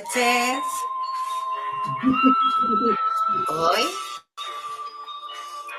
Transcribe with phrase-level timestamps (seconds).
[0.00, 0.64] Noches.
[3.48, 3.82] Hoy,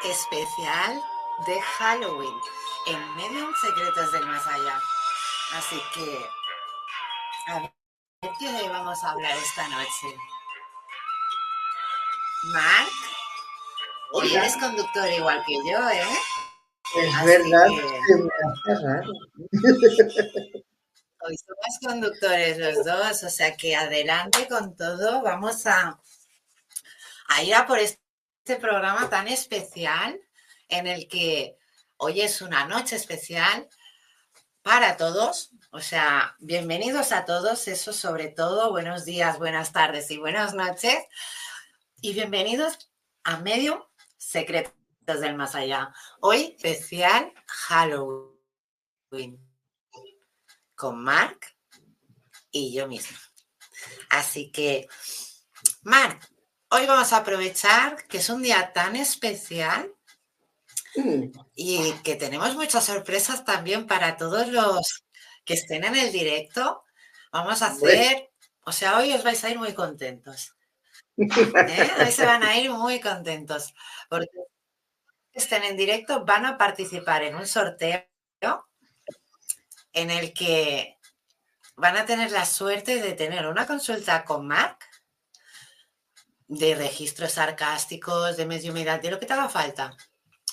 [0.03, 1.01] especial
[1.45, 2.33] de Halloween
[2.87, 4.79] en Medium Secretos del Más Allá.
[5.53, 6.25] Así que,
[7.47, 7.71] a ver
[8.39, 10.17] qué vamos a hablar esta noche.
[12.53, 12.89] Mark,
[14.13, 16.19] hoy eres conductor igual que yo, ¿eh?
[16.95, 18.15] Es verdad, que...
[18.15, 18.29] me
[18.73, 19.11] hace raro.
[21.23, 25.21] Hoy somos conductores los dos, o sea que adelante con todo.
[25.21, 25.99] Vamos a,
[27.27, 30.19] a ir a por este programa tan especial
[30.67, 31.57] en el que
[31.97, 33.69] hoy es una noche especial
[34.63, 35.51] para todos.
[35.71, 40.97] O sea, bienvenidos a todos, eso sobre todo, buenos días, buenas tardes y buenas noches.
[42.01, 42.89] Y bienvenidos
[43.23, 44.73] a Medio Secretos
[45.05, 45.93] del Más Allá.
[46.19, 49.50] Hoy especial Halloween
[50.81, 51.39] con Mark
[52.49, 53.19] y yo misma.
[54.09, 54.87] Así que,
[55.83, 56.19] Mark,
[56.71, 59.93] hoy vamos a aprovechar que es un día tan especial
[61.53, 65.05] y que tenemos muchas sorpresas también para todos los
[65.45, 66.83] que estén en el directo.
[67.31, 68.31] Vamos a hacer,
[68.65, 70.55] o sea, hoy os vais a ir muy contentos.
[71.15, 71.27] ¿eh?
[72.01, 73.75] Hoy se van a ir muy contentos
[74.09, 74.35] porque
[75.31, 78.03] estén en directo van a participar en un sorteo
[79.94, 80.97] en el que
[81.75, 84.78] van a tener la suerte de tener una consulta con Mark
[86.47, 89.96] de registros sarcásticos, de mediumidad, de lo que te haga falta.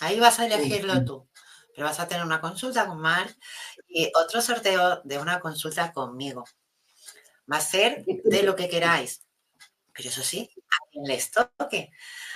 [0.00, 1.28] Ahí vas a elegirlo tú.
[1.74, 3.36] Pero vas a tener una consulta con Mark
[3.88, 6.44] y otro sorteo de una consulta conmigo.
[7.50, 9.22] Va a ser de lo que queráis.
[9.92, 11.90] Pero eso sí, a quien les toque.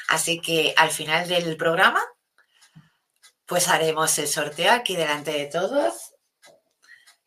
[0.09, 2.03] Así que al final del programa,
[3.47, 6.12] pues haremos el sorteo aquí delante de todos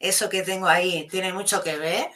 [0.09, 2.09] eso que tengo ahí tiene mucho que ver.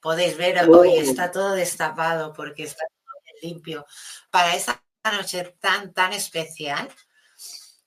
[0.00, 3.86] Podéis ver, hoy está todo destapado porque está todo limpio
[4.30, 6.88] para esta noche tan, tan especial.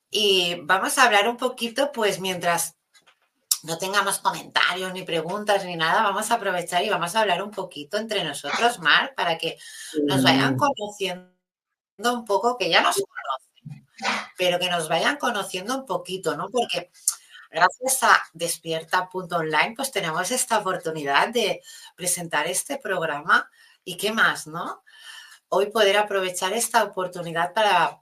[0.09, 2.75] Y vamos a hablar un poquito, pues mientras
[3.63, 7.51] no tengamos comentarios ni preguntas ni nada, vamos a aprovechar y vamos a hablar un
[7.51, 9.57] poquito entre nosotros, Mar, para que
[10.03, 11.29] nos vayan conociendo
[12.01, 13.87] un poco, que ya nos conocen,
[14.37, 16.49] pero que nos vayan conociendo un poquito, ¿no?
[16.49, 16.89] Porque
[17.49, 21.61] Gracias a despierta.online, pues tenemos esta oportunidad de
[21.95, 23.49] presentar este programa
[23.83, 24.83] y qué más, ¿no?
[25.47, 28.01] Hoy poder aprovechar esta oportunidad para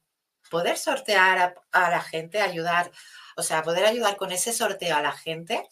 [0.51, 2.91] poder sortear a, la gente, ayudar,
[3.37, 5.65] o sea, poder ayudar con ese sorteo a la gente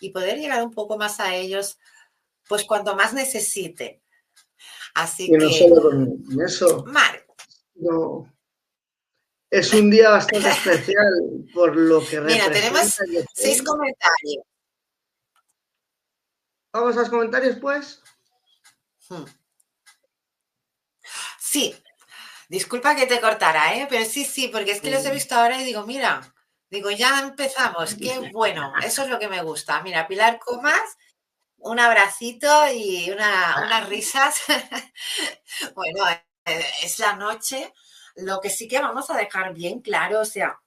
[0.00, 1.78] y poder llegar un poco más a ellos
[2.48, 4.02] pues cuanto más necesite.
[4.94, 7.26] Así Y no que, solo con eso, Marc,
[7.76, 8.32] no.
[9.52, 11.12] Es un día bastante especial
[11.52, 12.98] por lo que Mira, tenemos
[13.34, 14.44] seis comentarios.
[16.72, 18.02] Vamos a los comentarios, pues.
[19.10, 19.24] Hmm.
[21.38, 21.76] Sí,
[22.48, 23.86] disculpa que te cortara, ¿eh?
[23.90, 26.34] Pero sí, sí, porque es que los he visto ahora y digo, mira,
[26.70, 29.82] digo, ya empezamos, qué bueno, eso es lo que me gusta.
[29.82, 30.96] Mira, Pilar Comas,
[31.58, 34.40] un abracito y una, unas risas.
[35.74, 36.08] Bueno,
[36.46, 37.74] eh, es la noche.
[38.16, 40.60] Lo que sí que vamos a dejar bien claro, o sea,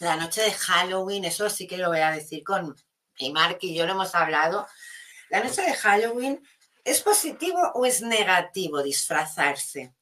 [0.00, 2.74] la noche de Halloween, eso sí que lo voy a decir con
[3.16, 4.66] y Mark y yo lo hemos hablado.
[5.30, 6.42] La noche de Halloween,
[6.84, 9.94] ¿es positivo o es negativo disfrazarse?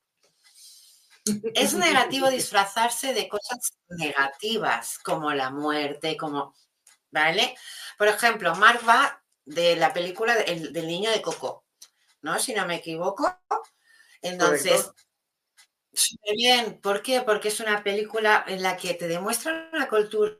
[1.55, 6.55] Es negativo disfrazarse de cosas negativas, como la muerte, como,
[7.11, 7.55] ¿vale?
[7.99, 11.65] Por ejemplo, Mark va de la película de- el- del niño de Coco,
[12.23, 12.39] ¿no?
[12.39, 13.37] Si no me equivoco.
[14.23, 14.95] Entonces, Correcto.
[15.93, 16.81] Súper bien.
[16.81, 17.23] ¿Por qué?
[17.23, 20.39] Porque es una película en la que te demuestra una cultura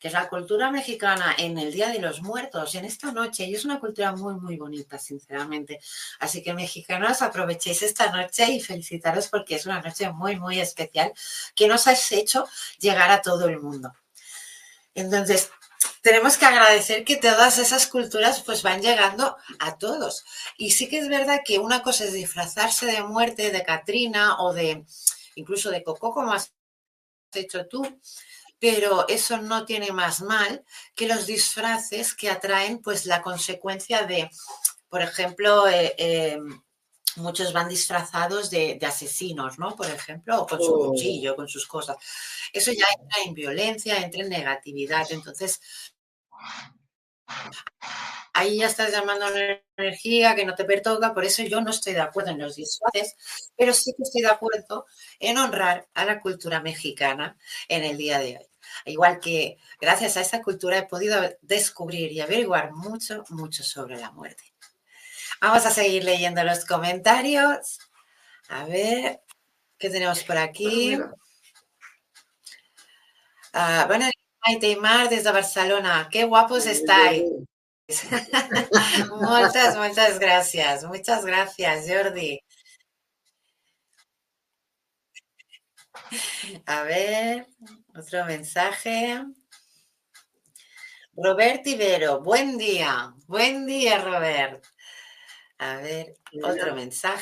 [0.00, 3.54] que es la cultura mexicana en el Día de los Muertos, en esta noche, y
[3.54, 5.78] es una cultura muy, muy bonita, sinceramente.
[6.20, 11.12] Así que mexicanos, aprovechéis esta noche y felicitaros porque es una noche muy, muy especial
[11.54, 12.46] que nos has hecho
[12.78, 13.92] llegar a todo el mundo.
[14.94, 15.50] Entonces,
[16.02, 20.24] tenemos que agradecer que todas esas culturas pues van llegando a todos.
[20.56, 24.52] Y sí que es verdad que una cosa es disfrazarse de muerte de Katrina o
[24.52, 24.84] de
[25.34, 26.52] incluso de Coco, como has
[27.34, 28.00] hecho tú,
[28.58, 30.64] pero eso no tiene más mal
[30.94, 34.30] que los disfraces que atraen pues la consecuencia de,
[34.88, 36.38] por ejemplo, eh, eh,
[37.16, 39.76] muchos van disfrazados de, de asesinos, ¿no?
[39.76, 40.78] Por ejemplo, o con su Oh.
[40.78, 41.96] cuchillo, con sus cosas.
[42.52, 45.06] Eso ya entra en violencia, entra en negatividad.
[45.12, 45.60] Entonces,
[48.32, 51.70] ahí ya estás llamando a una energía que no te perturba, por eso yo no
[51.70, 53.16] estoy de acuerdo en los disfraces,
[53.56, 54.86] pero sí que estoy de acuerdo
[55.20, 57.38] en honrar a la cultura mexicana
[57.68, 58.46] en el día de hoy.
[58.86, 64.10] Igual que gracias a esa cultura he podido descubrir y averiguar mucho, mucho sobre la
[64.12, 64.51] muerte.
[65.42, 67.80] Vamos a seguir leyendo los comentarios.
[68.48, 69.22] A ver,
[69.76, 70.96] ¿qué tenemos por aquí?
[73.52, 74.08] Ah, bueno,
[74.46, 76.08] Maite y Mar desde Barcelona.
[76.12, 77.24] Qué guapos estáis.
[79.10, 80.84] Muchas, muchas gracias.
[80.84, 82.40] Muchas gracias, Jordi.
[86.66, 87.48] A ver,
[87.96, 89.24] otro mensaje.
[91.14, 93.12] Robert Ibero, buen día.
[93.26, 94.64] Buen día, Robert.
[95.62, 97.20] A ver, otro mensaje.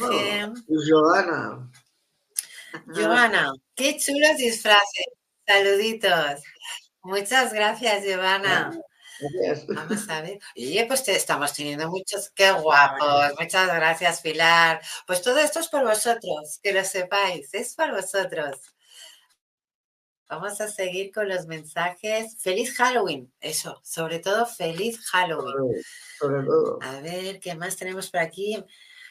[0.67, 1.71] Pues Giovanna.
[2.95, 5.07] Giovanna, qué chulos disfraces.
[5.47, 6.41] Saluditos.
[7.03, 8.71] Muchas gracias, Giovanna.
[9.21, 9.67] Gracias.
[9.67, 10.39] Vamos a ver.
[10.57, 13.33] Oye, pues te- estamos teniendo muchos, qué guapos.
[13.39, 14.81] Muchas gracias, Pilar.
[15.07, 18.57] Pues todo esto es por vosotros, que lo sepáis, es por vosotros.
[20.31, 22.37] Vamos a seguir con los mensajes.
[22.39, 25.83] Feliz Halloween, eso, sobre todo feliz Halloween.
[26.21, 26.79] Sobre todo.
[26.83, 28.57] A ver, ¿qué más tenemos por aquí?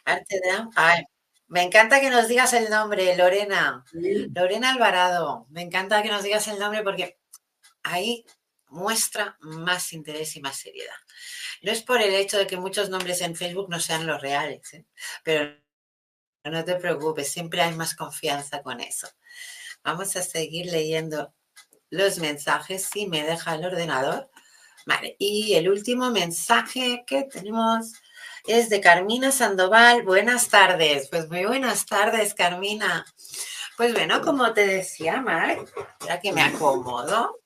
[0.06, 0.70] Arte de...
[0.76, 1.04] Ay,
[1.48, 3.84] me encanta que nos digas el nombre, Lorena.
[3.92, 4.30] Sí.
[4.34, 7.20] Lorena Alvarado, me encanta que nos digas el nombre porque
[7.84, 8.24] ahí
[8.68, 10.96] muestra más interés y más seriedad.
[11.64, 14.74] No es por el hecho de que muchos nombres en Facebook no sean los reales,
[14.74, 14.86] ¿eh?
[15.26, 15.54] pero
[16.46, 19.10] no te preocupes, siempre hay más confianza con eso.
[19.84, 21.34] Vamos a seguir leyendo
[21.90, 24.30] los mensajes si me deja el ordenador.
[24.86, 27.94] Vale, y el último mensaje que tenemos
[28.46, 30.04] es de Carmina Sandoval.
[30.04, 31.10] Buenas tardes.
[31.10, 33.06] Pues muy buenas tardes, Carmina.
[33.78, 35.58] Pues bueno, como te decía, Mar,
[36.06, 37.40] ya que me acomodo,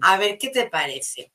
[0.00, 1.32] a ver qué te parece.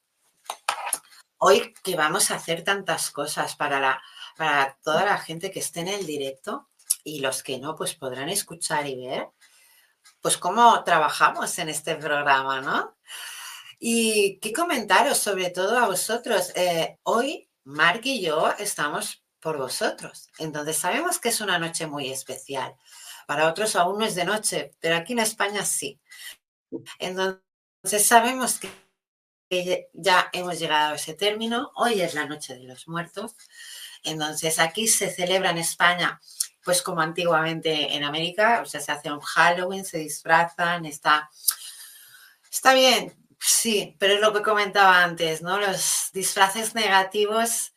[1.40, 4.02] Hoy que vamos a hacer tantas cosas para, la,
[4.38, 6.70] para toda la gente que esté en el directo
[7.04, 9.30] y los que no, pues podrán escuchar y ver,
[10.28, 12.98] pues cómo trabajamos en este programa, ¿no?
[13.80, 16.52] Y qué comentaros, sobre todo a vosotros.
[16.54, 20.30] Eh, hoy, Mark y yo estamos por vosotros.
[20.38, 22.76] Entonces, sabemos que es una noche muy especial.
[23.26, 26.02] Para otros aún no es de noche, pero aquí en España sí.
[27.00, 28.60] Entonces, sabemos
[29.50, 31.72] que ya hemos llegado a ese término.
[31.78, 33.34] Hoy es la noche de los muertos.
[34.04, 36.20] Entonces, aquí se celebra en España,
[36.68, 41.30] pues como antiguamente en América, o sea, se hace un Halloween, se disfrazan, está,
[42.52, 45.62] está bien, sí, pero es lo que comentaba antes, ¿no?
[45.62, 47.74] Los disfraces negativos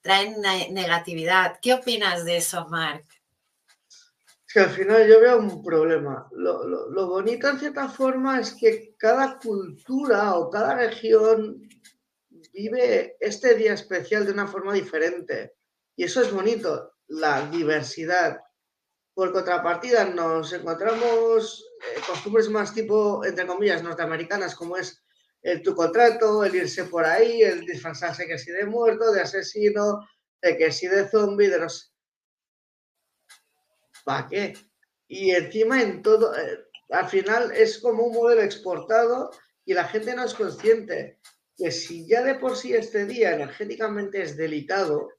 [0.00, 1.58] traen ne- negatividad.
[1.60, 3.04] ¿Qué opinas de eso, Mark?
[4.46, 6.26] Es que al final yo veo un problema.
[6.32, 11.68] Lo bonito en cierta forma es que cada cultura o cada región
[12.54, 15.56] vive este día especial de una forma diferente.
[15.94, 18.40] Y eso es bonito, la diversidad.
[19.14, 25.02] Por contrapartida, nos encontramos eh, costumbres más tipo, entre comillas, norteamericanas, como es
[25.42, 30.06] el tu contrato, el irse por ahí, el disfrazarse que si de muerto, de asesino,
[30.40, 31.92] de que si de zombie, de los...
[34.04, 34.56] ¿Para qué?
[35.08, 39.30] Y encima en todo, eh, al final es como un modelo exportado
[39.64, 41.18] y la gente no es consciente
[41.56, 45.10] que si ya de por sí este día energéticamente es delicado,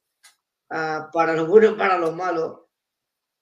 [0.72, 2.70] uh, para lo bueno y para lo malo,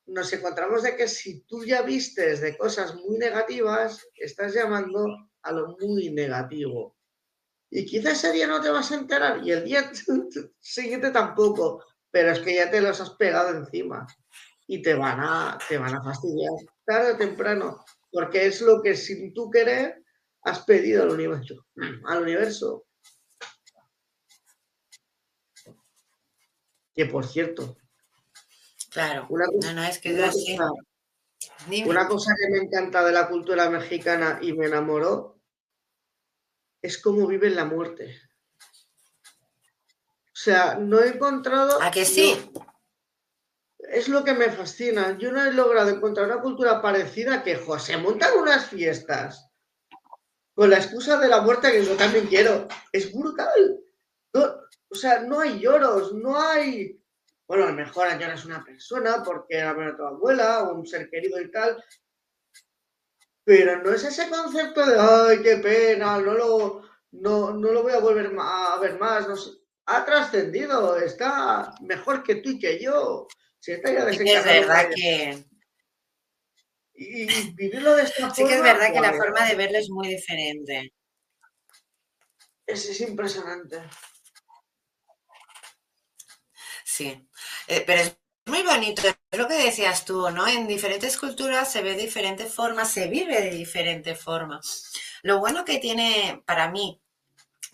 [0.07, 5.05] nos encontramos de que si tú ya vistes de cosas muy negativas, estás llamando
[5.43, 6.97] a lo muy negativo.
[7.71, 9.91] Y quizás ese día no te vas a enterar y el día
[10.59, 14.07] siguiente tampoco, pero es que ya te los has pegado encima
[14.65, 16.51] y te van a, te van a fastidiar
[16.85, 20.03] tarde o temprano, porque es lo que sin tú querer
[20.43, 21.65] has pedido al universo.
[22.07, 22.85] Al universo.
[26.93, 27.77] Que por cierto.
[28.89, 29.27] Claro.
[29.29, 30.13] Una cosa, no, es que
[31.85, 35.39] una cosa que me encanta de la cultura mexicana y me enamoró
[36.81, 38.19] es cómo viven la muerte.
[40.27, 41.81] O sea, no he encontrado.
[41.81, 42.35] ¿A que sí?
[43.91, 45.17] es lo que me fascina.
[45.17, 49.49] Yo no he logrado encontrar una cultura parecida que, José, montan unas fiestas
[50.53, 52.67] con la excusa de la muerte que yo también quiero.
[52.91, 53.79] Es brutal.
[54.89, 56.99] O sea, no hay lloros, no hay
[57.49, 61.41] bueno, a lo mejor añoras una persona porque era tu abuela o un ser querido
[61.41, 61.83] y tal,
[63.43, 66.81] pero no es ese concepto de, ay, qué pena, no lo,
[67.13, 69.33] no, lo voy a volver a ver más, no
[69.87, 73.27] ha trascendido, está mejor que tú y que yo.
[73.59, 75.43] Si está ya sí que es verdad que...
[76.93, 78.35] Y, vivirlo de esta forma...
[78.35, 80.93] Sí que es verdad que la forma de verlo es muy diferente.
[82.67, 83.81] es impresionante.
[86.99, 87.29] Sí,
[87.67, 90.45] eh, pero es muy bonito, es lo que decías tú, ¿no?
[90.47, 94.59] En diferentes culturas se ve de diferente forma, se vive de diferente forma.
[95.23, 97.01] Lo bueno que tiene para mí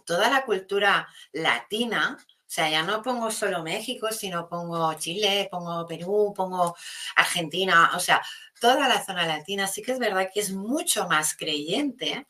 [0.05, 5.87] toda la cultura latina, o sea, ya no pongo solo México, sino pongo Chile, pongo
[5.87, 6.75] Perú, pongo
[7.15, 8.21] Argentina, o sea,
[8.61, 12.27] toda la zona latina, sí que es verdad que es mucho más creyente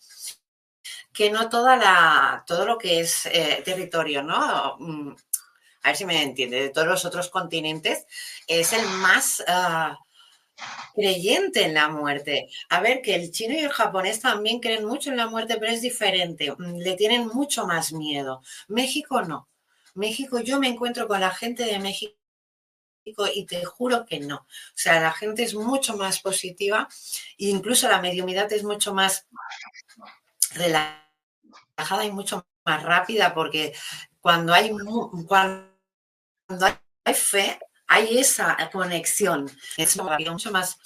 [1.14, 4.78] que no toda la, todo lo que es eh, territorio, ¿no?
[5.86, 8.08] A ver si me entiende, de todos los otros continentes,
[8.48, 10.00] es el más ah,
[10.96, 12.50] creyente en la muerte.
[12.70, 15.72] A ver, que el chino y el japonés también creen mucho en la muerte, pero
[15.72, 18.42] es diferente, mm, le tienen mucho más miedo.
[18.68, 19.48] México no.
[19.94, 22.16] México, yo me encuentro con la gente de México
[23.36, 24.38] y te juro que no.
[24.38, 26.90] O sea, la gente es mucho más positiva,
[27.38, 29.28] e incluso la mediumidad es mucho más
[30.56, 33.76] relajada y mucho más rápida, porque
[34.20, 34.72] cuando hay
[35.28, 35.75] cuando
[36.48, 36.66] cuando
[37.04, 39.50] hay fe, hay esa conexión.
[39.78, 40.78] Es mucho más.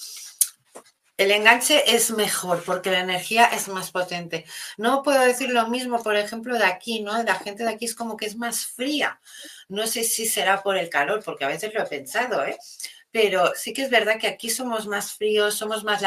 [1.16, 4.46] El enganche es mejor porque la energía es más potente.
[4.78, 7.22] No puedo decir lo mismo, por ejemplo, de aquí, ¿no?
[7.22, 9.20] La gente de aquí es como que es más fría.
[9.68, 12.56] No sé si será por el calor, porque a veces lo he pensado, ¿eh?
[13.12, 16.00] Pero sí que es verdad que aquí somos más fríos, somos más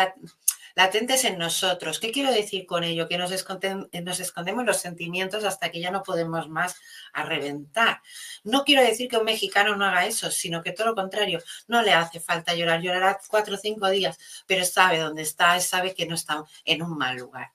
[0.75, 1.99] latentes en nosotros.
[1.99, 3.07] ¿Qué quiero decir con ello?
[3.07, 6.75] Que nos, escondemos los sentimientos hasta que ya no podemos más
[7.13, 8.01] a reventar.
[8.43, 11.81] No quiero decir que un mexicano no haga eso, sino que todo lo contrario, no
[11.81, 16.05] le hace falta llorar, llorará cuatro o cinco días, pero sabe dónde está, sabe que
[16.05, 17.51] no está en un mal lugar.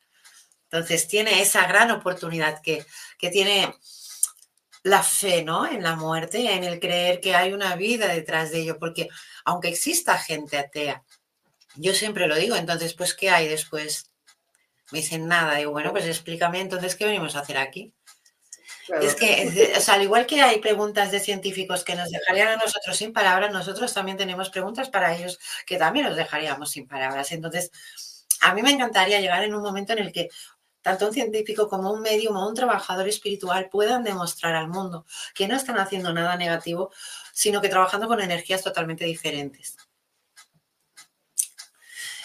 [0.71, 2.85] Entonces tiene esa gran oportunidad que,
[3.19, 3.75] que tiene
[4.83, 5.67] la fe, ¿no?
[5.67, 9.09] En la muerte, en el creer que hay una vida detrás de ello, porque
[9.45, 11.03] aunque exista gente atea,
[11.79, 14.11] yo siempre lo digo, entonces, pues, ¿qué hay después?
[14.91, 17.95] Me dicen nada, digo, bueno, pues explícame entonces qué venimos a hacer aquí.
[19.01, 22.57] Es que, o sea, al igual que hay preguntas de científicos que nos dejarían a
[22.57, 27.31] nosotros sin palabras, nosotros también tenemos preguntas para ellos que también nos dejaríamos sin palabras.
[27.33, 27.71] Entonces,
[28.41, 30.31] a mí me encantaría llegar en un momento en el que
[30.81, 35.05] tanto un científico como un médium o un trabajador espiritual puedan demostrar al mundo
[35.35, 36.91] que no están haciendo nada negativo,
[37.35, 39.77] sino que trabajando con energías totalmente diferentes.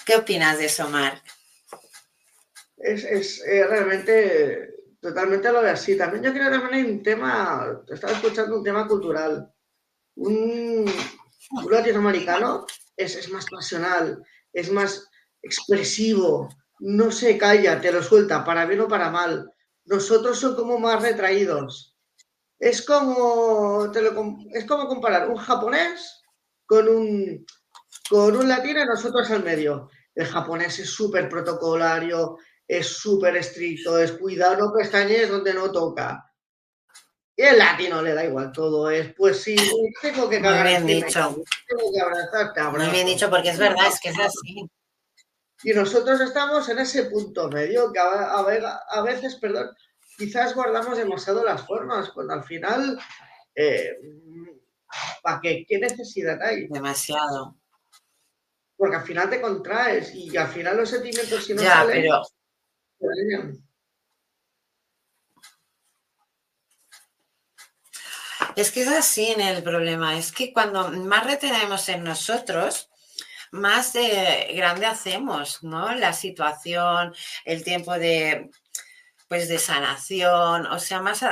[0.05, 1.23] ¿Qué opinas de eso, Marc?
[2.77, 5.97] Es, eh, realmente totalmente lo de así.
[5.97, 9.49] También yo creo que también un tema, estaba escuchando un tema cultural.
[10.15, 10.91] Un,
[11.69, 12.65] latinoamericano
[12.97, 15.07] es, es más pasional, es más
[15.41, 19.51] expresivo, no se calla, te lo suelta, para bien o para mal.
[19.85, 21.97] Nosotros somos como más retraídos.
[22.59, 23.91] Es como,
[24.53, 26.21] es como comparar un japonés
[26.65, 27.45] con un,
[28.13, 29.89] con un latino y nosotros al medio.
[30.13, 36.31] El japonés es súper protocolario, es súper estricto, es cuidado, no pestañees donde no toca.
[37.35, 39.55] Y el latino le da igual, todo es, pues sí,
[39.99, 40.63] tengo que cagar.
[40.63, 41.43] Muy bien dicho.
[41.67, 44.69] tengo que abrazarte, Muy bien dicho, porque es verdad, es que es así.
[45.63, 49.71] Y nosotros estamos en ese punto medio, que a, veces, perdón,
[50.19, 52.99] quizás guardamos demasiado las formas, cuando al final,
[53.55, 53.97] eh,
[55.23, 55.65] ¿para qué?
[55.67, 56.67] ¿Qué necesidad hay?
[56.67, 57.55] Demasiado.
[58.75, 62.21] Porque al final te contraes y al final los sentimientos si no ya, Pero...
[68.55, 72.89] Es que es así en el problema, es que cuando más retenemos en nosotros,
[73.51, 75.93] más grande hacemos, ¿no?
[75.95, 77.15] La situación,
[77.45, 78.51] el tiempo de,
[79.27, 81.23] pues, de sanación, o sea, más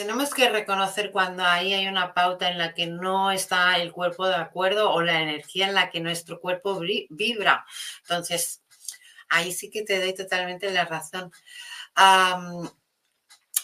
[0.00, 4.26] tenemos que reconocer cuando ahí hay una pauta en la que no está el cuerpo
[4.26, 6.80] de acuerdo o la energía en la que nuestro cuerpo
[7.10, 7.66] vibra.
[8.04, 8.62] Entonces,
[9.28, 11.30] ahí sí que te doy totalmente la razón.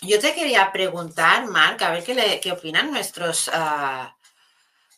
[0.02, 4.06] yo te quería preguntar, Marc, a ver qué, opinan nuestros, uh,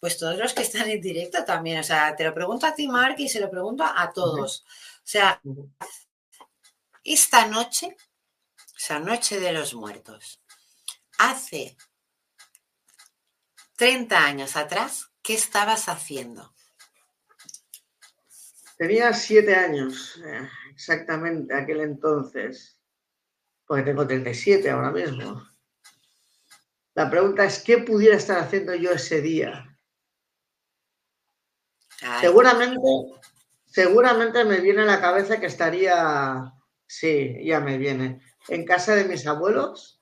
[0.01, 1.79] pues todos los que están en directo también.
[1.79, 4.65] O sea, te lo pregunto a ti, Marc, y se lo pregunto a todos.
[4.67, 5.41] O sea,
[7.05, 7.97] esta noche,
[8.77, 10.38] esa noche de los muertos,
[11.19, 11.77] hace
[13.77, 16.55] 30 años atrás, ¿qué estabas haciendo?
[18.77, 22.81] Tenía siete años, eh, exactamente, aquel entonces,
[23.67, 25.47] porque tengo 37 ahora mismo.
[26.95, 29.79] La pregunta es, ¿qué pudiera estar haciendo yo ese día?
[32.21, 32.81] Seguramente,
[33.67, 36.53] seguramente me viene a la cabeza que estaría,
[36.87, 39.98] sí, ya me viene, en casa de mis abuelos,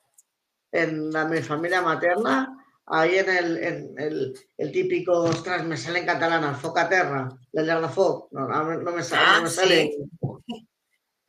[0.77, 2.55] en la, mi familia materna,
[2.85, 7.65] ahí en el, en el, el, típico, ostras, me sale en catalán, el focaterra, el
[7.65, 9.91] de la foc, no, no, me sale, no me ah, sale.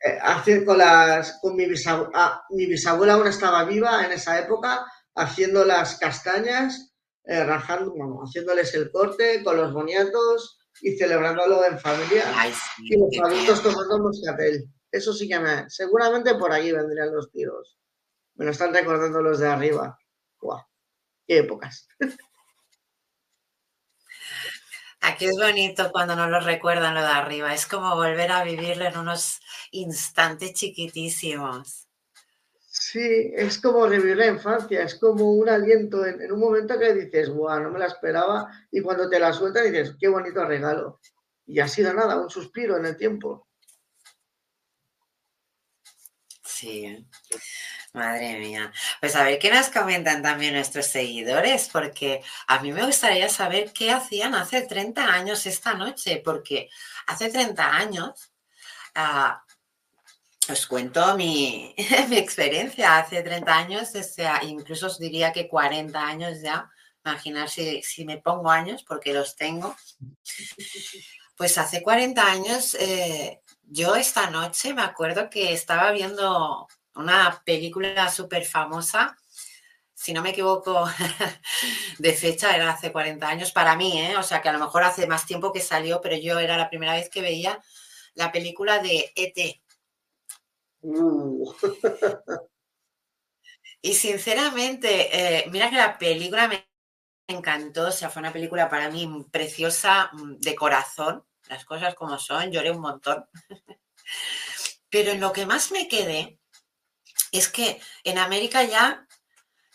[0.01, 4.85] Eh, con las, con mi bisabuela, ah, mi bisabuela aún estaba viva en esa época,
[5.15, 6.93] haciendo las castañas,
[7.25, 12.23] eh, rajando, haciéndoles el corte con los boniatos y celebrándolo en familia
[12.79, 14.65] y los adultos tomando moscatel.
[14.91, 15.69] Eso sí que me...
[15.69, 17.77] Seguramente por ahí vendrían los tiros.
[18.39, 19.99] Me lo están recordando los de arriba.
[20.39, 20.63] ¡Guau!
[21.27, 21.89] ¡Qué épocas!
[25.01, 27.53] Aquí es bonito cuando nos lo recuerdan lo de arriba.
[27.53, 31.89] Es como volver a vivirlo en unos instantes chiquitísimos.
[32.61, 37.29] Sí, es como revivir la infancia, es como un aliento en, un momento que dices,
[37.29, 41.01] guau, no me la esperaba, y cuando te la sueltan dices, qué bonito regalo.
[41.45, 43.49] Y ha sido nada, un suspiro en el tiempo.
[46.41, 47.05] Sí.
[47.93, 48.71] Madre mía.
[48.99, 53.73] Pues a ver qué nos comentan también nuestros seguidores, porque a mí me gustaría saber
[53.73, 56.69] qué hacían hace 30 años esta noche, porque
[57.07, 58.31] hace 30 años,
[58.93, 59.43] ah,
[60.49, 61.73] os cuento mi,
[62.11, 63.89] experiencia, hace 30 años,
[64.43, 66.69] incluso os diría que 40 años ya,
[67.03, 69.75] imaginar si, me pongo años, porque los tengo.
[71.35, 78.09] Pues hace 40 años, eh, yo esta noche me acuerdo que estaba viendo una película
[78.09, 79.17] súper famosa,
[79.93, 80.85] si no me equivoco,
[81.99, 84.15] de fecha, era hace 40 años para mí, ¿eh?
[84.15, 86.69] o sea que a lo mejor hace más tiempo que salió, pero yo era la
[86.69, 87.61] primera vez que veía
[88.13, 89.61] la película de ET.
[90.81, 91.53] Uh.
[93.81, 96.65] y sinceramente, eh, mira que la película me
[97.27, 102.17] encantó, o sea, fue una película para mí preciosa, mm, de corazón, las cosas como
[102.17, 103.25] son, lloré un montón.
[104.89, 106.38] Pero en lo que más me quedé
[107.31, 109.07] es que en América ya,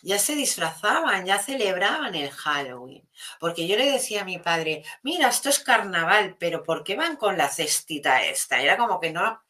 [0.02, 3.09] ya se disfrazaban, ya celebraban el Halloween.
[3.40, 7.16] Porque yo le decía a mi padre, mira, esto es carnaval, pero ¿por qué van
[7.16, 8.61] con la cestita esta?
[8.61, 9.42] Era como que no,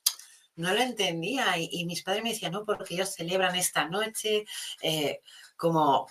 [0.57, 1.57] no lo entendía.
[1.59, 4.45] Y, mis padres me decían, no, porque ellos celebran esta noche
[4.83, 5.21] eh,
[5.57, 6.09] como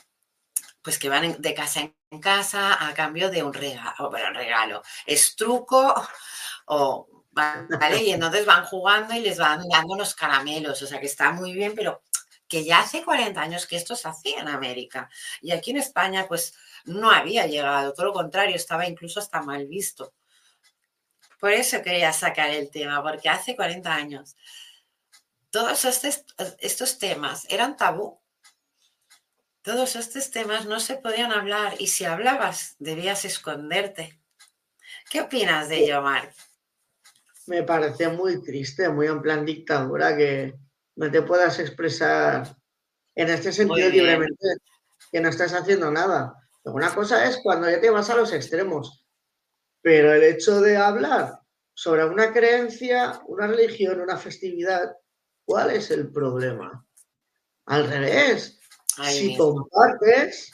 [0.82, 5.36] pues que van de casa en casa a cambio de un regalo, bueno, regalo, es
[5.38, 5.94] truco
[6.66, 7.08] o
[8.02, 11.54] Y entonces van jugando y les van dando unos caramelos, o sea que está muy
[11.54, 12.02] bien, pero
[12.48, 15.10] que ya hace 40 años que esto se hacía en América.
[15.42, 16.54] Y aquí en España, pues
[16.86, 20.14] no había llegado, todo lo contrario, estaba incluso hasta mal visto.
[21.40, 24.36] Por eso quería sacar el tema, porque hace 40 años
[25.54, 26.26] todos estos,
[26.58, 28.20] estos temas eran tabú.
[29.62, 34.20] Todos estos temas no se podían hablar y si hablabas debías esconderte.
[35.12, 36.34] ¿Qué opinas de ello, Marc?
[37.48, 40.56] Me parece muy triste, muy en plan dictadura, que
[40.96, 42.56] no te puedas expresar
[43.16, 44.48] en este sentido libremente,
[45.12, 46.36] que no estás haciendo nada.
[46.64, 49.06] Una cosa es cuando ya te vas a los extremos,
[49.82, 51.40] pero el hecho de hablar
[51.74, 54.96] sobre una creencia, una religión, una festividad,
[55.46, 56.86] ¿cuál es el problema?
[57.66, 58.60] Al revés,
[59.04, 60.52] si compartes,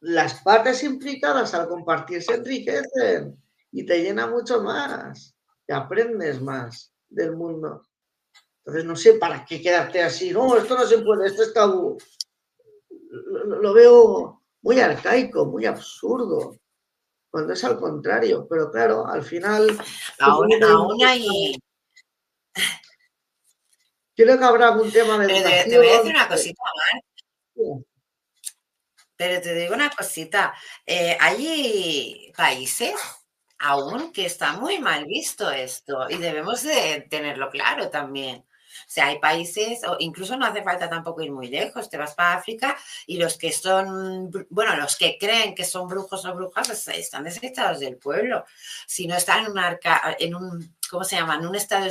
[0.00, 3.36] las partes implicadas al compartir se enriquecen
[3.72, 5.34] y te llena mucho más,
[5.66, 7.82] te aprendes más del mundo.
[8.58, 10.30] Entonces, no sé para qué quedarte así.
[10.30, 11.96] No, esto no se puede, esto es tabú.
[13.10, 16.56] Lo, veo muy arcaico, muy absurdo,
[17.30, 18.46] cuando es al contrario.
[18.48, 19.68] Pero claro, al final.
[20.18, 20.50] Aún,
[21.04, 21.56] hay.
[24.14, 25.64] Creo que habrá algún tema de.
[25.66, 27.02] te, voy a decir una cosita, más.
[29.16, 30.54] Pero te digo una cosita.
[30.84, 32.94] Eh, hay países
[33.58, 38.44] aún que está muy mal visto esto y debemos de tenerlo claro también.
[38.86, 42.14] O sea, hay países, o incluso no hace falta tampoco ir muy lejos, te vas
[42.14, 46.88] para África y los que son, bueno, los que creen que son brujos o brujas
[46.88, 48.44] están desechados del pueblo.
[48.86, 51.88] Si no están en un, arca, en un ¿cómo se llama?, en un estado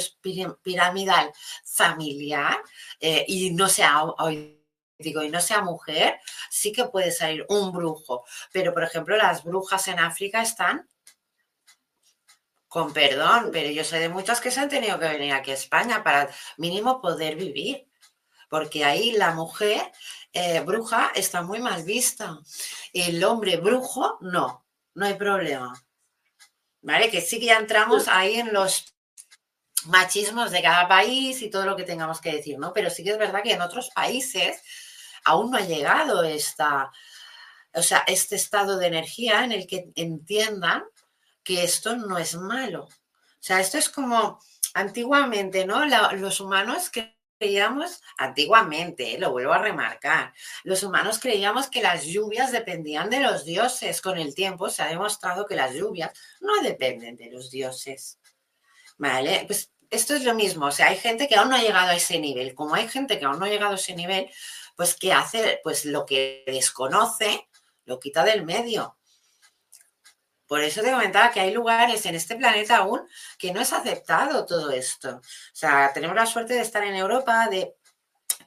[0.62, 1.32] piramidal
[1.64, 2.58] familiar
[3.00, 4.54] eh, y no sea hoy
[5.00, 8.26] digo, y no sea mujer, sí que puede salir un brujo.
[8.52, 10.88] Pero, por ejemplo, las brujas en África están
[12.68, 15.56] con perdón, pero yo sé de muchas que se han tenido que venir aquí a
[15.56, 17.88] España para mínimo poder vivir,
[18.50, 19.92] porque ahí la mujer
[20.34, 22.40] eh, bruja está muy mal vista.
[22.94, 25.74] El hombre brujo, no, no hay problema.
[26.82, 27.10] ¿Vale?
[27.10, 28.94] Que sí que ya entramos ahí en los
[29.86, 32.74] machismos de cada país y todo lo que tengamos que decir, ¿no?
[32.74, 34.62] Pero sí que es verdad que en otros países
[35.24, 36.92] aún no ha llegado esta,
[37.74, 40.84] o sea, este estado de energía en el que entiendan
[41.48, 42.84] que esto no es malo.
[42.84, 44.38] O sea, esto es como
[44.74, 45.86] antiguamente, ¿no?
[46.18, 46.92] los humanos
[47.40, 49.18] creíamos, antiguamente, ¿eh?
[49.18, 50.34] lo vuelvo a remarcar,
[50.66, 54.02] los humanos creíamos que las lluvias dependían de los dioses.
[54.02, 58.20] Con el tiempo se ha demostrado que las lluvias no dependen de los dioses.
[58.98, 59.46] ¿Vale?
[59.48, 61.96] Pues esto es lo mismo, o sea, hay gente que aún no ha llegado a
[61.96, 62.56] ese nivel.
[62.56, 64.30] Como hay gente que aún no ha llegado a ese nivel,
[64.76, 65.62] pues ¿qué hace?
[65.64, 67.48] Pues lo que desconoce,
[67.86, 68.97] lo quita del medio.
[70.48, 73.02] Por eso te comentaba que hay lugares en este planeta aún
[73.38, 75.18] que no es aceptado todo esto.
[75.18, 75.22] O
[75.54, 77.76] sea, tenemos la suerte de estar en Europa, de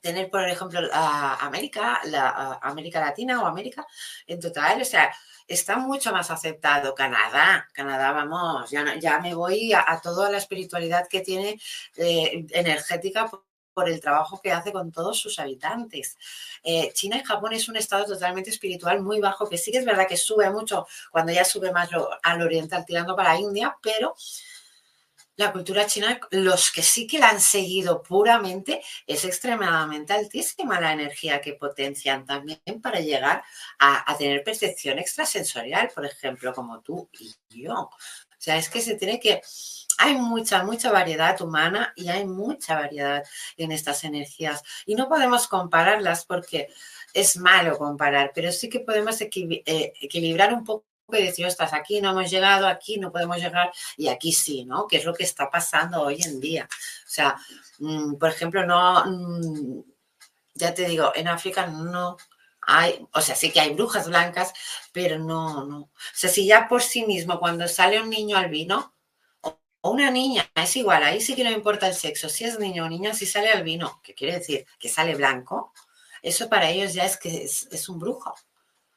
[0.01, 3.87] tener, por ejemplo, América, la América Latina o América
[4.27, 5.13] en total, o sea,
[5.47, 6.95] está mucho más aceptado.
[6.95, 11.61] Canadá, Canadá, vamos, ya, ya me voy a, toda la espiritualidad que tiene
[11.97, 13.31] eh, energética
[13.73, 16.17] por el trabajo que hace con todos sus habitantes.
[16.63, 19.85] Eh, China y Japón es un estado totalmente espiritual muy bajo, que sí que es
[19.85, 21.89] verdad que sube mucho cuando ya sube más
[22.23, 24.15] al oriental tirando para India, pero
[25.37, 30.93] la cultura china, los que sí que la han seguido puramente, es extremadamente altísima la
[30.93, 33.43] energía que potencian también para llegar
[33.79, 37.73] a, a tener percepción extrasensorial, por ejemplo, como tú y yo.
[37.73, 39.41] O sea, es que se tiene que
[40.01, 43.23] hay mucha, mucha variedad humana y hay mucha variedad
[43.59, 44.63] en estas energías.
[44.87, 46.69] Y no podemos compararlas porque
[47.13, 52.01] es malo comparar, pero sí que podemos eh, equilibrar un poco y decir, ostras, aquí
[52.01, 54.87] no hemos llegado, aquí no podemos llegar y aquí sí, ¿no?
[54.87, 56.67] Que es lo que está pasando hoy en día.
[57.07, 57.37] O sea,
[57.79, 59.83] mm, por ejemplo, no, mm,
[60.55, 62.17] ya te digo, en África no
[62.63, 64.53] hay, o sea, sí que hay brujas blancas,
[64.93, 65.79] pero no, no.
[65.81, 68.95] O sea, si ya por sí mismo, cuando sale un niño albino,
[69.83, 72.85] o una niña, es igual, ahí sí que no importa el sexo, si es niño
[72.85, 75.73] o niña, si sale albino, que quiere decir que sale blanco,
[76.23, 78.35] eso para ellos ya es que es, un brujo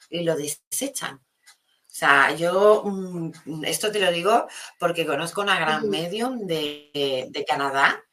[0.10, 1.16] y lo desechan.
[1.16, 4.48] O sea, yo mm, esto te lo digo
[4.80, 8.04] porque conozco una gran medium de, de Canadá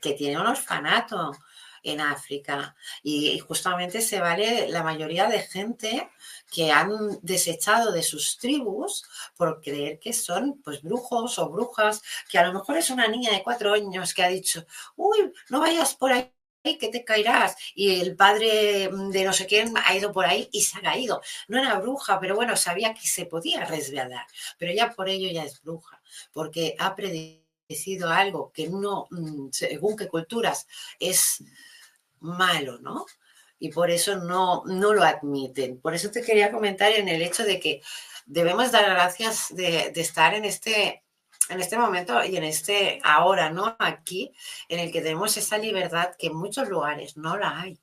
[0.00, 1.32] que tiene un orfanato
[1.84, 6.10] en África y justamente se vale la mayoría de gente
[6.50, 6.90] que han
[7.22, 9.04] desechado de sus tribus
[9.36, 13.30] por creer que son pues brujos o brujas, que a lo mejor es una niña
[13.32, 14.66] de cuatro años que ha dicho,
[14.96, 16.30] uy, no vayas por ahí
[16.78, 17.56] que te caerás.
[17.74, 21.20] Y el padre de no sé quién ha ido por ahí y se ha caído.
[21.48, 24.26] No era bruja, pero bueno, sabía que se podía resbalar.
[24.58, 26.00] Pero ya por ello ya es bruja,
[26.32, 30.66] porque ha predecido algo que no, mm, según qué culturas,
[30.98, 31.42] es
[32.24, 33.06] malo, ¿no?
[33.58, 35.80] y por eso no, no lo admiten.
[35.80, 37.80] Por eso te quería comentar en el hecho de que
[38.26, 41.02] debemos dar gracias de, estar en este,
[41.48, 43.74] en este momento y en este ahora, ¿no?
[43.78, 44.34] Aquí,
[44.68, 47.80] en el que tenemos esa libertad que en muchos lugares no la hay.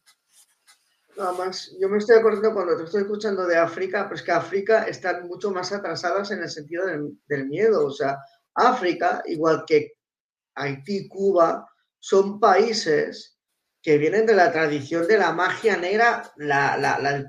[1.18, 4.84] Nada más, yo me estoy acordando cuando te estoy escuchando de África, pues que África
[4.84, 7.88] están mucho más atrasadas en el sentido del, del miedo.
[7.88, 8.18] O sea,
[8.54, 9.94] África, igual que
[10.54, 11.68] Haití, Cuba,
[12.00, 13.36] son países
[13.82, 17.26] que vienen de la tradición de la magia negra, la, la, la del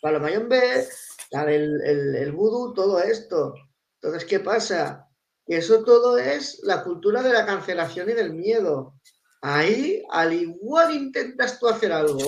[0.00, 0.88] Palomayombe,
[1.30, 3.54] la del el, el vudú, todo esto.
[4.00, 5.08] Entonces, ¿qué pasa?
[5.46, 8.94] Eso todo es la cultura de la cancelación y del miedo.
[9.42, 12.18] ahí al igual intentas tú hacer algo.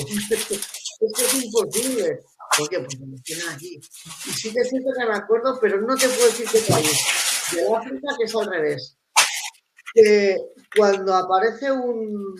[0.99, 2.21] Esto es imposible.
[2.57, 2.81] ¿Por qué?
[2.81, 3.81] Porque me tienen aquí.
[4.27, 7.53] Y sí que siento que me acuerdo, pero no te puedo decir qué país.
[7.53, 8.99] De África, que es al revés.
[9.95, 10.37] Que
[10.75, 12.35] cuando aparece un,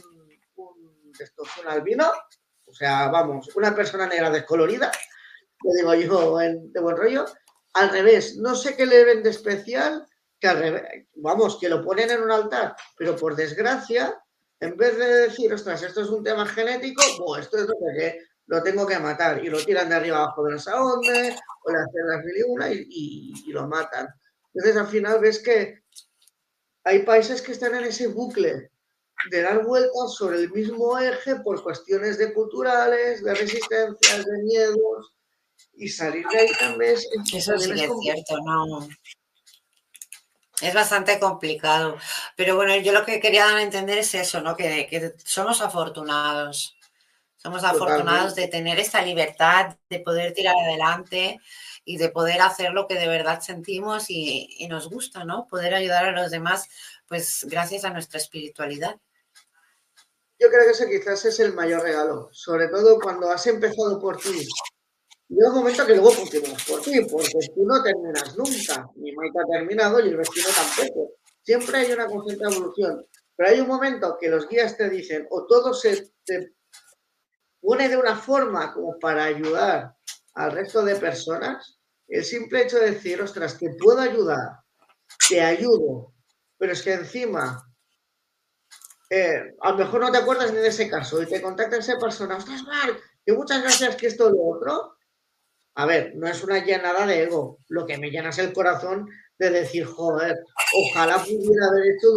[1.21, 2.11] esto, un albino,
[2.65, 4.91] o sea, vamos, una persona negra descolorida,
[5.63, 7.27] lo digo yo en, de buen rollo,
[7.75, 10.07] al revés, no sé qué le ven de especial,
[11.17, 14.15] vamos, que lo ponen en un altar, pero por desgracia,
[14.61, 18.19] en vez de decir, ostras, esto es un tema genético, pues esto es lo que
[18.47, 21.79] lo tengo que matar, y lo tiran de arriba abajo de la saonde, o le
[21.79, 24.07] hacen las mil y, y, lo matan.
[24.55, 25.83] Entonces al final ves que
[26.85, 28.71] hay países que están en ese bucle
[29.31, 35.13] de dar vueltas sobre el mismo eje por cuestiones de culturales, de resistencias, de miedos,
[35.75, 37.09] y salir de ahí también es...
[37.33, 38.89] Eso sí es, cierto, no.
[40.61, 41.99] Es bastante complicado.
[42.35, 44.57] Pero bueno, yo lo que quería dar a entender es eso, ¿no?
[44.57, 46.77] Que, que somos afortunados.
[47.37, 51.39] Somos afortunados de tener esta libertad, de poder tirar adelante
[51.85, 55.47] y de poder hacer lo que de verdad sentimos y, y nos gusta, ¿no?
[55.47, 56.69] Poder ayudar a los demás,
[57.07, 58.97] pues gracias a nuestra espiritualidad.
[60.39, 64.19] Yo creo que ese quizás es el mayor regalo, sobre todo cuando has empezado por
[64.19, 64.47] ti
[65.29, 68.89] Llega un momento que luego continúas por ti, porque tú no terminas nunca.
[68.95, 71.15] Mi Maite ha terminado y el vecino tampoco.
[71.43, 73.05] Siempre hay una constante evolución.
[73.35, 76.55] Pero hay un momento que los guías te dicen, o todo se te
[77.61, 79.97] pone de una forma como para ayudar
[80.35, 81.81] al resto de personas.
[82.07, 84.61] El simple hecho de decir, ostras, te puedo ayudar,
[85.29, 86.15] te ayudo,
[86.57, 87.66] pero es que encima
[89.11, 91.99] eh, a lo mejor no te acuerdas ni de ese caso y te contacta esa
[91.99, 94.97] persona, ostras, Marc, que muchas gracias que esto lo otro,
[95.75, 99.09] a ver, no es una llenada de ego, lo que me llena es el corazón
[99.39, 100.37] de decir, joder,
[100.75, 102.09] ojalá pudiera haber hecho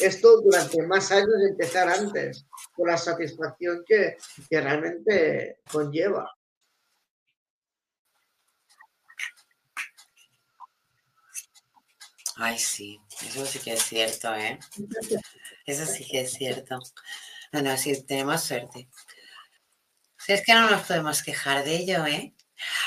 [0.00, 4.16] esto durante más años de empezar antes, por la satisfacción que,
[4.48, 6.30] que realmente conlleva.
[12.42, 14.58] Ay, sí, eso sí que es cierto, ¿eh?
[15.66, 16.78] Eso sí que es cierto.
[17.52, 18.88] No, no, sí, tenemos suerte.
[20.26, 22.32] Es que no nos podemos quejar de ello, ¿eh?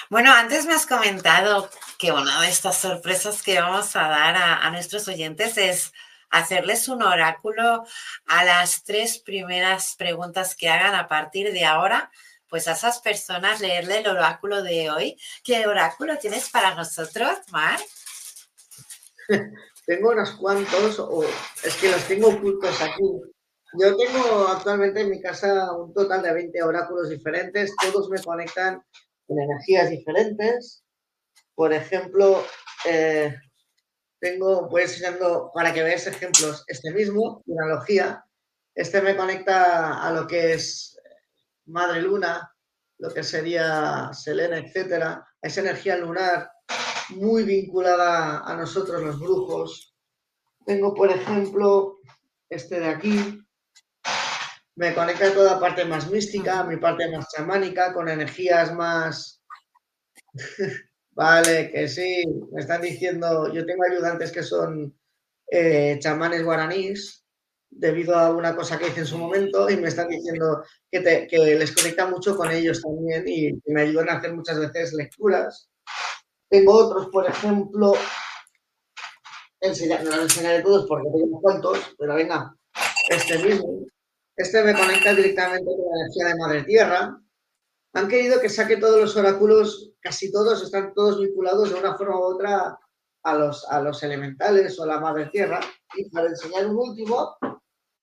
[0.10, 4.72] Bueno, antes me has comentado que una de estas sorpresas que vamos a dar a,
[4.72, 5.94] nuestros oyentes es
[6.32, 7.86] hacerles un oráculo
[8.26, 12.12] a las tres primeras preguntas que hagan a partir de ahora,
[12.48, 15.20] pues a esas personas leerle el oráculo de hoy.
[15.44, 17.80] ¿Qué oráculo tienes para nosotros, Mar?
[19.86, 21.24] tengo unos cuantos, o
[21.64, 23.04] es que los tengo ocultos aquí.
[23.80, 28.84] Yo tengo actualmente en mi casa un total de 20 oráculos diferentes, todos me conectan
[29.26, 30.84] con energías diferentes.
[31.56, 32.44] Por ejemplo,
[32.86, 33.36] eh,
[34.20, 38.24] tengo, voy enseñando para que veáis ejemplos, este mismo, una analogía.
[38.76, 40.98] Este me conecta a lo que es
[41.66, 42.54] Madre Luna,
[43.00, 46.53] lo que sería Selena, etcétera, a esa energía lunar
[47.10, 49.96] muy vinculada a nosotros los brujos.
[50.66, 52.00] Tengo, por ejemplo,
[52.50, 53.44] este de aquí,
[54.76, 59.42] me conecta a toda parte más mística, mi parte más chamánica, con energías más...
[61.12, 64.98] vale, que sí, me están diciendo, yo tengo ayudantes que son
[65.52, 67.24] eh, chamanes guaraníes,
[67.70, 71.00] debido a una cosa que hice en su momento, y me están diciendo que,
[71.32, 75.70] les conecta mucho con ellos también y, me ayudan a hacer muchas veces lecturas.
[76.54, 77.94] Tengo otros, por ejemplo,
[79.60, 82.56] enseñar, no los enseñaré todos porque tengo cuantos, pero venga,
[83.10, 83.88] este mismo,
[84.36, 87.20] este me conecta directamente con la energía de Madre Tierra.
[87.96, 92.20] Han querido que saque todos los oráculos, casi todos, están todos vinculados de una forma
[92.20, 92.78] u otra
[93.24, 95.60] a los, a los elementales o a la Madre Tierra.
[95.96, 97.36] Y para enseñar un último,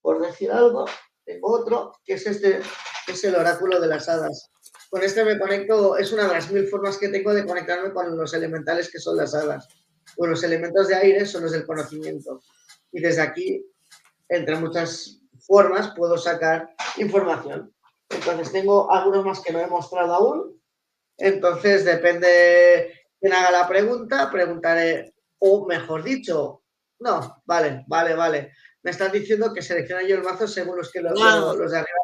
[0.03, 0.87] por decir algo,
[1.25, 2.63] tengo otro, que es este,
[3.07, 4.51] que es el oráculo de las hadas.
[4.91, 8.17] Con este me conecto, es una de las mil formas que tengo de conectarme con
[8.17, 9.69] los elementales que son las hadas.
[10.17, 12.43] O los elementos de aire son los del conocimiento.
[12.91, 13.65] Y desde aquí,
[14.29, 17.73] entre muchas formas puedo sacar información.
[18.09, 20.61] Entonces tengo algunos más que no he mostrado aún.
[21.17, 26.63] Entonces depende de quién haga la pregunta, preguntaré, o mejor dicho,
[26.99, 28.53] no, vale, vale, vale.
[28.83, 32.01] Me están diciendo que selecciona yo el mazo según los que los, los de arriba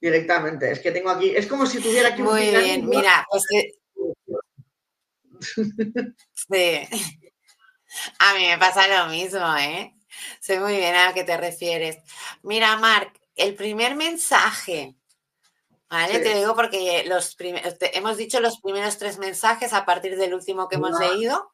[0.00, 0.70] directamente.
[0.70, 3.74] Es que tengo aquí, es como si tuviera aquí Muy bien, mira, pues sí.
[8.18, 9.94] A mí me pasa lo mismo, ¿eh?
[10.40, 11.98] Sé muy bien a qué te refieres.
[12.42, 14.94] Mira, Marc, el primer mensaje,
[15.88, 16.18] ¿vale?
[16.18, 20.76] Te digo porque los hemos dicho los primeros tres mensajes a partir del último que
[20.76, 21.52] hemos leído.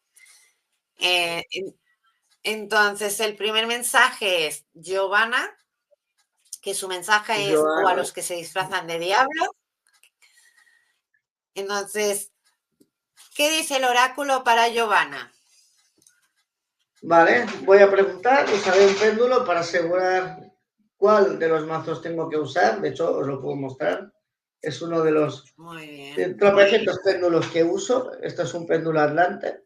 [0.98, 1.44] Eh,
[2.42, 5.57] Entonces, el primer mensaje es Giovanna,
[6.64, 9.55] que su mensaje es o a los que se disfrazan de diablo.
[11.55, 12.33] Entonces,
[13.37, 15.31] ¿qué dice el oráculo para Giovanna?
[17.03, 20.38] Vale, voy a preguntar, usaré un péndulo para asegurar
[20.96, 22.81] cuál de los mazos tengo que usar.
[22.81, 24.11] De hecho, os lo puedo mostrar.
[24.59, 25.44] Es uno de los
[26.38, 28.11] tropecientos péndulos que uso.
[28.22, 29.64] Esto es un péndulo atlante.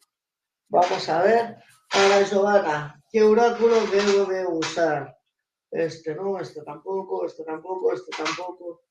[0.66, 1.58] Vamos a ver.
[1.90, 5.17] Para Giovanna, ¿qué oráculo debo de usar?
[5.70, 8.82] Este no, este tampoco, este tampoco, este tampoco.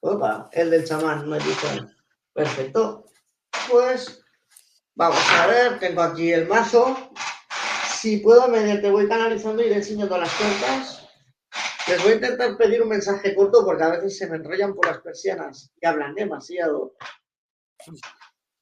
[0.00, 1.86] Opa, el del chamán, me dice.
[2.32, 3.06] Perfecto.
[3.70, 4.22] Pues
[4.94, 7.10] vamos a ver, tengo aquí el mazo.
[7.88, 11.08] Si puedo, mediante voy canalizando y enseñando las cartas.
[11.88, 14.86] Les voy a intentar pedir un mensaje corto porque a veces se me enrollan por
[14.86, 16.94] las persianas y hablan demasiado.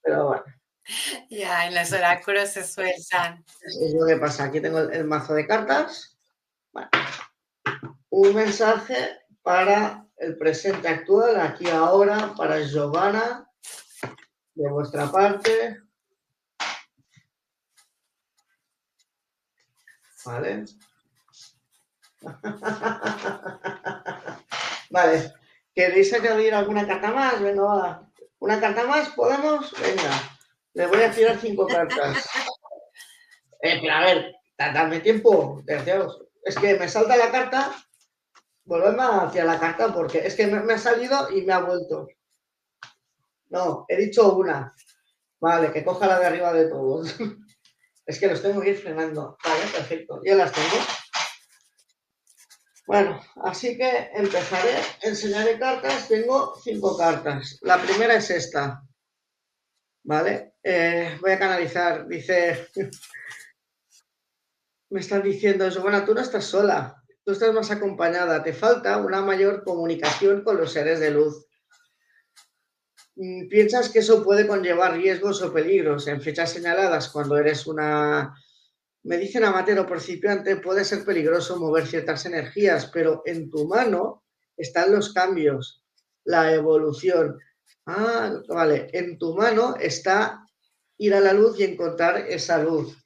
[0.02, 0.44] Pero bueno.
[1.30, 3.44] Ya, en los oráculos se sueltan.
[3.62, 4.44] Es lo que pasa.
[4.44, 6.16] Aquí tengo el, mazo de cartas.
[8.10, 13.48] Un mensaje para el presente actual, aquí ahora, para Giovanna,
[14.54, 15.80] de vuestra parte.
[20.24, 20.64] Vale.
[24.90, 25.34] vale.
[25.74, 27.40] ¿Queréis añadir alguna carta más?
[27.40, 29.08] Venga, ¿Una carta más?
[29.10, 29.72] ¿Podemos?
[29.80, 30.31] Venga.
[30.74, 32.28] Le voy a tirar cinco cartas.
[33.60, 35.62] Eh, pero a ver, dame tiempo.
[36.44, 37.72] Es que me salta la carta.
[38.64, 42.08] Volvemos hacia la carta porque es que me, ha salido y me ha vuelto.
[43.50, 44.74] No, he dicho una.
[45.40, 47.14] Vale, que coja la de arriba de todos.
[48.06, 49.36] es que los tengo que ir frenando.
[49.44, 50.20] Vale, perfecto.
[50.24, 50.84] Ya las tengo.
[52.86, 54.74] Bueno, así que empezaré.
[55.02, 56.08] Enseñaré cartas.
[56.08, 57.58] Tengo cinco cartas.
[57.62, 58.82] La primera es esta.
[60.04, 60.51] ¿Vale?
[60.62, 62.06] Eh, voy a canalizar.
[62.06, 62.68] Dice,
[64.90, 65.68] me están diciendo.
[65.80, 67.02] Bueno, tú no estás sola.
[67.24, 68.42] Tú estás más acompañada.
[68.42, 71.46] Te falta una mayor comunicación con los seres de luz.
[73.16, 78.34] Mm, ¿Piensas que eso puede conllevar riesgos o peligros en fechas señaladas cuando eres una...
[79.04, 84.22] Me dicen amateur o principiante, puede ser peligroso mover ciertas energías, pero en tu mano
[84.56, 85.84] están los cambios,
[86.24, 87.36] la evolución.
[87.84, 88.88] Ah, vale.
[88.92, 90.41] En tu mano está
[91.02, 92.96] ir a la luz y encontrar esa luz.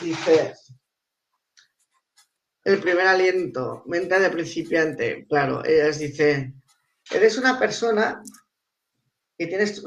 [0.00, 0.54] Dice,
[2.64, 5.26] el primer aliento, mente de principiante.
[5.28, 6.62] Claro, ellas dicen,
[7.10, 8.22] eres una persona
[9.36, 9.82] que tienes,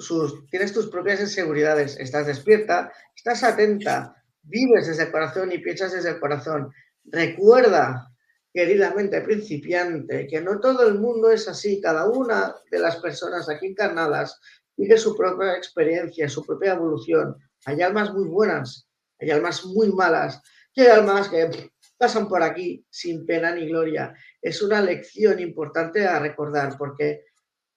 [0.51, 6.09] tienes tus propias inseguridades, estás despierta, estás atenta, vives desde el corazón y piensas desde
[6.09, 6.73] el corazón.
[7.05, 8.11] Recuerda
[8.53, 13.67] queridamente principiante, que no todo el mundo es así, cada una de las personas aquí
[13.67, 14.39] encarnadas
[14.79, 17.35] vive su propia experiencia, su propia evolución.
[17.65, 18.87] Hay almas muy buenas,
[19.19, 20.41] hay almas muy malas,
[20.73, 24.15] y hay almas que pasan por aquí sin pena ni gloria.
[24.41, 27.25] Es una lección importante a recordar porque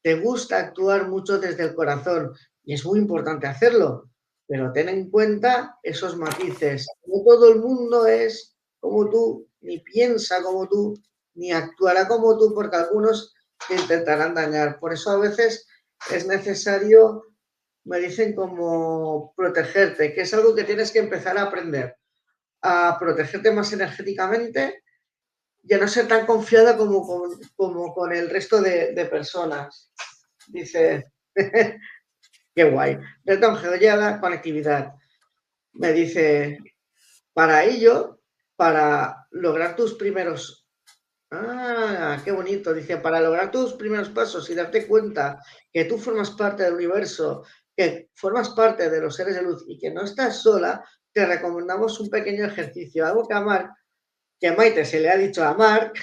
[0.00, 4.08] te gusta actuar mucho desde el corazón y es muy importante hacerlo,
[4.46, 6.86] pero ten en cuenta esos matices.
[7.06, 10.94] No todo el mundo es como tú ni piensa como tú,
[11.34, 13.34] ni actuará como tú, porque algunos
[13.66, 14.78] te intentarán dañar.
[14.78, 15.66] Por eso a veces
[16.10, 17.24] es necesario,
[17.84, 21.96] me dicen, como protegerte, que es algo que tienes que empezar a aprender,
[22.62, 24.82] a protegerte más energéticamente
[25.62, 29.92] y a no ser tan confiada como con, el resto de, personas.
[30.48, 32.98] Dice, qué guay.
[33.24, 33.60] Reto
[33.96, 34.94] la conectividad.
[35.74, 36.58] Me dice,
[37.32, 38.22] para ello
[38.56, 40.61] para lograr tus primeros...
[41.34, 42.74] Ah, qué bonito.
[42.74, 45.42] Dice, para lograr tus primeros pasos y darte cuenta
[45.72, 47.42] que tú formas parte del universo,
[47.74, 51.98] que formas parte de los seres de luz y que no estás sola, te recomendamos
[52.00, 53.06] un pequeño ejercicio.
[53.06, 53.70] Algo que a Mark,
[54.38, 55.94] que Maite se le ha dicho a Mark,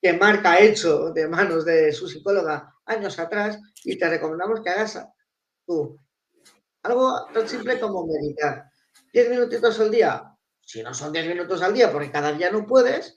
[0.00, 4.70] que Mark ha hecho de manos de su psicóloga años atrás, y te recomendamos que
[4.70, 5.04] hagas
[5.66, 5.98] tú.
[6.84, 8.70] Algo tan simple como meditar.
[9.12, 12.66] Diez minutitos al día, si no son 10 minutos al día, porque cada día no
[12.66, 13.16] puedes,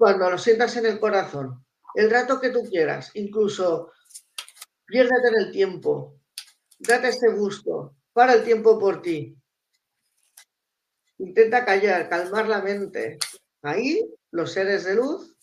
[0.00, 1.62] cuando lo sientas en el corazón,
[1.94, 3.92] el rato que tú quieras, incluso
[4.86, 6.18] piérdete en el tiempo,
[6.78, 9.36] date este gusto, para el tiempo por ti.
[11.18, 13.18] Intenta callar, calmar la mente.
[13.60, 15.36] Ahí los seres de luz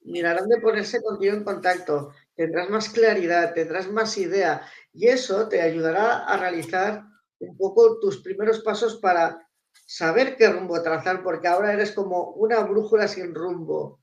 [0.00, 2.12] mirarán de ponerse contigo en contacto.
[2.34, 7.04] Tendrás más claridad, tendrás más idea y eso te ayudará a realizar
[7.38, 9.48] un poco tus primeros pasos para
[9.86, 14.00] saber qué rumbo trazar, porque ahora eres como una brújula sin rumbo.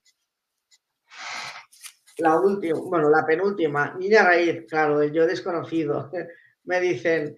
[2.18, 6.12] La última, bueno, la penúltima, niña raíz, claro, el yo desconocido.
[6.66, 7.36] Me dicen,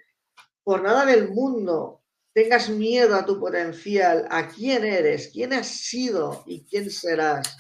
[0.64, 2.02] por nada del mundo
[2.34, 7.58] tengas miedo a tu potencial, a quién eres, quién has sido y quién serás,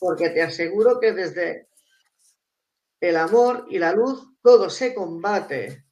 [0.00, 1.68] porque te aseguro que desde
[3.00, 5.84] el amor y la luz todo se combate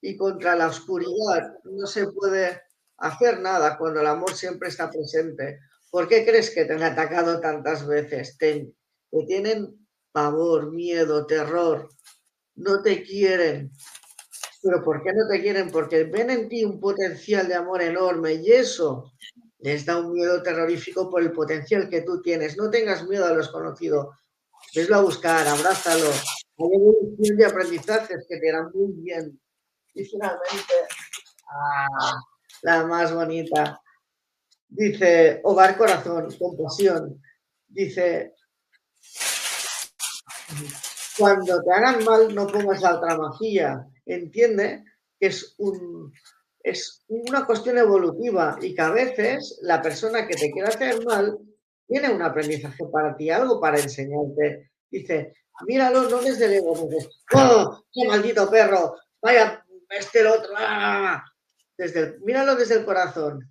[0.00, 2.67] y contra la oscuridad no se puede
[2.98, 5.60] hacer nada cuando el amor siempre está presente.
[5.90, 8.36] ¿Por qué crees que te han atacado tantas veces?
[8.36, 8.72] Te,
[9.26, 11.88] tienen pavor, miedo, terror,
[12.56, 13.70] no te quieren,
[14.62, 15.70] pero ¿por qué no te quieren?
[15.70, 19.12] Porque ven en ti un potencial de amor enorme y eso
[19.60, 22.56] les da un miedo terrorífico por el potencial que tú tienes.
[22.56, 24.12] No tengas miedo a lo desconocido.
[24.74, 26.10] Veslo a buscar, abrázalo.
[26.10, 29.40] Hay evolución de aprendizajes que te harán muy bien.
[29.94, 30.74] Y finalmente,
[31.50, 32.14] ah,
[32.62, 33.80] la más bonita.
[34.68, 37.22] Dice, hogar corazón, compasión.
[37.66, 38.34] Dice,
[41.16, 44.84] cuando te hagan mal, no pongas la otra magia entiende
[45.20, 46.12] que es, un,
[46.62, 51.38] es una cuestión evolutiva y que a veces la persona que te quiere hacer mal
[51.86, 54.70] tiene un aprendizaje para ti, algo para enseñarte.
[54.90, 55.34] Dice,
[55.66, 56.88] míralo no desde el ego,
[57.34, 58.96] ¡oh, qué maldito perro!
[59.20, 60.52] Vaya, este el otro.
[60.56, 61.24] ¡ah!
[62.22, 63.50] Míralo desde el corazón,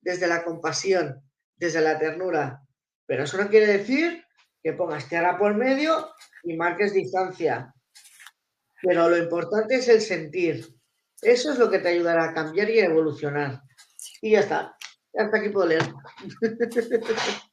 [0.00, 1.22] desde la compasión,
[1.56, 2.62] desde la ternura.
[3.06, 4.24] Pero eso no quiere decir
[4.62, 6.10] que pongas tierra por medio
[6.44, 7.72] y marques distancia.
[8.82, 10.66] Pero lo importante es el sentir.
[11.22, 13.62] Eso es lo que te ayudará a cambiar y a evolucionar.
[14.20, 14.76] Y ya está.
[15.14, 15.82] Hasta aquí puedo leer.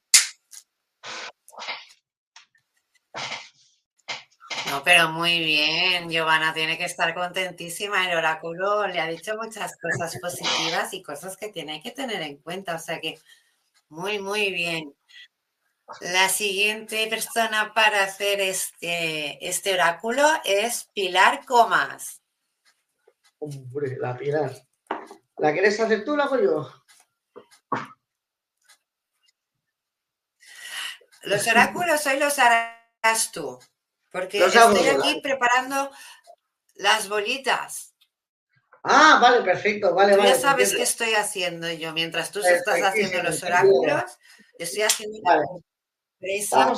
[4.74, 8.10] No, pero muy bien, Giovanna tiene que estar contentísima.
[8.10, 12.38] El oráculo le ha dicho muchas cosas positivas y cosas que tiene que tener en
[12.38, 12.74] cuenta.
[12.76, 13.20] O sea que
[13.90, 14.96] muy, muy bien.
[16.02, 22.24] La siguiente persona para hacer este, este oráculo es Pilar Comas.
[23.38, 24.56] Hombre, la Pilar.
[25.38, 26.74] ¿La quieres hacer tú o la hago yo?
[31.22, 33.60] Los oráculos hoy los harás tú,
[34.14, 35.90] porque estoy aquí preparando
[36.76, 37.96] las bolitas.
[38.84, 41.94] Ah, vale, perfecto, vale, Ya sabes qué estoy haciendo yo.
[41.94, 44.04] Mientras tú estás haciendo los oráculos,
[44.60, 45.20] estoy haciendo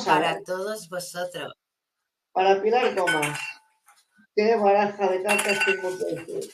[0.06, 1.54] para todos vosotros.
[2.32, 3.38] Para Pilar Comas.
[4.34, 6.50] ¿Qué baraja de cartas tengo que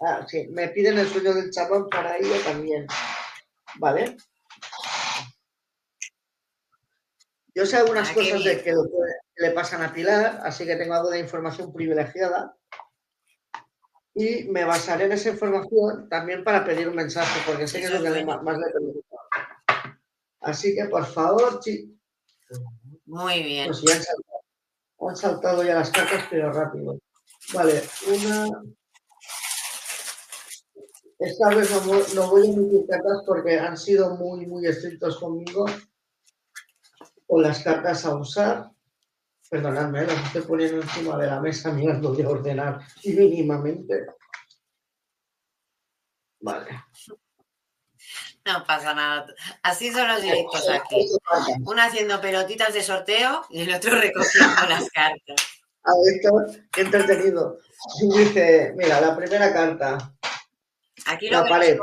[0.00, 2.86] Ah, sí, me piden el sueño del chabón para ello también.
[3.76, 4.16] ¿Vale?
[7.54, 8.74] Yo sé algunas ah, cosas de que,
[9.36, 12.56] le pasan a Pilar, así que tengo algo de información privilegiada.
[14.14, 17.90] Y me basaré en esa información también para pedir un mensaje, porque sé que es
[17.90, 19.00] lo que más, le pedí.
[20.40, 21.96] Así que, por favor, chicos.
[23.04, 23.66] Muy bien.
[23.66, 24.00] Pues ya
[25.08, 26.98] han saltado, ya las cartas, pero rápido.
[27.52, 28.48] Vale, una.
[31.18, 31.70] Esta vez
[32.14, 35.64] no, voy a emitir cartas porque han sido muy, muy estrictos conmigo
[37.26, 38.70] con las cartas a usar.
[39.48, 44.06] Perdonadme, las estoy poniendo encima de la mesa mirando de ordenar mínimamente.
[46.40, 46.84] Vale.
[48.44, 49.26] No pasa nada.
[49.62, 51.08] Así son los directos aquí.
[51.64, 55.36] Uno haciendo pelotitas de sorteo y el otro recogiendo las cartas.
[55.84, 57.58] A esto, qué entretenido.
[58.00, 60.12] Dice, mira, la primera carta.
[61.06, 61.78] Aquí lo la pared.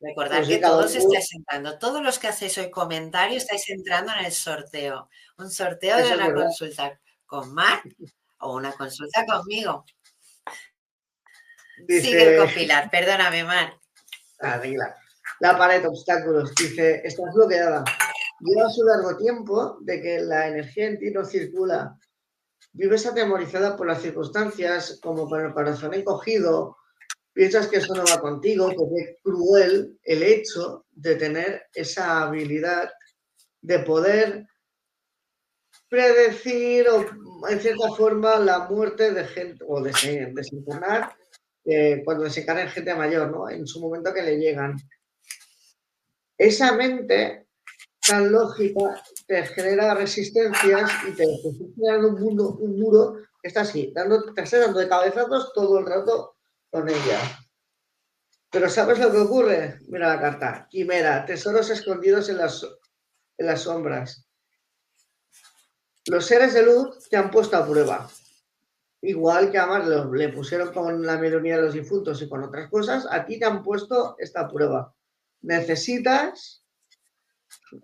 [0.00, 1.78] Recordad pues que todos estáis entrando.
[1.78, 5.08] Todos los que hacéis hoy comentarios estáis entrando en el sorteo.
[5.38, 7.82] Un sorteo de una consulta con Mar
[8.40, 9.84] o una consulta conmigo.
[11.86, 12.90] Sigue con Pilar.
[12.90, 13.74] Perdóname, Mar.
[15.40, 16.54] La pared de obstáculos.
[16.54, 17.84] Dice, estás bloqueada.
[18.40, 21.96] Lleva su largo tiempo de que la energía en ti no circula.
[22.72, 26.76] Vives atemorizada por las circunstancias, como con el corazón encogido.
[27.38, 32.90] Piensas que eso no va contigo, que es cruel el hecho de tener esa habilidad
[33.60, 34.44] de poder
[35.88, 37.06] predecir o
[37.48, 39.92] en cierta forma la muerte de gente o de
[40.34, 41.14] desencarnar
[42.04, 43.48] cuando se en gente mayor, ¿no?
[43.48, 44.74] En su momento que le llegan.
[46.36, 47.46] Esa mente
[48.04, 54.34] tan lógica te genera resistencias y te, un, mundo, un muro que está así, dando,
[54.34, 56.37] te está dando de cabezazos todo el rato
[56.70, 57.20] con ella.
[58.50, 59.78] Pero ¿sabes lo que ocurre?
[59.88, 60.66] Mira la carta.
[60.70, 62.64] Quimera, tesoros escondidos en las,
[63.36, 64.26] en las sombras.
[66.06, 68.08] Los seres de luz te han puesto a prueba
[69.02, 73.06] igual que a le pusieron con la mayoría de los difuntos y con otras cosas,
[73.10, 74.92] a ti te han puesto esta prueba.
[75.42, 76.64] Necesitas,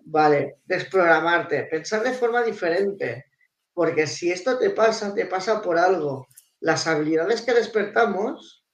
[0.05, 3.25] vale, desprogramarte, pensar de forma diferente,
[3.73, 6.27] porque si esto te pasa, te pasa por algo.
[6.59, 8.64] Las habilidades que despertamos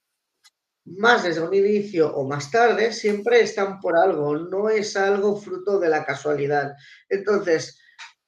[0.85, 5.79] más desde un inicio o más tarde, siempre están por algo, no es algo fruto
[5.79, 6.73] de la casualidad.
[7.09, 7.79] Entonces,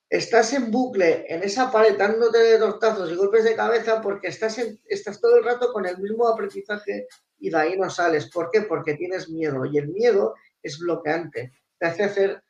[0.10, 4.60] estás en bucle en esa pared dándote de tortazos y golpes de cabeza porque estás,
[4.86, 7.08] estás todo el rato con el mismo aprendizaje
[7.40, 8.30] y de ahí no sales.
[8.30, 8.62] ¿Por qué?
[8.62, 12.44] Porque tienes miedo y el miedo es bloqueante, te hace hacer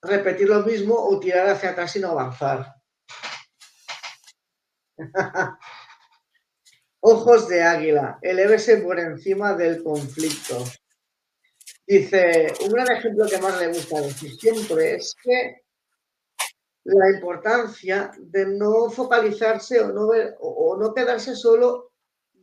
[0.00, 2.74] repetir lo mismo o tirar hacia atrás y no avanzar.
[7.04, 10.64] Ojos de águila, elévese por encima del conflicto.
[11.84, 15.62] Dice, un gran ejemplo que más le gusta decir siempre es que
[16.84, 21.90] la importancia de no focalizarse o no, ver, o no quedarse solo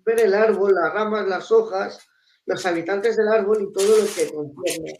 [0.04, 2.00] ver el árbol, las ramas, las hojas,
[2.46, 4.98] los habitantes del árbol y todo lo que contiene.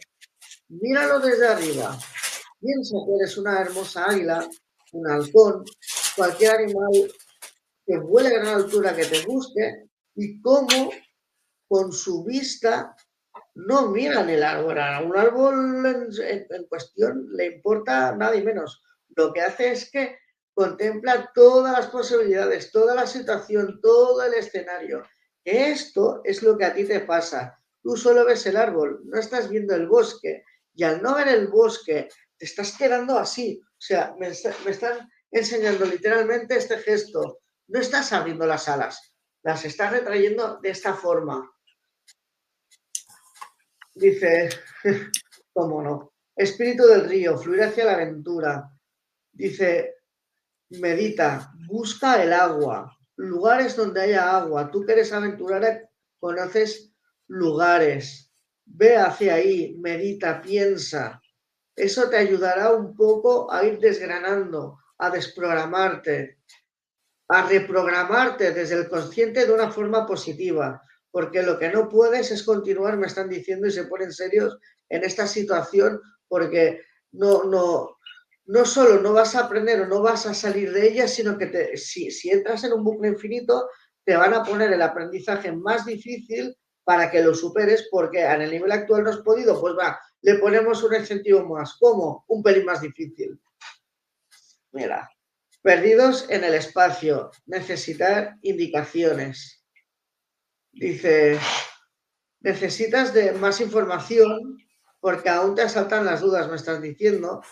[0.68, 1.98] Míralo desde arriba.
[2.60, 4.48] Piensa que eres una hermosa águila,
[4.92, 5.64] un halcón,
[6.16, 7.12] cualquier animal
[7.90, 10.92] que vuele a gran altura que te guste y cómo
[11.66, 12.94] con su vista
[13.56, 14.78] no miran el árbol.
[14.78, 15.84] A un árbol
[16.24, 18.80] en, cuestión le importa nada y menos.
[19.16, 20.18] Lo que hace es que
[20.54, 25.02] contempla todas las posibilidades, toda la situación, todo el escenario.
[25.44, 27.58] Esto es lo que a ti te pasa.
[27.82, 30.44] Tú solo ves el árbol, no estás viendo el bosque.
[30.74, 33.60] Y al no ver el bosque, te estás quedando así.
[33.64, 37.40] O sea, me están enseñando literalmente este gesto.
[37.70, 39.14] No estás abriendo las alas,
[39.44, 41.48] las estás retrayendo de esta forma.
[43.94, 44.48] Dice,
[45.52, 46.12] ¿cómo no?
[46.34, 48.68] Espíritu del río, fluir hacia la aventura.
[49.30, 49.98] Dice,
[50.70, 54.68] medita, busca el agua, lugares donde haya agua.
[54.68, 56.92] Tú que eres aventurera, conoces
[57.28, 58.32] lugares.
[58.64, 61.22] Ve hacia ahí, medita, piensa.
[61.76, 66.40] Eso te ayudará un poco a ir desgranando, a desprogramarte,
[67.32, 72.42] a reprogramarte desde el consciente de una forma positiva, porque lo que no puedes es
[72.42, 74.58] continuar, me están diciendo, y se ponen serios
[74.88, 77.98] en esta situación, porque no, no,
[78.46, 81.76] no solo no vas a aprender o no vas a salir de ella, sino que
[81.76, 83.68] si, si entras en un bucle infinito,
[84.04, 88.50] te van a poner el aprendizaje más difícil para que lo superes, porque en el
[88.50, 91.76] nivel actual no has podido, pues va, le ponemos un incentivo más.
[91.78, 92.24] ¿Cómo?
[92.26, 93.40] Un pelín más difícil.
[94.72, 95.08] Mira,
[95.62, 99.64] perdidos en el espacio, necesitar indicaciones.
[100.72, 101.38] Dice,
[102.40, 104.56] necesitas de más información
[105.00, 107.42] porque aún te asaltan las dudas, me estás diciendo,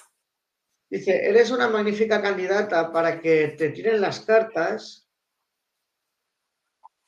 [0.91, 5.07] Dice, eres una magnífica candidata para que te tiren las cartas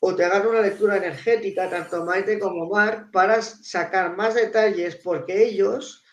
[0.01, 5.45] o te hagan una lectura energética, tanto Maite como Mark, para sacar más detalles, porque
[5.45, 6.05] ellos,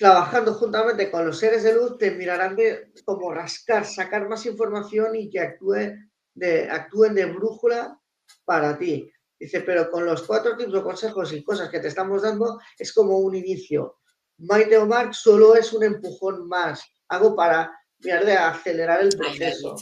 [0.00, 5.14] trabajando juntamente con los seres de luz, te mirarán de como rascar, sacar más información
[5.14, 5.94] y que actúe
[6.32, 8.00] de, actúen de brújula
[8.46, 9.12] para ti.
[9.38, 12.94] Dice, pero con los cuatro tipos de consejos y cosas que te estamos dando, es
[12.94, 13.98] como un inicio.
[14.38, 19.76] Maite o Mark solo es un empujón más, algo para mirar de acelerar el proceso.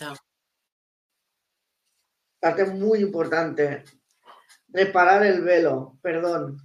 [2.41, 3.85] Parte muy importante.
[4.67, 6.61] Reparar el velo, perdón.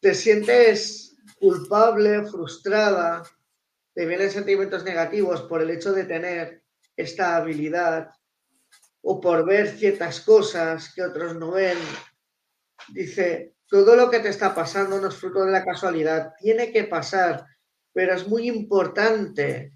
[0.00, 3.22] Te sientes culpable, frustrada,
[3.94, 6.62] te vienen sentimientos negativos por el hecho de tener
[6.96, 8.10] esta habilidad
[9.02, 11.78] o por ver ciertas cosas que otros no ven.
[12.88, 16.84] Dice, todo lo que te está pasando no es fruto de la casualidad, tiene que
[16.84, 17.46] pasar,
[17.92, 19.72] pero es muy importante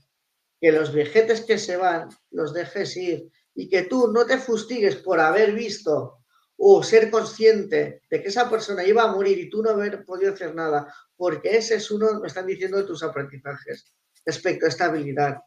[0.60, 4.96] que los vejetes que se van los dejes ir y que tú no te fustigues
[4.96, 6.18] por haber visto
[6.56, 10.32] o ser consciente de que esa persona iba a morir y tú no haber podido
[10.32, 13.92] hacer nada, porque ese es uno, me están diciendo, de tus aprendizajes
[14.24, 15.38] respecto a esta habilidad.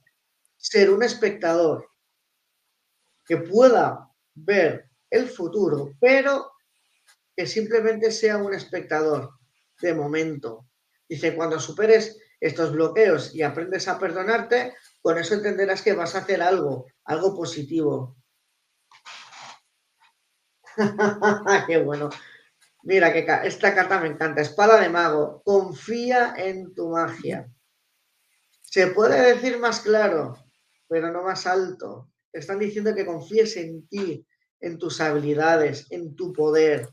[0.57, 1.89] Ser un espectador
[3.25, 6.51] que pueda ver el futuro, pero
[7.35, 9.31] que simplemente sea un espectador
[9.81, 10.67] de momento.
[11.07, 16.19] Dice, cuando superes estos bloqueos y aprendes a perdonarte, con eso entenderás que vas a
[16.19, 18.17] hacer algo, algo positivo.
[21.67, 22.09] Qué bueno.
[22.83, 24.41] Mira, que esta carta me encanta.
[24.41, 25.41] Espada de mago.
[25.43, 27.49] Confía en tu magia.
[28.61, 30.37] Se puede decir más claro,
[30.87, 32.11] pero no más alto.
[32.31, 34.25] están diciendo que confíes en ti,
[34.59, 36.87] en tus habilidades, en tu poder.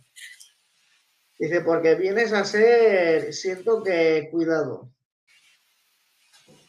[1.38, 4.90] Dice, porque vienes a ser, siento que, cuidado.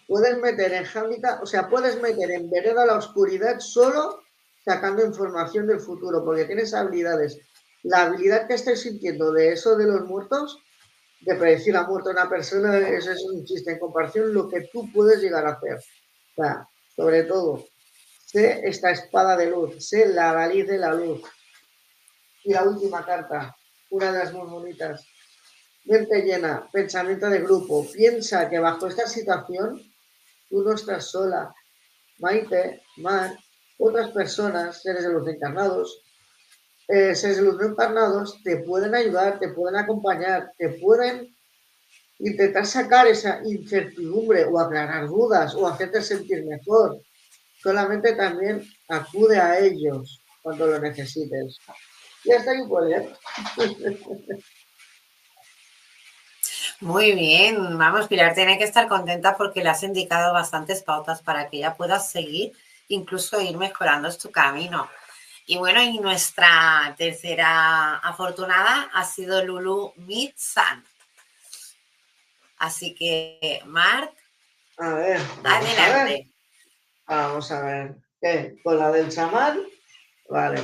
[0.08, 4.22] Puedes meter en hándicap, o sea, puedes meter en vereda la oscuridad solo
[4.68, 7.40] sacando información del futuro, porque tienes habilidades.
[7.84, 10.62] La habilidad que estés sintiendo de eso de los muertos,
[11.22, 14.68] de predecir la muerte de una persona, eso es un chiste en comparación lo que
[14.74, 15.80] tú puedes llegar a hacer.
[16.98, 17.66] Sobre todo,
[18.26, 21.22] sé esta espada de luz, sé la raíz de la luz,
[22.44, 23.56] Y la última carta,
[23.90, 25.08] una de las más bonitas.
[25.86, 27.88] Mente llena, pensamiento de grupo.
[27.94, 29.82] Piensa que bajo esta situación
[30.50, 31.54] tú no estás sola.
[32.20, 33.38] Maite, Mar,
[33.78, 36.04] otras personas, seres de luz encarnados,
[36.88, 41.36] eh, seres de luz no encarnados, te pueden ayudar, te pueden acompañar, te pueden
[42.20, 47.02] intentar sacar esa incertidumbre o aclarar dudas o hacerte sentir mejor.
[47.62, 51.58] Solamente también acude a ellos cuando lo necesites.
[52.24, 53.14] Y hasta ahí puede.
[56.80, 61.50] Muy bien, vamos, Pilar tiene que estar contenta porque le has indicado bastantes pautas para
[61.50, 62.52] que ella pueda seguir,
[62.90, 64.90] incluso ir mejorando su camino.
[65.46, 70.84] Y bueno, y nuestra tercera afortunada ha sido Lulu Mitsan.
[72.58, 74.12] Así que, Marc,
[74.80, 74.92] a
[75.44, 76.32] adelante.
[77.08, 77.96] Vamos a ver.
[78.22, 78.58] ¿Qué?
[78.64, 79.60] ¿Con la del chamán?
[80.30, 80.62] Vale.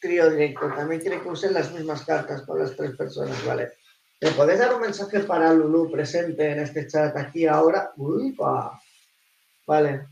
[0.00, 0.72] Trío directo.
[0.74, 3.72] También quiere que usen las mismas cartas con las tres personas, ¿vale?
[4.20, 7.92] ¿Me podés dar un mensaje para Lulu presente en este chat aquí ahora?
[7.96, 8.36] Uy,
[9.66, 10.06] Vale.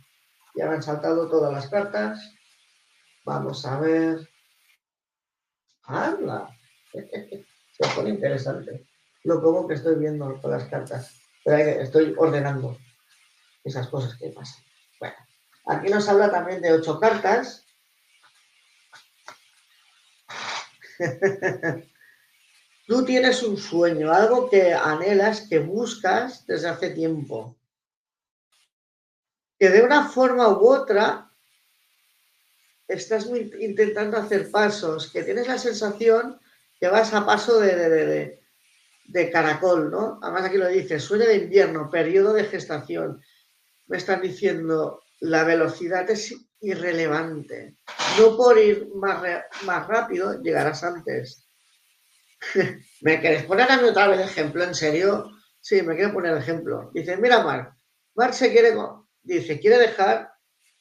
[0.59, 2.35] Ya me han saltado todas las cartas.
[3.25, 4.29] Vamos a ver.
[5.85, 6.49] ¡Hala!
[6.93, 8.89] Se pone interesante.
[9.23, 11.15] Lo pongo que estoy viendo con las cartas.
[11.45, 12.77] Estoy ordenando
[13.63, 14.65] esas cosas que pasan.
[14.99, 15.15] Bueno,
[15.67, 17.65] aquí nos habla también de ocho cartas.
[22.89, 27.58] Tú tienes un sueño, algo que anhelas, que buscas desde hace tiempo.
[29.59, 31.31] Que de una forma u otra
[32.89, 33.29] estás
[33.61, 36.41] intentando hacer pasos, que tienes la sensación
[36.81, 38.41] que vas a paso de,
[39.05, 40.19] de, caracol, ¿no?
[40.23, 43.21] Además aquí lo dice, sueño de invierno, periodo de gestación.
[43.87, 47.77] Me están diciendo, la velocidad es irrelevante.
[48.19, 49.23] No por ir más,
[49.65, 51.47] más rápido llegarás antes.
[53.01, 54.65] ¿Me querés poner a mí otra vez ejemplo?
[54.65, 55.31] ¿En serio?
[55.61, 56.91] Sí, me quiero poner ejemplo.
[56.95, 57.75] Dice, mira, Marc,
[58.15, 58.75] Marc se quiere,
[59.23, 60.33] dice, quiere dejar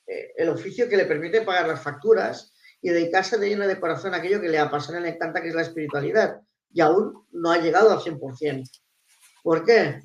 [0.06, 4.14] eh, el oficio que le permite pagar las facturas y dedicarse de lleno de corazón
[4.14, 6.42] a aquello que le apasiona y le encanta, que es la espiritualidad.
[6.72, 8.70] Y aún no ha llegado al 100%.
[9.44, 10.02] ¿Por qué?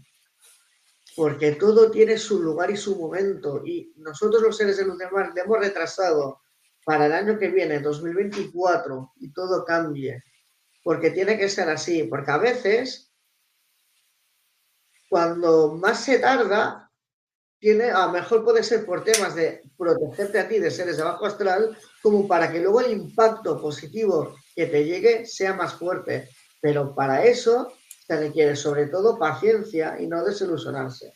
[1.16, 3.62] Porque todo tiene su lugar y su momento.
[3.64, 6.40] Y nosotros los seres de luz de mar hemos retrasado
[6.84, 10.22] para el año que viene, 2024, y todo cambie
[10.82, 13.12] porque tiene que ser así, porque a veces,
[15.08, 16.90] cuando más se tarda,
[17.62, 21.04] tiene, a lo mejor puede ser por temas de protegerte a ti de seres de
[21.04, 26.28] bajo astral, como para que luego el impacto positivo que te llegue sea más fuerte.
[26.60, 27.72] Pero para eso
[28.04, 31.14] se requiere sobre todo paciencia y no desilusionarse.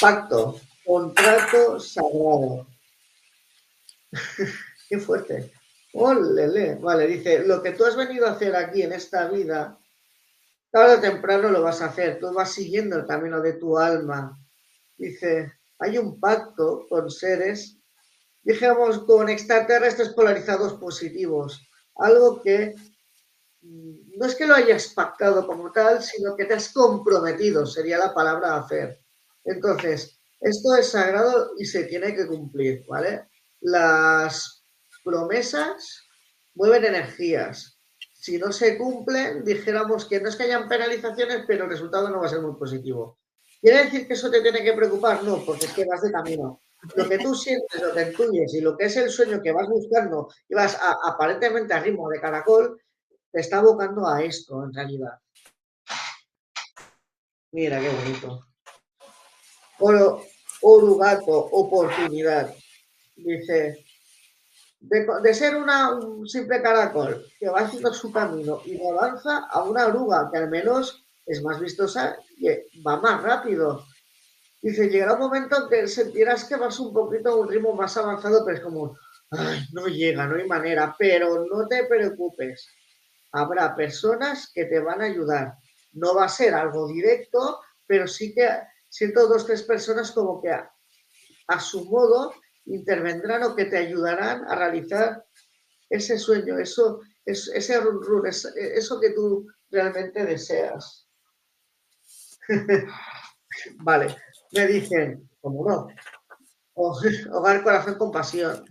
[0.00, 2.68] Pacto, contrato sagrado.
[4.88, 5.52] Qué fuerte.
[5.92, 6.76] Olele.
[6.76, 9.76] Vale, dice, lo que tú has venido a hacer aquí en esta vida,
[10.78, 12.20] tarde temprano lo vas a hacer.
[12.20, 14.38] Tú vas siguiendo el camino de tu alma.
[14.96, 17.78] Dice, hay un pacto con seres,
[18.42, 21.60] dijamos, con extraterrestres polarizados positivos.
[21.96, 22.76] Algo que
[23.62, 27.98] mm, no es que lo hayas pactado como tal, sino que te has comprometido, sería
[27.98, 29.00] la palabra hacer.
[29.44, 33.26] Entonces, esto es sagrado y se tiene que cumplir, ¿vale?
[33.60, 34.64] Las
[35.02, 36.04] promesas
[36.54, 37.77] mueven energías.
[38.20, 42.18] Si no se cumplen, dijéramos que no es que hayan penalizaciones, pero el resultado no
[42.18, 43.18] va a ser muy positivo.
[43.60, 45.22] ¿Quiere decir que eso te tiene que preocupar?
[45.22, 46.60] No, porque es que vas de camino.
[46.96, 49.68] Lo que tú sientes, lo que intuyes y lo que es el sueño que vas
[49.68, 52.80] buscando y vas aparentemente a ritmo de caracol,
[53.30, 55.18] te está abocando a esto en realidad.
[57.52, 58.46] Mira qué bonito.
[59.78, 60.24] Oro,
[60.62, 62.52] orugato, oportunidad.
[63.14, 63.84] Dice,
[64.80, 69.86] de, ser una, un simple caracol que va haciendo su camino y avanza a una
[69.86, 72.48] oruga que al menos es más vistosa y
[72.82, 73.84] va más rápido.
[74.62, 77.96] Dice, llegará un momento en que sentirás que vas un poquito a un ritmo más
[77.96, 78.96] avanzado, pero es como,
[79.30, 82.66] Ay, no llega, no hay manera, pero no te preocupes.
[83.32, 85.54] Habrá personas que te van a ayudar.
[85.92, 88.48] No va a ser algo directo, pero sí que
[88.88, 90.72] siento dos, tres personas como que a,
[91.48, 92.32] a su modo
[92.68, 95.24] intervendrán o que te ayudarán a realizar
[95.88, 101.08] ese sueño, eso, ese run, run eso que tú realmente deseas.
[103.80, 104.16] vale,
[104.52, 105.88] me dicen, como no,
[106.74, 108.64] hogar, corazón, compasión.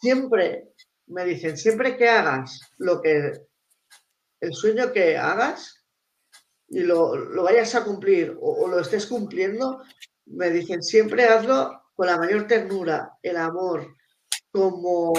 [0.00, 0.74] Siempre,
[1.06, 3.32] me dicen, siempre que hagas lo que,
[4.40, 5.84] el sueño que hagas
[6.68, 9.82] y lo, vayas a cumplir o lo estés cumpliendo,
[10.26, 13.96] me dicen, siempre hazlo con la mayor ternura, el amor,
[14.52, 15.12] como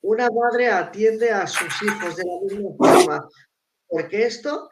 [0.00, 3.28] una madre atiende a sus hijos de la misma forma,
[3.88, 4.70] porque esto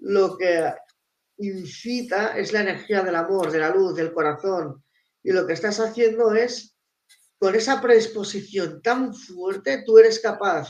[0.00, 0.70] lo que
[1.38, 4.84] incita es la energía del amor, de la luz, del corazón,
[5.22, 6.76] y lo que estás haciendo es,
[7.38, 10.68] con esa predisposición tan fuerte, tú eres capaz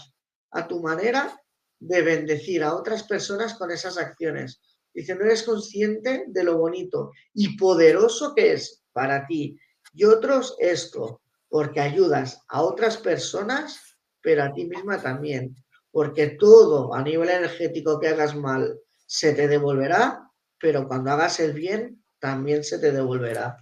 [0.52, 1.36] a tu manera
[1.80, 4.60] de bendecir a otras personas con esas acciones.
[4.94, 9.58] Dice, no eres consciente de lo bonito y poderoso que es para ti
[9.98, 15.56] y otros esto, porque ayudas a otras personas, pero a ti misma también,
[15.90, 18.78] porque todo a nivel energético que hagas mal
[19.08, 20.30] se te devolverá,
[20.60, 23.58] pero cuando hagas el bien también se te devolverá.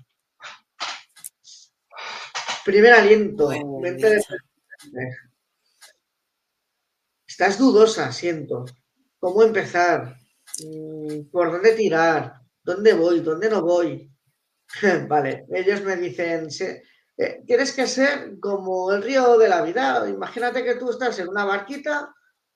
[2.66, 3.51] Primer aliento,
[7.26, 8.66] Estás dudosa, siento.
[9.18, 10.16] ¿Cómo empezar?
[10.62, 12.34] Mm, ¿Por dónde tirar?
[12.62, 13.20] ¿Dónde voy?
[13.20, 14.11] ¿Dónde no voy?
[15.09, 16.49] vale, ellos me dicen,
[17.19, 20.09] eh, tienes que ser como el río de la vida.
[20.09, 22.14] Imagínate que tú estás en una barquita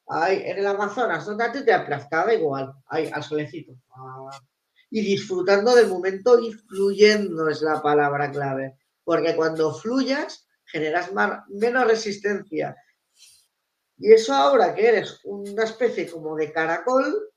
[0.09, 3.73] ahí, en el Amazonas, donde a te aplazcaba igual, ahí, al solecito.
[3.91, 4.31] Ah,
[4.91, 8.77] y disfrutando del momento y fluyendo es la palabra clave.
[9.05, 11.11] Porque cuando fluyas, generas
[11.49, 12.77] menos resistencia
[14.01, 17.31] y eso ahora que eres una especie como de caracol,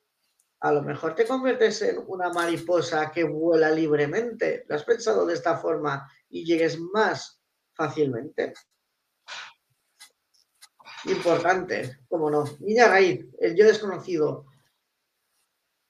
[0.64, 4.64] a lo mejor te conviertes en una mariposa que vuela libremente.
[4.70, 7.42] ¿Lo has pensado de esta forma y llegues más
[7.74, 8.54] fácilmente?
[11.04, 12.46] Importante, como no.
[12.62, 14.46] Niña raíz, el yo desconocido.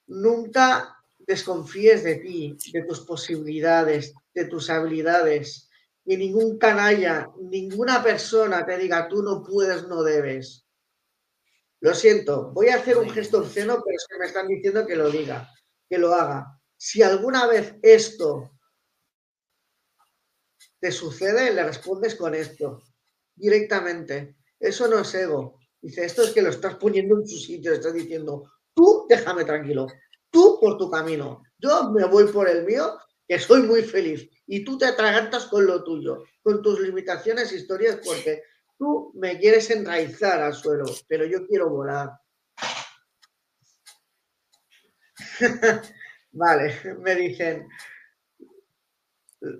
[0.08, 5.70] Nunca desconfíes de ti, de tus posibilidades, de tus habilidades.
[6.04, 10.63] Y ningún canalla, ninguna persona te diga tú no puedes, no debes.
[11.84, 14.96] Lo siento, voy a hacer un gesto obsceno, pero es que me están diciendo que
[14.96, 15.50] lo diga,
[15.90, 16.58] que lo haga.
[16.78, 18.52] Si alguna vez esto
[20.80, 22.82] te sucede, le respondes con esto,
[23.36, 24.38] directamente.
[24.58, 25.60] Eso no es ego.
[25.82, 29.88] Dice, esto es que lo estás poniendo en su sitio, estás diciendo, tú déjame tranquilo,
[30.30, 34.64] tú por tu camino, yo me voy por el mío, que soy muy feliz, y
[34.64, 38.42] tú te atragantas con lo tuyo, con tus limitaciones, historias, porque
[38.78, 42.12] Tú me quieres enraizar al suelo, pero yo quiero volar.
[46.32, 47.68] vale, me dicen,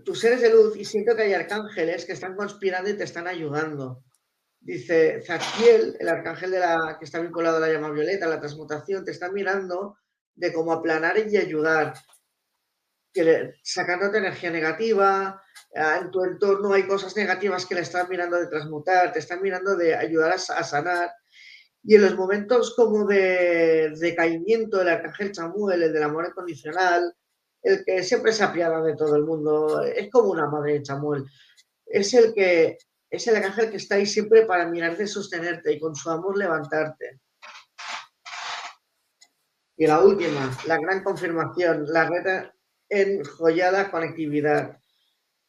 [0.06, 3.28] tus seres de luz y siento que hay arcángeles que están conspirando y te están
[3.28, 4.04] ayudando.
[4.60, 9.04] Dice Zadkiel, el arcángel de la, que está vinculado a la llama violeta, la transmutación,
[9.04, 9.98] te está mirando
[10.36, 11.94] de cómo aplanar y ayudar,
[13.64, 15.44] sacándote energía negativa,
[15.76, 19.42] Ah, en tu entorno hay cosas negativas que le están mirando de transmutar, te están
[19.42, 21.12] mirando de ayudar a, sanar.
[21.84, 27.14] Y en los momentos como de decaimiento del arcángel Chamuel, el del amor incondicional,
[27.64, 31.26] el que siempre se apiada de todo el mundo, es como una madre de Chamuel,
[31.88, 32.78] es el que
[33.10, 37.20] es el arcángel que está ahí siempre para mirarte, sostenerte y con su amor levantarte.
[39.76, 42.46] Y la última, la gran confirmación, la red
[42.90, 44.78] enjollada conectividad.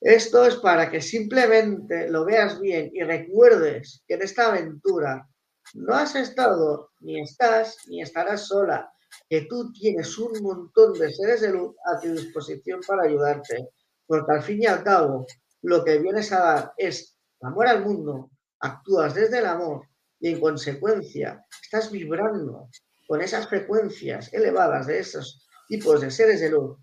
[0.01, 5.27] Esto es para que simplemente lo veas bien y recuerdes que en esta aventura
[5.73, 8.93] no has estado, ni estás, ni estarás sola,
[9.29, 13.71] que tú tienes un montón de seres de luz a tu disposición para ayudarte,
[14.07, 15.27] porque al fin y al cabo
[15.63, 18.31] lo que vienes a dar es amor al mundo,
[18.61, 19.89] actúas desde el amor
[20.21, 22.69] y en consecuencia estás vibrando
[23.07, 26.79] con esas frecuencias elevadas de esos tipos de seres de luz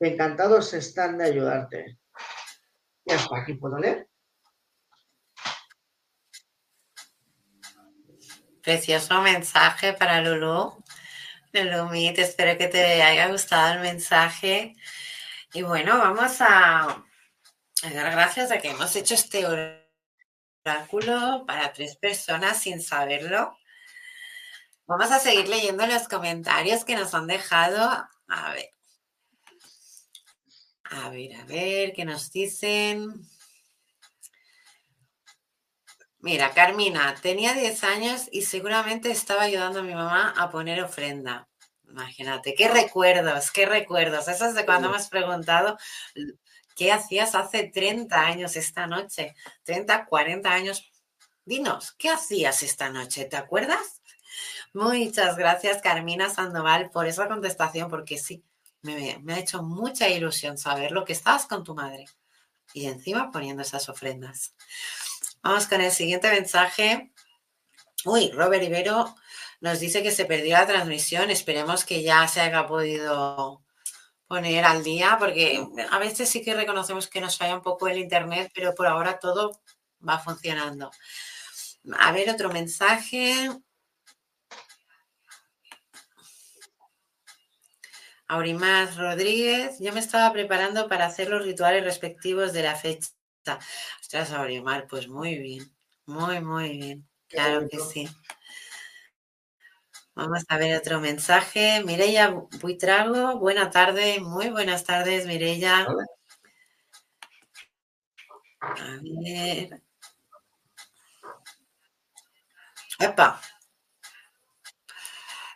[0.00, 1.98] encantados están de ayudarte.
[3.06, 4.08] Hasta aquí puedo leer.
[8.62, 10.82] Precioso mensaje para Lulu.
[11.52, 14.74] Lulumit, espero que te haya gustado el mensaje.
[15.52, 17.04] Y bueno, vamos a,
[17.82, 19.46] dar gracias a que hemos hecho este
[20.66, 23.56] oráculo para tres personas sin saberlo.
[24.86, 28.06] Vamos a seguir leyendo los comentarios que nos han dejado.
[28.28, 28.75] A ver.
[30.90, 33.12] A ver, a ver, ¿qué nos dicen?
[36.18, 41.48] Mira, Carmina, tenía 10 años y seguramente estaba ayudando a mi mamá a poner ofrenda.
[41.88, 44.28] Imagínate, qué recuerdos, qué recuerdos.
[44.28, 45.78] Eso es de cuando me has preguntado
[46.76, 50.90] qué hacías hace 30 años esta noche, 30, 40 años.
[51.44, 53.24] Dinos, ¿qué hacías esta noche?
[53.26, 54.02] ¿Te acuerdas?
[54.72, 58.44] Muchas gracias, Carmina Sandoval, por esa contestación, porque sí,
[58.82, 62.06] me, ha hecho mucha ilusión saber lo que estabas con tu madre
[62.72, 64.54] y encima poniendo esas ofrendas.
[65.42, 67.12] Vamos con el siguiente mensaje.
[68.04, 69.14] Uy, Robert Ibero
[69.60, 71.30] nos dice que se perdió la transmisión.
[71.30, 73.62] Esperemos que ya se haya podido
[74.26, 77.98] poner al día, porque a veces sí que reconocemos que nos falla un poco el
[77.98, 79.60] internet, pero por ahora todo
[80.06, 80.90] va funcionando.
[81.98, 83.50] A ver, otro mensaje.
[88.28, 93.10] Aurimás Rodríguez, yo me estaba preparando para hacer los rituales respectivos de la fecha.
[94.00, 95.72] Ostras, Aurimar, pues muy bien,
[96.06, 97.08] muy, muy bien.
[97.28, 98.08] Claro que sí.
[100.16, 101.82] Vamos a ver otro mensaje.
[101.84, 105.86] Mireya Buitrago, buena tarde, muy buenas tardes, Mireya.
[108.60, 109.80] A ver.
[112.98, 113.28] Epa.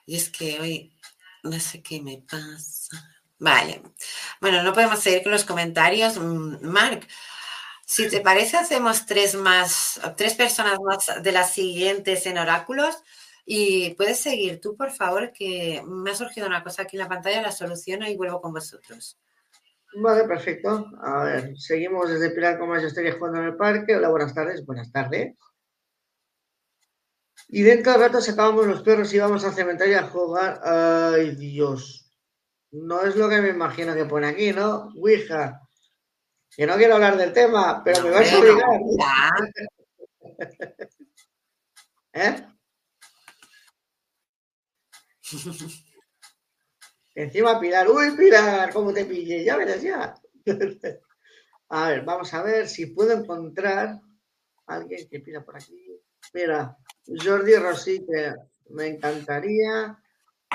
[0.07, 0.93] Y es que hoy
[1.43, 2.97] no sé qué me pasa.
[3.39, 3.83] Vale.
[4.41, 6.19] Bueno, no podemos seguir con los comentarios.
[6.19, 7.07] Mm, Marc,
[7.87, 13.03] si te parece, hacemos tres más, tres personas más de las siguientes en oráculos.
[13.45, 17.09] Y puedes seguir tú, por favor, que me ha surgido una cosa aquí en la
[17.09, 19.19] pantalla, la soluciono y vuelvo con vosotros.
[19.97, 20.87] Vale, perfecto.
[21.03, 23.97] A ver, seguimos desde Pilar yo estaría jugando en el parque.
[23.97, 24.65] Hola, buenas tardes.
[24.65, 25.35] Buenas tardes.
[27.53, 30.61] Y dentro de rato sacábamos los perros y íbamos al cementerio a jugar.
[30.63, 32.09] Ay, Dios.
[32.71, 34.93] No es lo que me imagino que pone aquí, ¿no?
[34.97, 35.61] Ouija.
[36.57, 38.81] Que no quiero hablar del tema, pero me vas a obligar.
[42.13, 42.47] ¿Eh?
[47.17, 49.45] Encima Pilar, uy Pilar, ¿cómo te pillé?
[49.45, 50.15] Ya verás ya.
[51.69, 54.01] a ver, vamos a ver si puedo encontrar
[54.67, 56.01] alguien que pida por aquí.
[56.33, 56.77] Mira,
[57.07, 58.35] Jordi Rossi, que
[58.71, 59.99] me encantaría.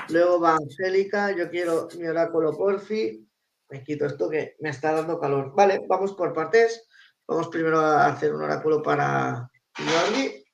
[0.10, 3.28] Luego va Angélica, yo quiero mi oráculo porfi.
[3.70, 5.54] Me quito esto que me está dando calor.
[5.56, 6.88] Vale, vamos por partes.
[7.28, 10.46] Vamos primero a hacer un oráculo para Jordi.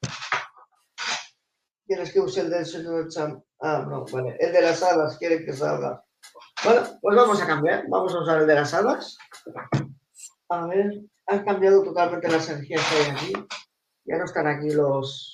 [1.85, 3.43] ¿Quieres que use el del señor Cham?
[3.59, 4.37] Ah, no, vale.
[4.39, 6.03] El de las hadas quiere que salga.
[6.63, 7.83] Bueno, pues vamos a cambiar.
[7.89, 9.17] Vamos a usar el de las hadas.
[10.47, 13.33] A ver, han cambiado totalmente las energías que hay aquí.
[14.05, 15.30] Ya no están aquí los,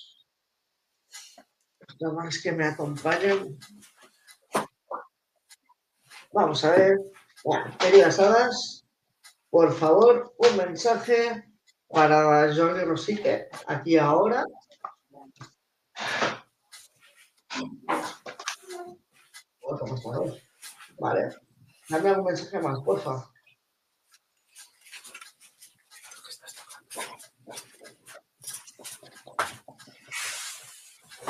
[1.99, 3.57] los que me acompañan.
[6.31, 6.97] Vamos a ver.
[7.79, 8.85] queridas hadas,
[9.49, 11.45] por favor, un mensaje
[11.87, 14.45] para Jordi Rosique, aquí ahora.
[19.61, 20.37] Otro, por favor.
[20.99, 21.35] Vale.
[21.89, 23.36] Dame algún mensaje más, por favor.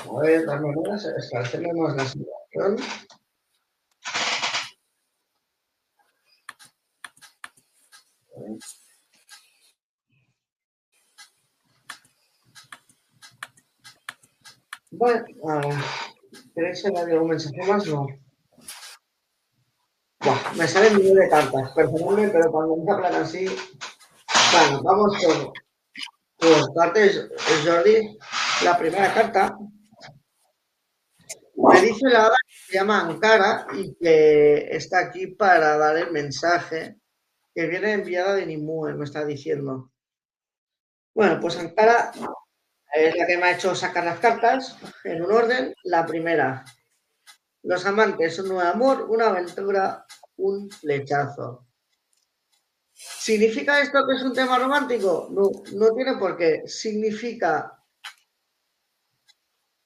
[0.10, 2.78] A ver, dame unas, esclarecemos la situación.
[14.92, 15.26] Bueno,
[16.56, 17.86] ¿queréis añadir algún mensaje más?
[17.88, 18.08] No.
[20.22, 23.46] Buah, me salen millones de cartas, perdóname, pero cuando me hablan así.
[23.46, 25.54] Bueno, vamos por,
[26.38, 27.30] por partes,
[27.66, 28.18] Jordi.
[28.64, 29.58] La primera carta
[31.88, 36.98] dice la hada que se llama Ankara y que está aquí para dar el mensaje
[37.54, 39.92] que viene enviada de Nimue, me está diciendo.
[41.14, 42.12] Bueno, pues Ankara
[42.94, 45.74] es la que me ha hecho sacar las cartas en un orden.
[45.84, 46.64] La primera,
[47.64, 50.06] los amantes, un nuevo amor, una aventura,
[50.38, 51.66] un flechazo.
[52.94, 55.28] ¿Significa esto que es un tema romántico?
[55.32, 56.64] No, no tiene por qué.
[56.66, 57.77] Significa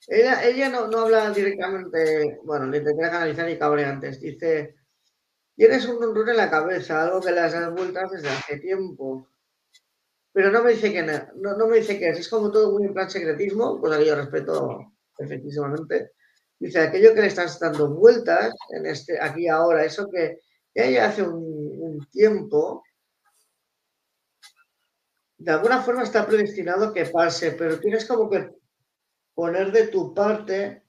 [0.07, 4.19] ella, ella no, no, habla directamente, bueno, le intenté canalizar y cabré antes.
[4.19, 4.75] Dice,
[5.55, 9.27] tienes un run en la cabeza, algo que le has vueltas desde hace tiempo.
[10.33, 12.85] Pero no me dice que no, no, me dice que es, es como todo muy
[12.85, 16.11] en plan secretismo, cosa que yo respeto efectivamente.
[16.57, 20.39] Dice, aquello que le estás dando vueltas en este, aquí ahora, eso que
[20.73, 21.43] ella hace un,
[21.79, 22.83] un tiempo,
[25.37, 28.61] de alguna forma está predestinado que pase, pero tienes como que
[29.41, 30.83] poner de tu parte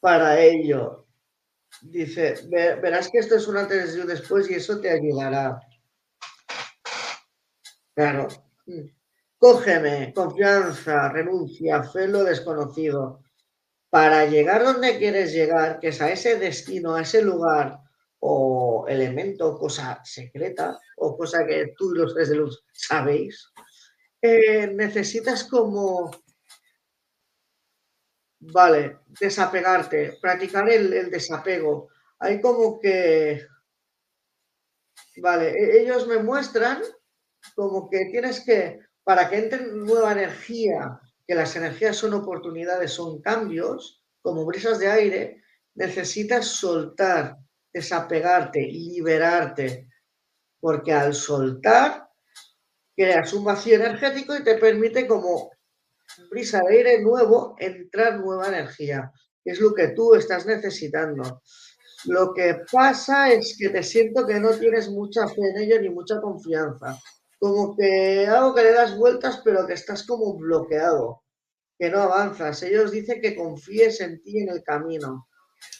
[0.00, 1.06] para ello.
[1.82, 5.60] Dice, verás que esto es un antes y un después y eso te ayudará.
[7.94, 8.26] Claro.
[9.38, 13.22] Cógeme, confianza, renuncia, fe lo desconocido.
[13.88, 17.78] Para llegar donde quieres llegar, que es a ese destino, a ese lugar
[18.18, 23.52] o elemento, cosa secreta o cosa que tú y los tres de luz sabéis,
[24.22, 26.10] eh, necesitas como
[28.40, 31.88] Vale, desapegarte, practicar el, desapego.
[32.20, 33.44] Hay como que,
[35.16, 36.82] vale, e, ellos me muestran
[37.54, 43.20] como que tienes que, para que entre nueva energía, que las energías son oportunidades, son
[43.20, 45.42] cambios, como brisas de aire,
[45.74, 47.36] necesitas soltar,
[47.72, 49.88] desapegarte, liberarte,
[50.60, 52.08] porque al soltar
[52.96, 55.50] creas un vacío energético y te permite como
[56.30, 59.12] brisa de aire nuevo entrar nueva energía,
[59.44, 61.42] que es lo que tú estás necesitando.
[62.04, 65.90] Lo que pasa es que te siento que no tienes mucha fe en ello ni
[65.90, 66.98] mucha confianza.
[67.38, 71.22] Como que algo que le das vueltas, pero que estás como bloqueado,
[71.78, 72.62] que no avanzas.
[72.62, 75.28] Ellos dicen que confíes en ti en el camino.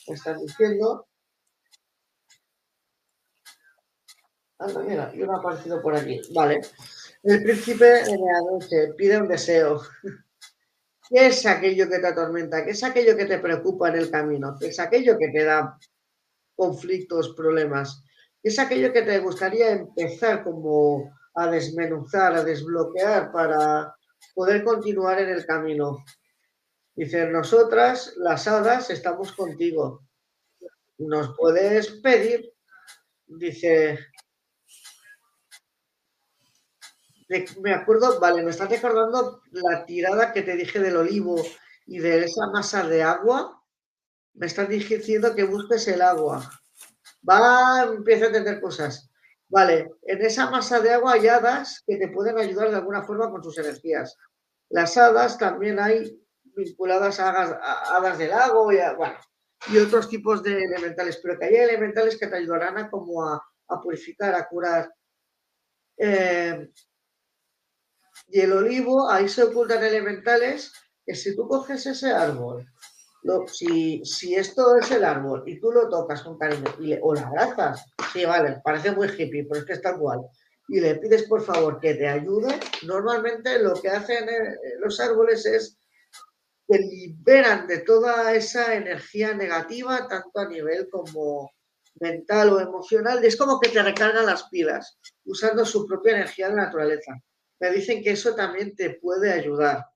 [0.09, 1.07] Me están diciendo.
[4.59, 6.21] Anda, mira, yo no ha aparecido por aquí.
[6.35, 6.61] Vale.
[7.23, 9.81] El príncipe en la noche pide un deseo.
[11.09, 12.65] ¿Qué es aquello que te atormenta?
[12.65, 14.57] ¿Qué es aquello que te preocupa en el camino?
[14.61, 15.79] ¿Qué es aquello que te da
[16.55, 18.03] conflictos, problemas?
[18.43, 23.95] ¿Qué es aquello que te gustaría empezar como a desmenuzar, a desbloquear para
[24.35, 26.05] poder continuar en el camino?
[26.95, 30.03] Dice, nosotras, las hadas, estamos contigo.
[30.99, 32.53] Nos puedes pedir,
[33.27, 33.99] dice,
[37.61, 41.43] me acuerdo, vale, me estás recordando la tirada que te dije del olivo
[41.87, 43.63] y de esa masa de agua.
[44.35, 46.49] Me estás diciendo que busques el agua.
[47.29, 49.11] Va, empieza a entender cosas.
[49.49, 53.31] Vale, en esa masa de agua hay hadas que te pueden ayudar de alguna forma
[53.31, 54.17] con sus energías.
[54.69, 57.31] Las hadas también hay vinculadas a
[57.97, 58.79] hadas, del lago y,
[59.69, 63.43] y otros tipos de elementales, pero que hay elementales que te ayudarán a como a,
[63.83, 64.93] purificar, a curar.
[65.97, 66.71] Eh,
[68.31, 70.73] y el olivo, ahí se ocultan elementales
[71.05, 72.67] que si tú coges ese árbol,
[73.47, 77.21] si, si, esto es el árbol y tú lo tocas con cariño y o lo
[77.21, 80.21] abrazas, sí, vale, parece muy hippie, pero es que está igual,
[80.69, 85.45] y le pides por favor que te ayude, normalmente lo que hacen eh, los árboles
[85.47, 85.79] es
[86.67, 91.51] que liberan de toda esa energía negativa, tanto a nivel como
[92.01, 96.57] mental o emocional, es como que te recargan las pilas usando su propia energía de
[96.57, 97.15] naturaleza
[97.61, 99.87] me dicen que eso también te puede ayudar,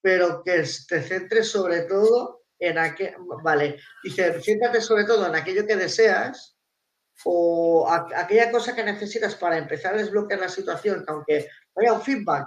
[0.00, 5.66] pero que te centres sobre todo en aquello, vale, dice, céntrate sobre todo en aquello
[5.66, 6.56] que deseas
[7.24, 12.02] o aquella cosa que necesitas para empezar a desbloquear la situación, que aunque vaya un
[12.02, 12.46] feedback,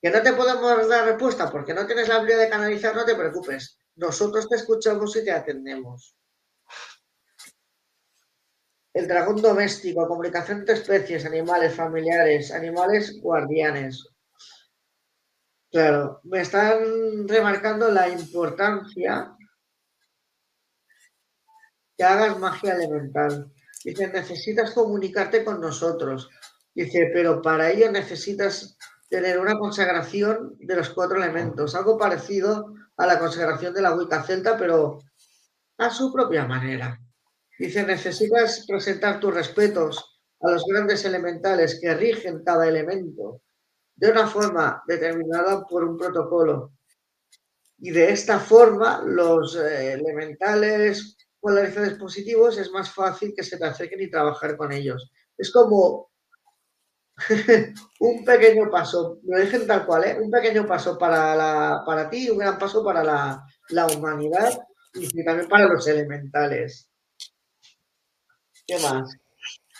[0.00, 3.14] que no te podemos dar respuesta porque no tienes la habilidad de canalizar, no te
[3.14, 3.78] preocupes.
[3.94, 6.16] Nosotros te escuchamos y te atendemos.
[8.94, 14.06] El dragón doméstico, comunicación entre especies, animales familiares, animales guardianes.
[15.70, 19.34] Claro, me están remarcando la importancia
[21.96, 23.50] que hagas magia elemental.
[23.82, 26.28] Dice, necesitas comunicarte con nosotros.
[26.74, 28.76] Dice, pero para ello necesitas
[29.08, 34.22] tener una consagración de los cuatro elementos, algo parecido a la consagración de la Wicca
[34.22, 35.00] celta, pero
[35.78, 36.98] a su propia manera.
[37.62, 43.42] Dice, necesitas presentar tus respetos a los grandes elementales que rigen cada elemento
[43.94, 46.72] de una forma determinada por un protocolo.
[47.78, 53.64] Y de esta forma, los eh, elementales polarizadores positivos es más fácil que se te
[53.64, 55.12] acerquen y trabajar con ellos.
[55.38, 56.10] Es como
[58.00, 60.18] un pequeño paso, lo dejen tal cual, ¿eh?
[60.20, 64.58] un pequeño paso para, la, para ti un gran paso para la, la humanidad
[64.94, 66.88] y también para los elementales.
[68.72, 69.14] ¿Qué más?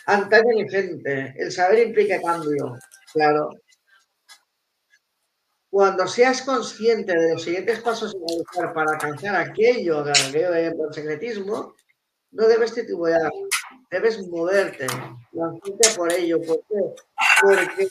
[0.05, 1.33] Antaño inteligente.
[1.37, 2.77] El saber implica cambio.
[3.11, 3.49] Claro.
[5.71, 8.15] Cuando seas consciente de los siguientes pasos
[8.61, 11.73] a para alcanzar aquello, del secretismo,
[12.31, 13.31] no debes titubear,
[13.89, 14.85] debes moverte,
[15.31, 16.39] lanzarte por ello.
[16.45, 17.03] ¿Por qué?
[17.41, 17.87] Porque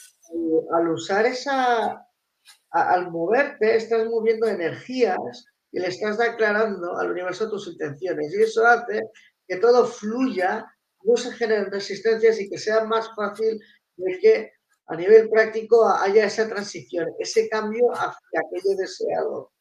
[0.72, 2.07] al usar esa,
[2.70, 8.32] al moverte, estás moviendo energías y le estás declarando al universo tus intenciones.
[8.32, 9.00] Y eso hace
[9.48, 10.64] que todo fluya
[11.05, 13.61] no se generen resistencias y que sea más fácil
[13.96, 14.53] de que
[14.86, 19.53] a nivel práctico haya esa transición, ese cambio hacia aquello deseado.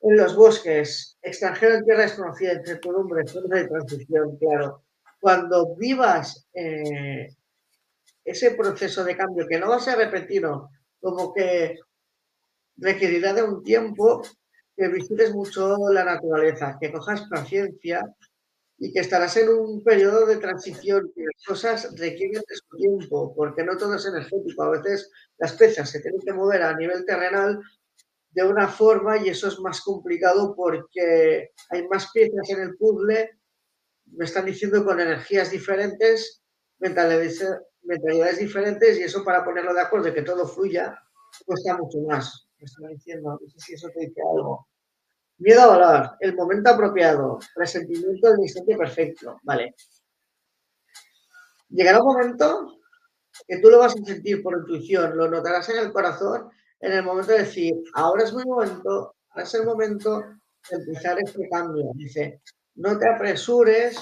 [0.00, 4.84] En los bosques, extranjero en tierra desconocida, incertidumbre, zona de transición, claro.
[5.20, 7.28] Cuando vivas eh,
[8.24, 11.78] ese proceso de cambio, que no va a ser repetido, como que
[12.76, 14.22] requerirá de un tiempo,
[14.76, 18.02] que visites mucho la naturaleza, que cojas paciencia
[18.84, 23.32] y que estarás en un periodo de transición y las cosas requieren de su tiempo,
[23.32, 24.64] porque no todo es energético.
[24.64, 25.08] A veces
[25.38, 27.60] las piezas se tienen que mover a nivel terrenal
[28.30, 33.30] de una forma y eso es más complicado porque hay más piezas en el puzzle,
[34.06, 36.42] me están diciendo con energías diferentes,
[36.80, 37.38] mentalidades,
[38.40, 40.98] diferentes y eso para ponerlo de acuerdo y que todo fluya
[41.46, 42.48] cuesta mucho más.
[42.58, 44.66] Me están diciendo, no sé si eso te dice algo.
[45.42, 49.40] Miedo a volar, el momento apropiado, presentimiento del instante perfecto.
[49.42, 49.74] Vale.
[51.68, 52.78] Llegará un momento
[53.48, 57.02] que tú lo vas a sentir por intuición, lo notarás en el corazón en el
[57.02, 60.20] momento de decir, ahora es mi momento, ahora es el momento
[60.70, 61.90] de empezar este cambio.
[61.94, 62.40] Dice,
[62.76, 63.96] no te apresures,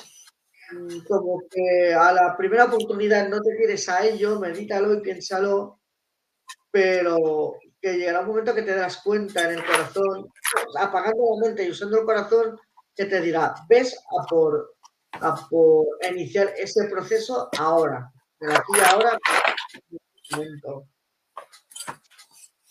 [0.73, 5.81] mm, como que a la primera oportunidad no te tires a ello, medítalo y piénsalo,
[6.71, 10.29] pero que llegará un momento que te das cuenta en el corazón,
[10.79, 12.59] apagando la mente y usando el corazón,
[12.95, 14.75] que te dirá, ves a por,
[15.13, 19.19] a por iniciar ese proceso ahora, de aquí a ahora.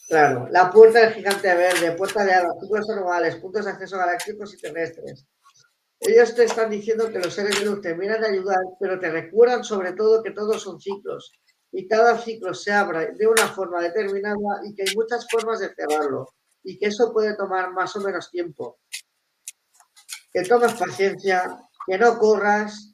[0.07, 4.57] Claro, la puerta del gigante verde, puerta de ciclos anuales, puntos de acceso galácticos y
[4.57, 5.25] terrestres.
[5.99, 9.63] Ellos te están diciendo que los seres de luz te miran ayudar, pero te recuerdan
[9.63, 11.39] sobre todo que todos son ciclos
[11.71, 15.73] y cada ciclo se abra de una forma determinada y que hay muchas formas de
[15.73, 18.79] cerrarlo y que eso puede tomar más o menos tiempo.
[20.31, 22.93] Que tomes paciencia, que no corras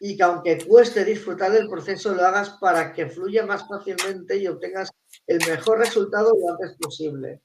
[0.00, 4.46] y que aunque cueste disfrutar del proceso, lo hagas para que fluya más fácilmente y
[4.46, 4.90] obtengas
[5.26, 7.42] el mejor resultado lo antes posible.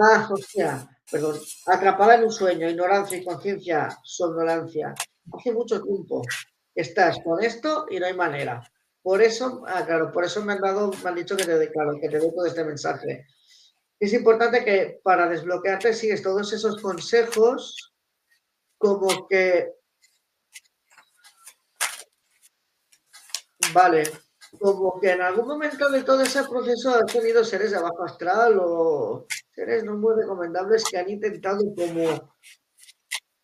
[0.00, 4.94] Ah, hostia, perdón, atrapada en un sueño, ignorancia, inconsciencia, somnolencia.
[5.32, 6.22] Hace mucho tiempo
[6.74, 8.60] estás con esto y no hay manera.
[9.06, 11.92] Por eso, ah, claro, por eso me han dado, me han dicho que te, claro,
[12.00, 13.24] que te doy todo este mensaje.
[14.00, 17.94] Es importante que para desbloquearte sigues todos esos consejos
[18.76, 19.74] como que
[23.72, 24.10] vale,
[24.58, 28.58] como que en algún momento de todo ese proceso has tenido seres de bajo astral
[28.60, 32.34] o seres no muy recomendables que han intentado como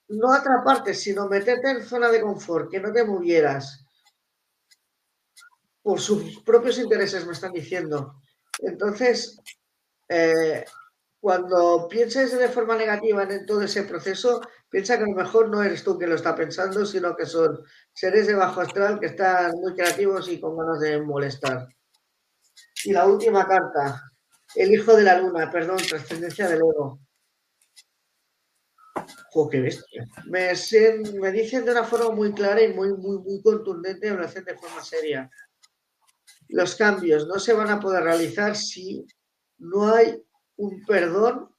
[0.09, 3.82] no atraparte, sino meterte en zona de confort, que no te movieras
[5.83, 8.22] por sus propios intereses, me están diciendo.
[8.61, 9.41] Entonces,
[10.09, 10.64] eh,
[11.20, 15.62] cuando pienses de forma negativa en todo ese proceso, piensa que a lo mejor no
[15.62, 17.62] eres tú que lo está pensando, sino que son
[17.93, 21.68] seres de bajo astral que están muy creativos y con ganas de molestar.
[22.85, 24.03] Y la última carta,
[24.55, 27.01] el hijo de la luna, perdón, trascendencia del ego.
[29.30, 30.07] Jo, qué bestia.
[30.26, 30.53] Me,
[31.20, 34.45] me dicen de una forma muy clara y muy, muy, muy contundente, me lo hacen
[34.45, 35.30] de forma seria
[36.53, 39.07] los cambios no se van a poder realizar si
[39.59, 40.22] no hay
[40.57, 41.53] un perdón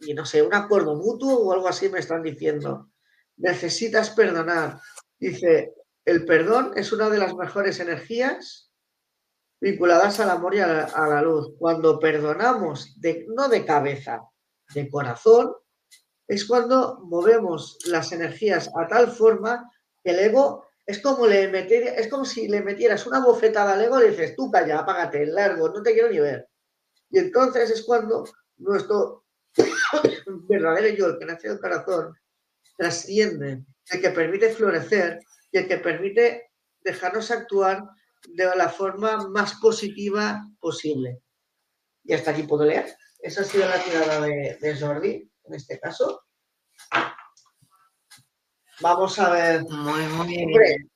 [0.00, 2.90] y no sé, un acuerdo mutuo o algo así me están diciendo.
[3.36, 4.80] Necesitas perdonar.
[5.18, 5.74] Dice,
[6.04, 8.70] el perdón es una de las mejores energías
[9.60, 11.52] vinculadas al amor y a la, luz.
[11.58, 14.22] Cuando perdonamos, de, no de cabeza,
[14.74, 15.54] de corazón,
[16.26, 19.70] es cuando movemos las energías a tal forma
[20.02, 21.50] que el ego es como, le
[22.00, 25.68] es como si le metieras una bofetada al ego y dices, tú calla, apágate, largo,
[25.68, 26.48] no te quiero ni ver.
[27.10, 28.24] Y entonces es cuando
[28.58, 29.24] nuestro
[30.48, 32.14] verdadero yo, el que nace del corazón,
[32.76, 35.20] trasciende, el que permite florecer
[35.52, 36.50] y el que permite
[36.80, 37.84] dejarnos actuar
[38.28, 41.20] de la forma más positiva posible.
[42.04, 42.94] Y hasta aquí puedo leer.
[43.20, 46.22] Esa ha sido la tirada de, de Jordi, en este caso.
[48.80, 49.62] Vamos a ver.
[49.68, 50.90] Muy, muy bien.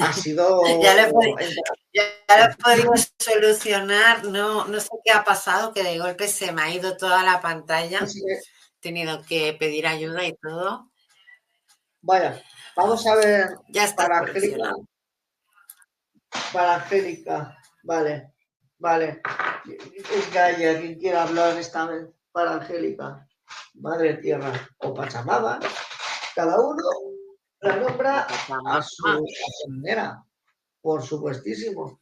[0.00, 0.62] ha sido.
[0.82, 4.24] ya, lo, podemos solucionar.
[4.24, 7.40] No, no sé qué ha pasado, que de golpe se me ha ido toda la
[7.40, 8.00] pantalla.
[8.00, 8.40] He
[8.80, 10.90] tenido que pedir ayuda y todo.
[12.02, 12.42] Vaya,
[12.76, 13.48] vamos a ver.
[13.68, 14.06] Ya está.
[14.06, 14.74] Para Angélica.
[16.52, 17.58] Para Angélica.
[17.82, 18.32] Vale,
[18.78, 19.22] vale.
[20.10, 22.08] Es Gaia quien quiera hablar esta vez.
[22.30, 23.26] Para Angélica.
[23.74, 25.60] Madre Tierra o Pachamama,
[26.34, 26.82] cada uno
[27.60, 28.26] la nombra
[28.66, 29.04] a su
[29.68, 30.22] manera,
[30.80, 32.00] por supuestísimo.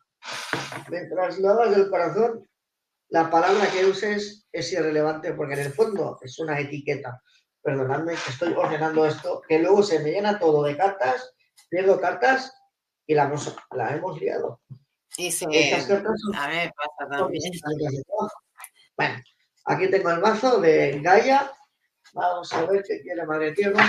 [0.88, 2.48] Mientras lo hagas del corazón,
[3.08, 7.20] la palabra que uses es irrelevante porque en el fondo es una etiqueta.
[7.62, 11.34] Perdonadme que estoy ordenando esto, que luego se me llena todo de cartas,
[11.68, 12.54] pierdo cartas
[13.06, 14.60] y la hemos, la hemos liado.
[15.08, 15.44] Sí, sí.
[15.44, 17.52] a ver, pasa también.
[18.96, 19.22] Bueno,
[19.64, 21.52] aquí tengo el mazo de Gaia
[22.12, 23.84] Vamos a ver qué quiere Madre Tierra.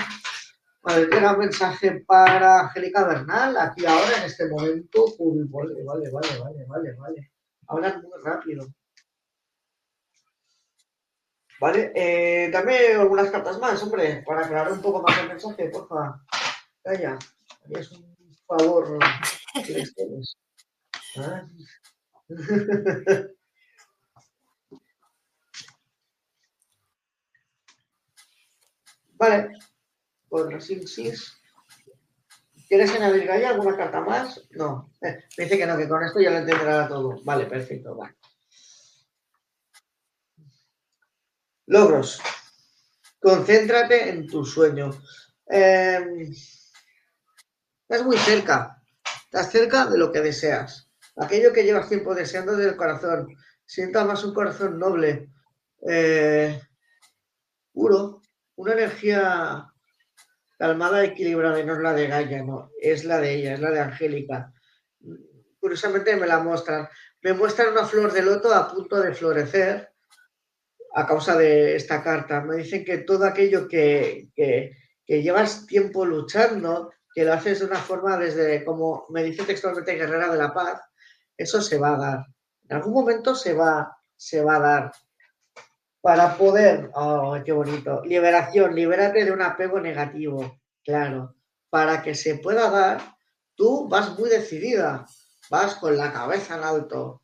[0.84, 5.06] Madre Tierra, un mensaje para Angélica Bernal, aquí ahora, en este momento.
[5.18, 7.32] Uy, vale, vale, vale, vale, vale, vale.
[7.68, 8.68] Hablan muy rápido.
[11.60, 16.24] Vale, eh, dame algunas cartas más, hombre, para aclarar un poco más el mensaje, porfa.
[16.84, 17.18] Calla,
[17.70, 18.16] es un
[18.48, 18.98] favor
[19.66, 19.84] que
[21.18, 21.48] ¿Ah?
[29.22, 29.52] Vale.
[30.30, 31.14] Pues sí, sí.
[32.68, 34.48] ¿Quieres añadir Gaia alguna carta más?
[34.52, 34.92] No.
[35.00, 37.22] Eh, me dice que no, que con esto ya lo entenderá todo.
[37.24, 38.00] Vale, perfecto.
[41.68, 42.20] Logros.
[43.20, 44.90] Concéntrate en tu sueño.
[45.48, 46.32] Eh,
[47.84, 48.82] estás muy cerca.
[49.26, 50.90] Estás cerca de lo que deseas.
[51.18, 53.28] Aquello que llevas tiempo deseando desde el corazón.
[53.68, 55.30] Sienta más un corazón noble,
[55.88, 56.60] eh,
[57.72, 58.21] puro,
[58.62, 59.68] una energía
[60.58, 63.72] calmada, equilibrada, y no es la de Gaia, no, es la de ella, es la
[63.72, 64.54] de Angélica.
[65.60, 66.88] Curiosamente me la muestran.
[67.24, 69.92] Me muestran una flor de loto a punto de florecer
[70.94, 72.42] a causa de esta carta.
[72.42, 74.78] Me dicen que todo aquello que, que,
[75.08, 80.32] llevas tiempo luchando, que lo haces de una forma desde, como me dice textualmente Guerrera
[80.32, 80.80] de la Paz,
[81.36, 82.26] eso se va a dar.
[82.70, 84.92] En algún momento se va, se va a dar.
[86.02, 91.36] Para poder, oh, qué bonito, liberación, libérate de un apego negativo, claro.
[91.70, 93.02] Para que se pueda dar,
[93.56, 95.06] tú vas muy decidida,
[95.50, 97.22] vas con la cabeza en alto,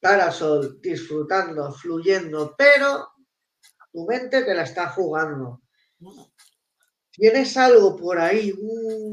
[0.00, 3.08] cara sol, disfrutando, fluyendo, pero
[3.92, 5.60] tu mente te la está jugando.
[7.12, 8.54] Tienes algo por ahí,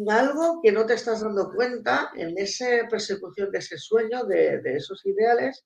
[0.10, 5.06] algo que no te estás dando cuenta en esa persecución de ese sueño, de, esos
[5.06, 5.65] ideales,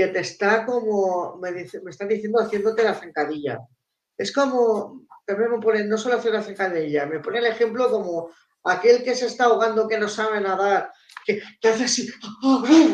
[0.00, 3.58] que te está como, me, dice, están diciendo, haciéndote la zancadilla.
[4.16, 8.30] Es como, también me pone, no solo hacer la zancadilla, me pone el ejemplo como
[8.64, 10.90] aquel que se está ahogando, que no sabe nadar,
[11.26, 12.08] que, hace así,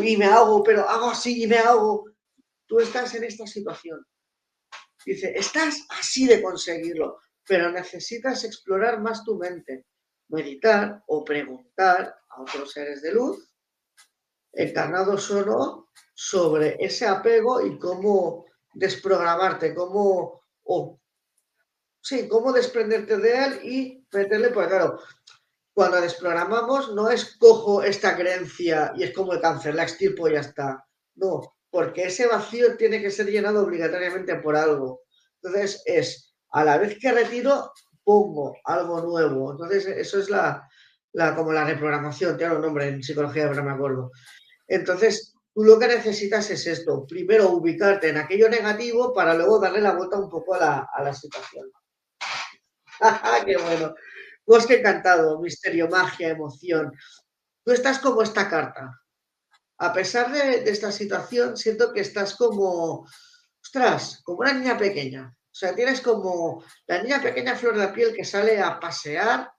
[0.03, 2.07] y me hago, pero hago así y me hago.
[2.67, 4.05] Tú estás en esta situación.
[5.05, 9.87] Dice, estás así de conseguirlo, pero necesitas explorar más tu mente,
[10.27, 13.46] meditar o preguntar a otros seres de luz,
[14.57, 20.43] encarnados o no, sobre ese apego y cómo desprogramarte, cómo,
[22.01, 24.99] sí, cómo desprenderte de él y meterle, pues claro,
[25.73, 30.33] cuando desprogramamos no es cojo esta creencia y es como el cáncer, la extirpo y
[30.33, 30.87] ya está.
[31.17, 35.03] No, porque ese vacío tiene que ser llenado obligatoriamente por algo.
[35.43, 37.73] Entonces es, a la vez que retiro,
[38.03, 39.53] pongo algo nuevo.
[39.53, 40.67] Entonces eso es la,
[41.35, 44.11] como la reprogramación, tiene un nombre en psicología, pero no me acuerdo.
[44.69, 49.81] Entonces, tú lo que necesitas es esto, primero ubicarte en aquello negativo para luego darle
[49.81, 51.71] la vuelta un poco a la, a la situación.
[53.47, 53.95] ¡Qué bueno!
[54.47, 56.93] Bosque encantado, misterio, magia, emoción.
[57.65, 59.01] Tú estás como esta carta.
[59.79, 63.07] A pesar de, esta situación, siento que estás como,
[63.61, 65.35] ostras, como una niña pequeña.
[65.37, 69.51] O sea, tienes como la niña pequeña flor de piel que sale a pasear.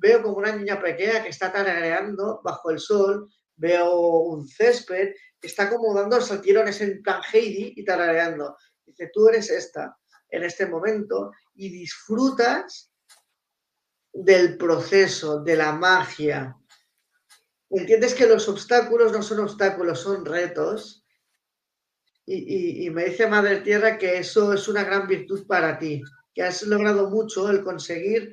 [0.00, 3.30] Veo como una niña pequeña que está tarareando bajo el sol.
[3.56, 5.14] Veo un césped
[5.46, 8.56] está como dando saltirones en plan Heidi y tarareando.
[8.84, 9.96] Dice, tú eres esta
[10.28, 12.90] en este momento y disfrutas
[14.12, 16.56] del proceso, de la magia.
[17.70, 21.04] Entiendes que los obstáculos no son obstáculos, son retos.
[22.28, 26.02] Y, me dice Madre Tierra que eso es una gran virtud para ti,
[26.34, 28.32] que has logrado mucho el conseguir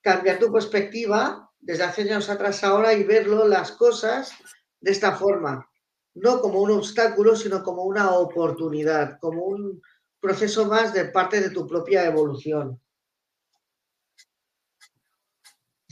[0.00, 4.32] cambiar tu perspectiva desde hace años atrás ahora y verlo las cosas
[4.80, 5.68] de esta forma,
[6.14, 9.80] no como un obstáculo, sino como una oportunidad, como un
[10.20, 12.80] proceso más de parte de tu propia evolución.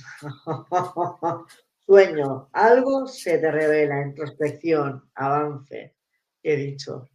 [1.86, 5.94] Sueño, algo se te revela, introspección, avance,
[6.42, 7.08] he dicho.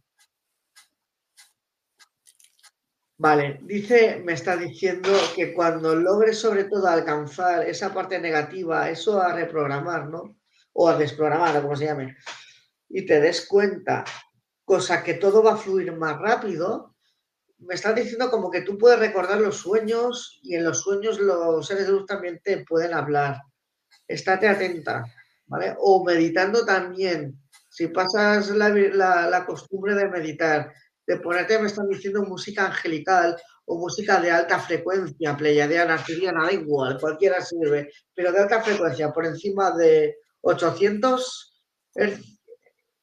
[3.18, 9.20] Vale, dice, me está diciendo que cuando logres sobre todo alcanzar esa parte negativa, eso
[9.20, 10.41] a reprogramar, ¿no?
[10.72, 12.16] O a desprogramar, como se llame,
[12.88, 14.04] y te des cuenta,
[14.64, 16.92] cosa que todo va a fluir más rápido,
[17.58, 21.66] me estás diciendo como que tú puedes recordar los sueños y en los sueños los
[21.66, 23.40] seres de luz también te pueden hablar.
[24.08, 25.04] Estate atenta,
[25.46, 25.74] ¿vale?
[25.78, 27.38] O meditando también.
[27.70, 30.72] Si pasas la, costumbre de meditar,
[31.06, 36.52] de ponerte, me están diciendo música angelical o música de alta frecuencia, pleiadiana, arturiana, da
[36.52, 41.62] igual, cualquiera sirve, pero de alta frecuencia, por encima de 800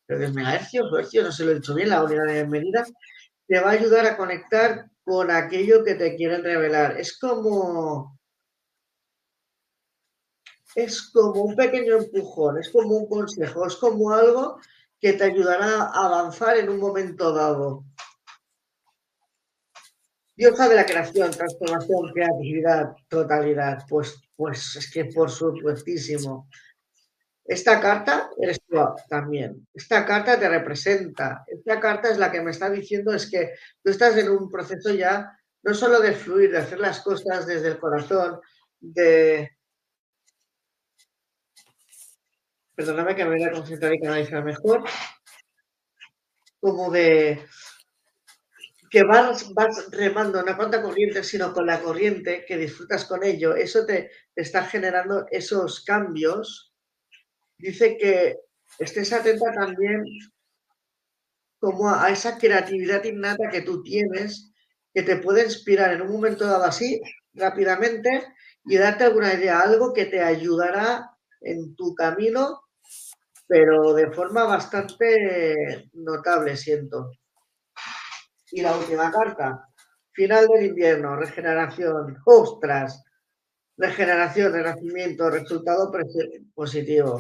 [0.08, 2.86] megahercios o hercios, no se lo he dicho bien, la unidad de medida,
[3.48, 7.00] te va a ayudar a conectar con aquello que te quieren revelar.
[7.00, 8.20] Es como,
[10.76, 14.60] es como un pequeño empujón, es como un consejo, es como algo
[15.00, 17.86] que te ayudará a avanzar en un momento dado.
[20.36, 23.84] Diosa de la creación, transformación, creatividad, totalidad.
[23.90, 26.48] Pues, pues es que por supuestísimo.
[27.50, 28.78] Esta carta eres tú
[29.10, 29.68] también.
[29.74, 31.44] Esta carta te representa.
[31.48, 34.92] Esta carta es la que me está diciendo es que tú estás en un proceso
[34.94, 38.40] ya no solo de fluir, de hacer las cosas desde el corazón,
[38.80, 39.50] de...
[42.76, 44.84] Perdóname que me voy a concentrar y canalizar mejor.
[46.60, 47.48] Como de
[48.92, 49.52] que vas,
[49.90, 53.56] remando no con la corriente, sino con la corriente, que disfrutas con ello.
[53.56, 56.69] Eso te está generando esos cambios
[57.60, 58.38] dice que
[58.80, 60.04] estés atenta también
[61.60, 64.54] como a esa creatividad innata que tú tienes,
[64.94, 67.02] que te puede inspirar en un momento dado así,
[67.34, 68.34] rápidamente,
[68.66, 71.10] y darte alguna idea, algo que te ayudará
[71.42, 72.62] en tu camino,
[73.48, 77.12] pero de forma bastante notable, siento.
[78.52, 79.68] Y la última carta,
[80.12, 83.04] final del invierno, regeneración, ostras,
[83.78, 85.92] regeneración, renacimiento, resultado
[86.54, 87.20] positivo.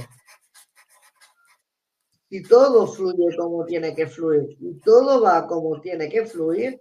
[2.30, 6.80] Si todo fluye como tiene que fluir y todo va como tiene que fluir,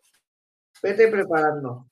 [0.83, 1.89] vete preparando.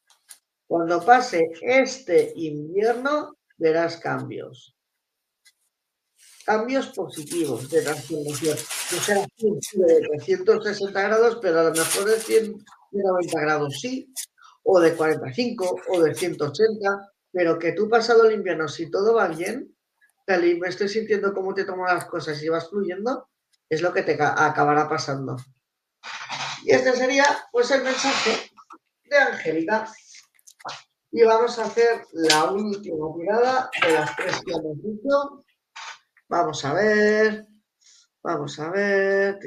[0.67, 4.77] Cuando pase este invierno, verás cambios.
[6.45, 8.59] Cambios positivos de transformación.
[8.93, 14.13] No será de 360 grados, pero a lo mejor de 190 grados sí,
[14.65, 19.29] o de 45, o de 180, pero que tú pasado el invierno, si todo va
[19.29, 19.75] bien,
[20.27, 23.29] me estoy sintiendo cómo te toman las cosas y vas fluyendo,
[23.69, 25.37] es lo que te acabará pasando.
[26.63, 28.51] Y este sería pues el mensaje
[29.05, 29.89] de Angélica.
[31.13, 35.45] Y vamos a hacer la última tirada de las tres que hemos dicho.
[36.29, 37.47] Vamos a ver.
[38.23, 39.39] Vamos a ver.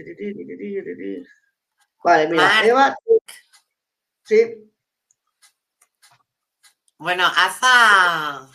[2.03, 2.95] Vale, mira, Eva.
[4.23, 4.71] Sí.
[6.97, 8.49] Bueno, haz a.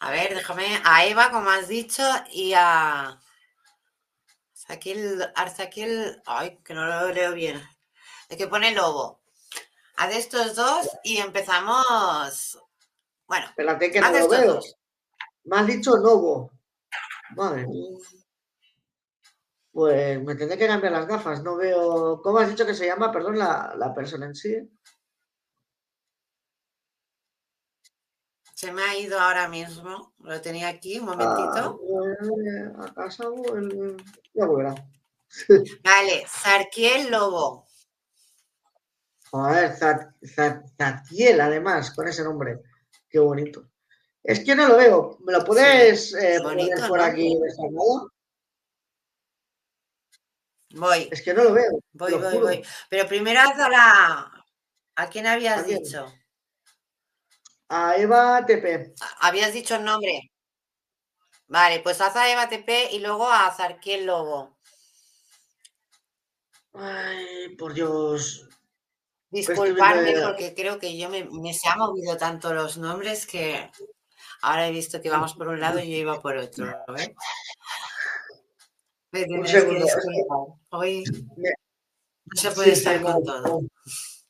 [0.00, 0.80] A ver, déjame.
[0.84, 2.02] A Eva, como has dicho,
[2.32, 3.18] y a.
[4.68, 6.22] Arzaquiel.
[6.26, 7.62] Ay, que no lo leo bien.
[8.28, 9.20] El que pone lobo.
[9.96, 12.58] Haz estos dos y empezamos.
[13.26, 13.46] Bueno.
[13.46, 14.60] Espérate que no lo veo.
[15.44, 16.50] Me has dicho lobo.
[17.36, 17.66] Madre
[19.72, 21.42] Pues me tendré que cambiar las gafas.
[21.42, 22.20] No veo.
[22.22, 23.12] ¿Cómo has dicho que se llama?
[23.12, 24.56] Perdón, la, la persona en sí.
[28.56, 30.14] Se me ha ido ahora mismo.
[30.20, 31.78] Lo tenía aquí, un momentito.
[32.78, 33.24] Ah, a casa
[33.54, 34.02] el...
[34.32, 34.46] Ya
[35.84, 37.66] Vale, Sarquiel Lobo.
[39.30, 42.62] Joder, Zatiel, además, con ese nombre.
[43.10, 43.68] Qué bonito.
[44.22, 45.18] Es que no lo veo.
[45.20, 47.38] ¿Me lo puedes eh, poner por aquí
[50.70, 51.08] Voy.
[51.12, 51.78] Es que no lo veo.
[51.92, 52.66] Voy, voy, voy.
[52.88, 54.44] Pero primero haz la.
[54.94, 56.10] ¿A quién habías dicho?
[57.68, 58.94] A Eva TP.
[59.20, 60.30] Habías dicho el nombre.
[61.48, 64.56] Vale, pues haz a Eva TP y luego a Zarquiel Lobo.
[66.74, 68.48] Ay, por Dios.
[69.30, 73.70] Disculparme porque creo que yo me, se han movido tanto los nombres que
[74.42, 76.66] ahora he visto que vamos por un lado y yo iba por otro.
[76.96, 77.14] ¿eh?
[79.12, 79.86] un segundo.
[80.70, 83.60] Hoy no se puede estar con todo.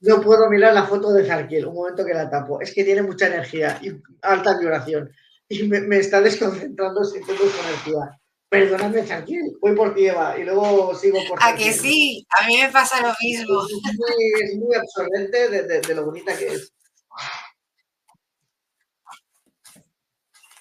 [0.00, 2.60] No puedo mirar la foto de Jarquiel, un momento que la tapo.
[2.60, 3.92] Es que tiene mucha energía y
[4.22, 5.10] alta vibración.
[5.48, 8.20] Y me, está desconcentrando sintiendo su energía.
[8.48, 12.24] Perdóname, Jarquiel, voy por ti, Eva, y luego sigo por ¿A que sí?
[12.38, 13.62] A mí me pasa lo mismo.
[13.64, 16.72] Es muy, absorbente de, lo bonita que es.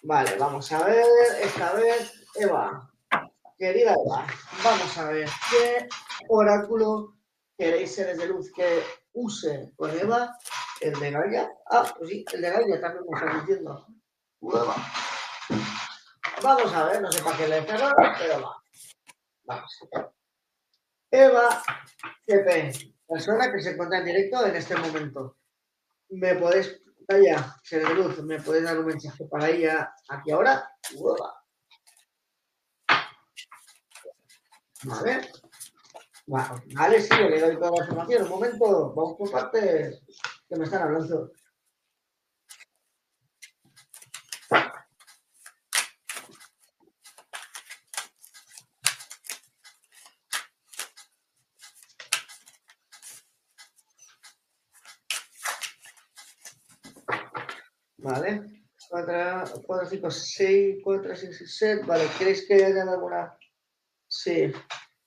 [0.02, 1.06] Vale, vamos a ver,
[1.42, 2.92] esta vez, Eva,
[3.58, 4.28] querida Eva,
[4.64, 5.88] vamos a ver qué
[6.30, 7.16] oráculo
[7.58, 8.84] queréis seres de luz que
[9.16, 10.38] use con Eva
[10.82, 11.50] el de Gaia.
[11.72, 13.88] Ah, pues sí, el de Gaia también me está diciendo.
[16.42, 17.92] Vamos a ver, no sé para qué le he pero
[18.42, 18.62] va.
[19.46, 19.80] Vamos.
[21.10, 21.64] Eva
[22.26, 22.72] CP,
[23.08, 25.38] persona que se encuentra en directo en este momento.
[26.10, 30.70] Me podéis, Gaia, ser de luz, me podéis dar un mensaje para ella aquí ahora.
[34.92, 35.32] A ver.
[36.28, 38.24] Vale, sí, le doy toda la información.
[38.24, 40.02] Un momento, vamos por partes
[40.50, 41.32] que me están hablando.
[57.98, 58.66] Vale.
[58.90, 61.86] 4, 4, 5, 6, 4, 6, 7.
[61.86, 63.38] Vale, ¿queréis que haya alguna?
[64.08, 64.52] Sí.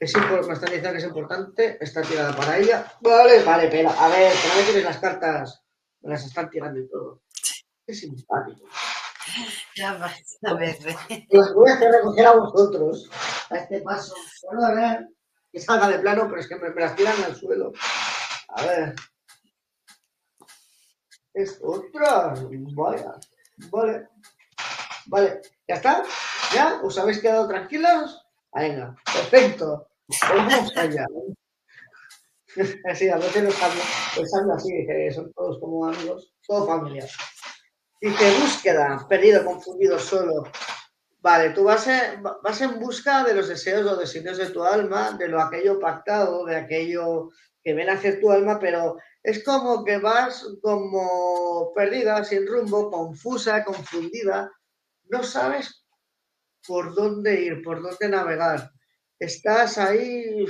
[0.01, 1.79] Es me están diciendo que es importante.
[1.81, 2.93] Está tirada para ella.
[3.01, 5.65] Vale, vale, pero a ver, que no me tienes las cartas.
[6.01, 7.23] Me las están tirando y todo.
[7.85, 8.69] Qué simpático.
[9.75, 10.79] Ya vas a ver.
[11.31, 13.11] Los voy a hacer recoger a vosotros
[13.51, 14.15] a este paso.
[14.45, 15.09] Bueno, a ver,
[15.51, 17.73] que salga de plano, pero es que me, las tiran al suelo.
[18.51, 18.95] A ver.
[21.35, 22.35] Es otra.
[22.77, 23.15] Vaya.
[23.71, 24.09] Vale.
[25.07, 25.43] Vale.
[25.67, 26.05] ¿Ya está?
[26.55, 26.81] ¿Ya?
[26.83, 28.28] ¿Os habéis quedado tranquilos?
[28.55, 29.89] Venga, perfecto.
[30.29, 31.07] Vamos allá.
[32.91, 33.85] Así, a veces lo estamos
[34.17, 37.07] pensando así, que son todos como amigos, todo familia.
[38.01, 40.45] Dice búsqueda, perdido, confundido, solo.
[41.21, 45.13] Vale, tú vas en, vas en busca de los deseos o deseos de tu alma,
[45.19, 47.29] de lo aquello pactado, de aquello
[47.63, 52.91] que viene a hacer tu alma, pero es como que vas como perdida, sin rumbo,
[52.91, 54.51] confusa, confundida,
[55.11, 55.78] no sabes
[56.69, 58.71] por dónde ir, por dónde navegar.
[59.19, 60.45] Estás ahí,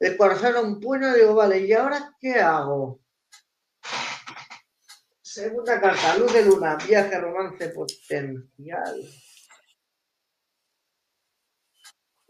[0.00, 3.02] el corazón en puño, digo, vale, ¿y ahora qué hago?
[5.20, 9.02] Segunda carta, luz de luna, viaje, romance potencial.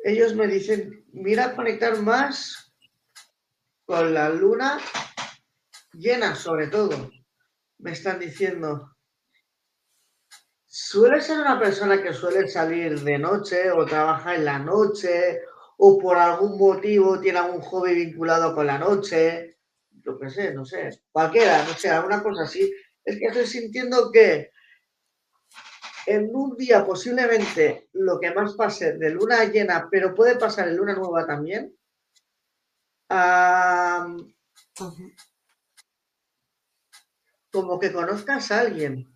[0.04, 2.74] Ellos me dicen, mira conectar más
[3.84, 4.80] con la luna
[5.92, 7.10] llena, sobre todo.
[7.78, 8.91] Me están diciendo,
[10.72, 15.42] suele ser una persona que suele salir de noche o trabaja en la noche
[15.76, 19.58] o por algún motivo tiene algún hobby vinculado con la noche,
[19.90, 22.72] yo qué sé, no sé, cualquiera, no sé, alguna cosa así
[23.04, 24.50] es que estoy sintiendo que
[26.06, 30.76] en un día posiblemente lo que más pase de luna llena, pero puede pasar en
[30.78, 31.76] luna nueva también.
[37.50, 39.12] como que conozcas a alguien.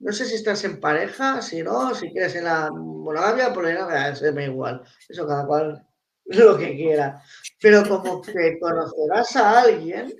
[0.00, 4.14] No sé si estás en pareja, si no, si quieres en la monogamia, por nada,
[4.14, 4.82] se me igual.
[5.08, 5.86] Eso cada cual
[6.26, 7.22] lo que quiera.
[7.60, 10.14] Pero como que conocerás a alguien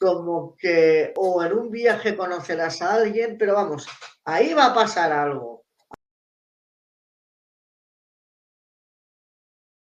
[0.00, 3.86] como que o en un viaje conocerás a alguien, pero vamos,
[4.24, 5.64] ahí va a pasar algo.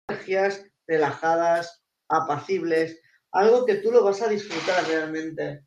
[0.07, 3.01] Energías relajadas, apacibles,
[3.31, 5.65] algo que tú lo vas a disfrutar realmente.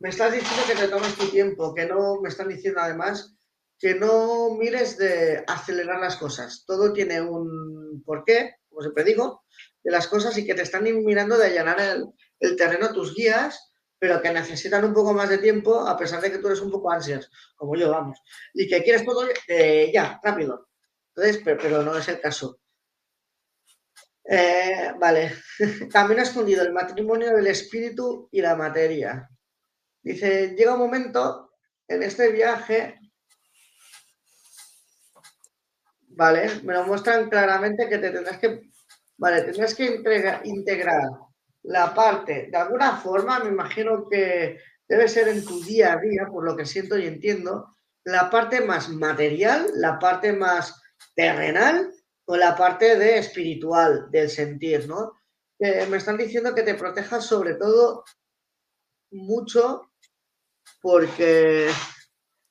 [0.00, 3.36] Me estás diciendo que te tomes tu tiempo, que no, me están diciendo además
[3.78, 6.64] que no mires de acelerar las cosas.
[6.66, 9.44] Todo tiene un porqué, como siempre digo,
[9.82, 11.78] de las cosas y que te están mirando de allanar
[12.40, 16.32] el, terreno tus guías, pero que necesitan un poco más de tiempo, a pesar de
[16.32, 18.18] que tú eres un poco ansias, como yo, vamos,
[18.54, 20.68] y que quieres todo eh, ya, rápido.
[21.14, 22.58] Entonces, pero, no es el caso.
[24.24, 25.34] Eh, vale,
[25.92, 29.28] camino escondido, el matrimonio del espíritu y la materia.
[30.02, 31.52] Dice, llega un momento
[31.86, 32.98] en este viaje,
[36.08, 38.70] vale, me lo muestran claramente que te tendrás que,
[39.18, 40.02] vale, tendrás que
[40.44, 41.02] integrar
[41.62, 44.58] la parte, de alguna forma, me imagino que
[44.88, 48.60] debe ser en tu día a día, por lo que siento y entiendo, la parte
[48.62, 50.80] más material, la parte más
[51.14, 51.92] terrenal
[52.24, 55.12] o la parte de espiritual, del sentir, ¿no?
[55.58, 58.02] me están diciendo que te protejas sobre todo
[59.10, 59.89] mucho
[60.80, 61.70] porque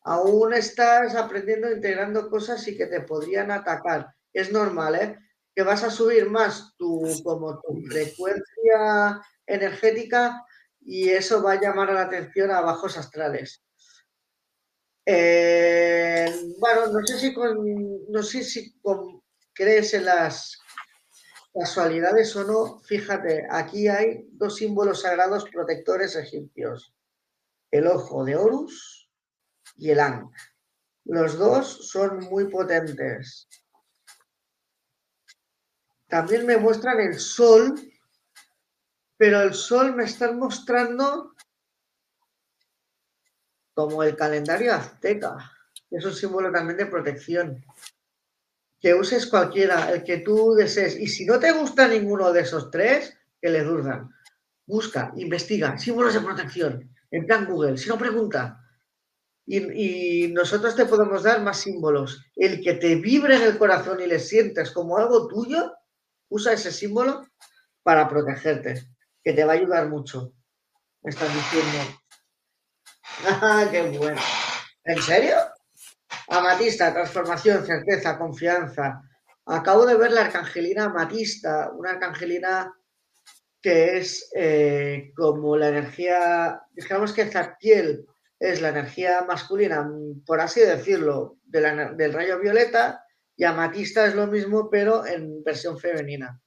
[0.03, 4.07] aún estás aprendiendo, integrando cosas y que te podrían atacar.
[4.33, 5.17] Es normal, ¿eh?
[5.55, 10.45] que vas a subir más tu, como tu frecuencia energética
[10.79, 13.61] y eso va a llamar la atención a bajos astrales.
[15.05, 17.35] Eh, bueno, no sé si
[18.09, 18.73] no sé si
[19.53, 20.57] crees en las
[21.53, 22.79] casualidades o no.
[22.81, 26.93] Fíjate, aquí hay dos símbolos sagrados protectores egipcios:
[27.71, 29.09] el ojo de Horus
[29.75, 30.33] y el Ankh.
[31.05, 33.47] Los dos son muy potentes.
[36.07, 37.79] También me muestran el sol,
[39.17, 41.35] pero el sol me están mostrando
[43.73, 45.51] como el calendario azteca.
[45.89, 47.63] Es un símbolo también de protección.
[48.79, 50.97] Que uses cualquiera, el que tú desees.
[50.99, 54.09] Y si no te gusta ninguno de esos tres, que le duran.
[54.65, 56.95] Busca, investiga, símbolos de protección.
[57.11, 58.59] En plan Google, si no pregunta.
[59.45, 62.23] Y, nosotros te podemos dar más símbolos.
[62.35, 65.73] El que te vibre en el corazón y le sientes como algo tuyo,
[66.29, 67.27] usa ese símbolo
[67.81, 68.83] para protegerte,
[69.23, 70.33] que te va a ayudar mucho.
[71.01, 71.99] Me estás diciendo.
[73.25, 74.21] ¡Ah, qué bueno!
[74.83, 75.35] ¿En serio?
[76.27, 79.01] Amatista, transformación, certeza, confianza.
[79.47, 82.71] Acabo de ver la arcangelina amatista, una arcangelina
[83.61, 88.05] que es eh, como la energía, digamos que Zaptiel
[88.39, 89.89] es la energía masculina,
[90.25, 93.03] por así decirlo, del rayo violeta,
[93.35, 96.41] y Amatista es lo mismo, pero en versión femenina.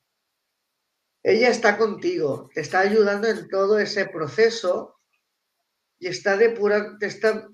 [1.23, 4.99] Ella está contigo, te está ayudando en todo ese proceso
[5.99, 7.49] y está depurando, te está,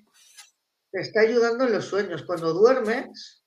[0.91, 2.23] te está ayudando en los sueños.
[2.23, 3.45] Cuando duermes,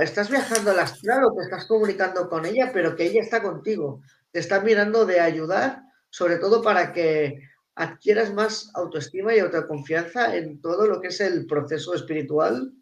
[0.00, 4.02] estás viajando al astral o te estás comunicando con ella, pero que ella está contigo.
[4.30, 7.40] Te está mirando de ayudar, sobre todo para que
[7.74, 12.74] adquieras más autoestima y autoconfianza en todo lo que es el proceso espiritual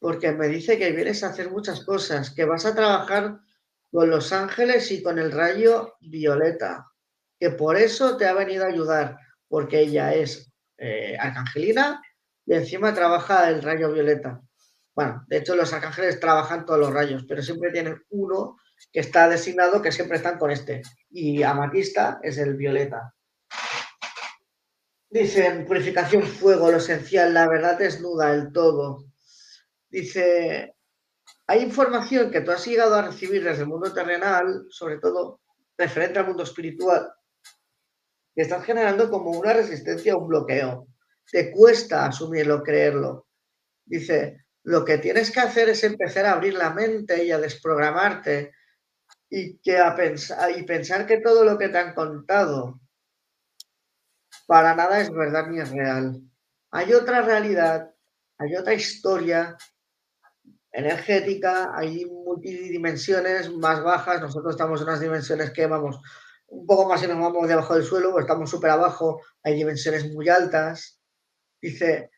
[0.00, 3.38] porque me dice que vienes a hacer muchas cosas, que vas a trabajar
[3.92, 6.90] con los ángeles y con el rayo violeta,
[7.38, 12.02] que por eso te ha venido a ayudar, porque ella es eh, arcangelina,
[12.46, 14.40] y encima trabaja el rayo violeta.
[14.94, 18.56] Bueno, de hecho los arcángeles trabajan todos los rayos, pero siempre tienen uno
[18.92, 20.82] que está designado que siempre están con este.
[21.10, 23.14] Y amatista es el violeta.
[25.08, 29.04] Dice, purificación fuego, lo esencial, la verdad desnuda, el todo.
[29.88, 30.76] Dice,
[31.48, 35.40] hay información que tú has llegado a recibir desde el mundo terrenal, sobre todo
[35.76, 37.12] referente al mundo espiritual,
[38.34, 40.86] que estás generando como una resistencia, un bloqueo.
[41.28, 43.26] Te cuesta asumirlo, creerlo.
[43.84, 48.52] Dice, lo que tienes que hacer es empezar a abrir la mente y a desprogramarte
[49.28, 52.80] y, que a pensar, y pensar que todo lo que te han contado
[54.46, 56.20] para nada es verdad ni es real.
[56.72, 57.94] Hay otra realidad,
[58.38, 59.56] hay otra historia
[60.72, 66.00] energética, hay multidimensiones más bajas, nosotros estamos en unas dimensiones que vamos
[66.48, 70.28] un poco más y nos vamos debajo del suelo, estamos súper abajo, hay dimensiones muy
[70.28, 71.00] altas.
[71.60, 72.10] Dice,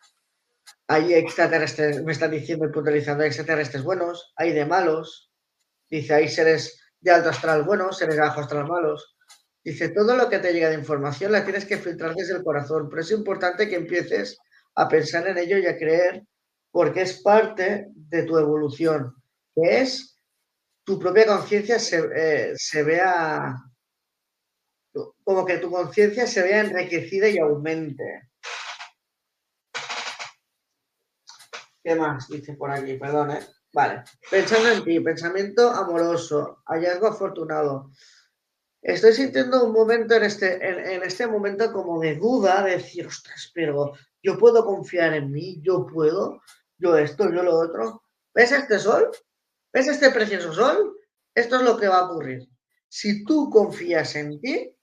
[0.89, 5.31] hay extraterrestres, me están diciendo y puntualizando, hay extraterrestres buenos, hay de malos.
[5.89, 9.17] Dice, hay seres de alto astral buenos, seres de bajo astral malos.
[9.65, 12.89] Dice, todo lo que te llega de información la tienes que filtrar desde el corazón,
[12.89, 14.39] pero es importante que empieces
[14.75, 16.25] a pensar en ello y a creer
[16.71, 19.15] porque es parte de tu evolución,
[19.55, 20.19] que es
[20.85, 23.55] tu propia conciencia se, eh, se vea,
[25.23, 28.32] como que tu conciencia se vea enriquecida y aumente.
[31.83, 32.95] ¿Qué más dice por aquí?
[32.95, 33.41] Perdón, ¿eh?
[33.73, 34.05] Vale.
[34.31, 37.91] Pensando en ti, pensamiento amoroso, hallazgo afortunado.
[38.83, 43.51] Estoy sintiendo un momento en este, en, este momento como de duda, de decir, ostras,
[43.55, 43.93] pero
[44.23, 46.43] yo puedo confiar en mí, yo puedo,
[46.79, 48.03] yo esto, yo lo otro.
[48.35, 49.11] ¿Ves este sol?
[49.73, 50.97] ¿Ves este precioso sol?
[51.35, 52.47] Esto es lo que va a ocurrir.
[52.89, 54.77] Si tú confías en ti,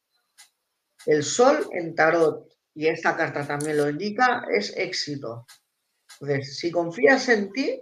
[1.06, 5.46] el sol en tarot, y esta carta también lo indica, es éxito.
[6.20, 7.82] Entonces, si confías en ti,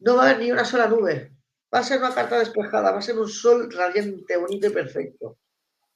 [0.00, 1.32] no va a haber ni una sola nube.
[1.74, 5.38] Va a ser una carta despejada, va a ser un sol radiante, bonito y perfecto.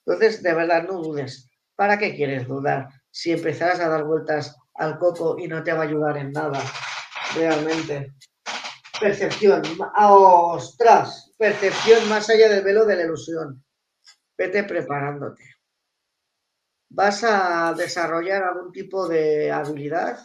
[0.05, 1.51] Entonces, de verdad, no dudes.
[1.75, 2.89] ¿Para qué quieres dudar?
[3.11, 6.63] Si empezarás a dar vueltas al coco y no te va a ayudar en nada,
[7.35, 8.15] realmente.
[8.99, 9.63] Percepción.
[9.97, 11.33] ¡Ostras!
[11.37, 13.63] Percepción más allá del velo de la ilusión.
[14.39, 15.43] Vete preparándote.
[16.89, 20.19] ¿Vas a desarrollar algún tipo de habilidad?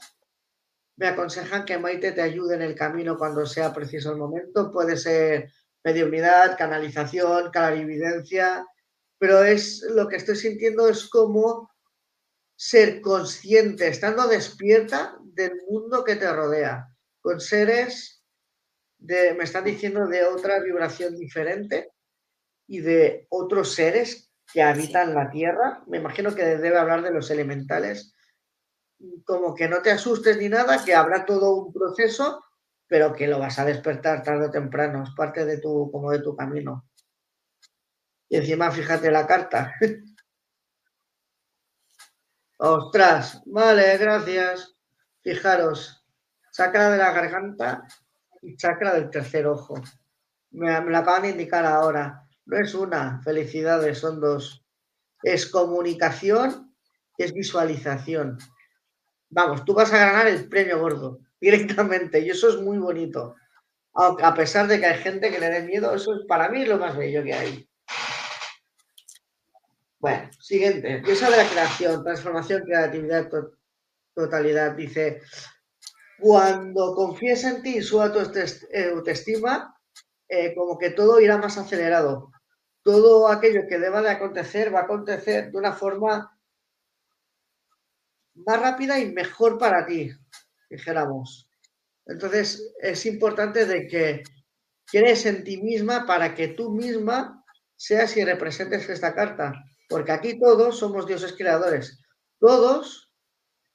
[0.97, 4.71] Me aconsejan que Maite te ayude en el camino cuando sea preciso el momento.
[4.71, 5.51] Puede ser
[5.83, 8.65] mediunidad, canalización, clarividencia,
[9.17, 11.71] pero es lo que estoy sintiendo es como
[12.55, 16.87] ser consciente, estando despierta del mundo que te rodea,
[17.19, 18.23] con seres
[18.99, 21.91] de, me están diciendo, de otra vibración diferente
[22.67, 25.83] y de otros seres que habitan la Tierra.
[25.87, 28.13] Me imagino que debe hablar de los elementales
[29.25, 32.43] como que no te asustes ni nada, que habrá todo un proceso,
[32.87, 36.19] pero que lo vas a despertar tarde o temprano, es parte de tu, como de
[36.19, 36.87] tu camino.
[38.29, 39.73] Y encima, fíjate la carta.
[42.57, 44.75] Ostras, vale, gracias.
[45.21, 46.05] Fijaros,
[46.51, 47.87] chakra de la garganta
[48.41, 49.75] y chakra del tercer ojo.
[50.51, 52.27] Me, me lo acaban de indicar ahora.
[52.45, 54.65] No es una, felicidades, son dos.
[55.23, 56.71] Es comunicación
[57.23, 58.37] es visualización
[59.31, 63.35] vamos, tú vas a ganar el premio gordo directamente y eso es muy bonito.
[63.93, 66.77] A pesar de que hay gente que le dé miedo, eso es para mí lo
[66.77, 67.69] más bello que hay.
[69.99, 71.01] Bueno, siguiente.
[71.03, 73.29] Piensa de la creación, transformación, creatividad,
[74.15, 74.71] totalidad.
[74.75, 75.21] Dice,
[76.19, 79.75] cuando confíes en ti y suba tu autoestima,
[80.29, 82.31] eh, como que todo irá más acelerado.
[82.83, 86.35] Todo aquello que deba de acontecer va a acontecer de una forma
[88.35, 90.11] más rápida y mejor para ti,
[90.69, 91.49] dijéramos.
[92.05, 94.23] Entonces, es importante de que
[94.85, 97.43] crees en ti misma para que tú misma
[97.75, 99.53] seas y representes esta carta.
[99.89, 101.99] Porque aquí todos somos dioses creadores.
[102.39, 103.11] Todos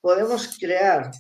[0.00, 1.10] podemos crear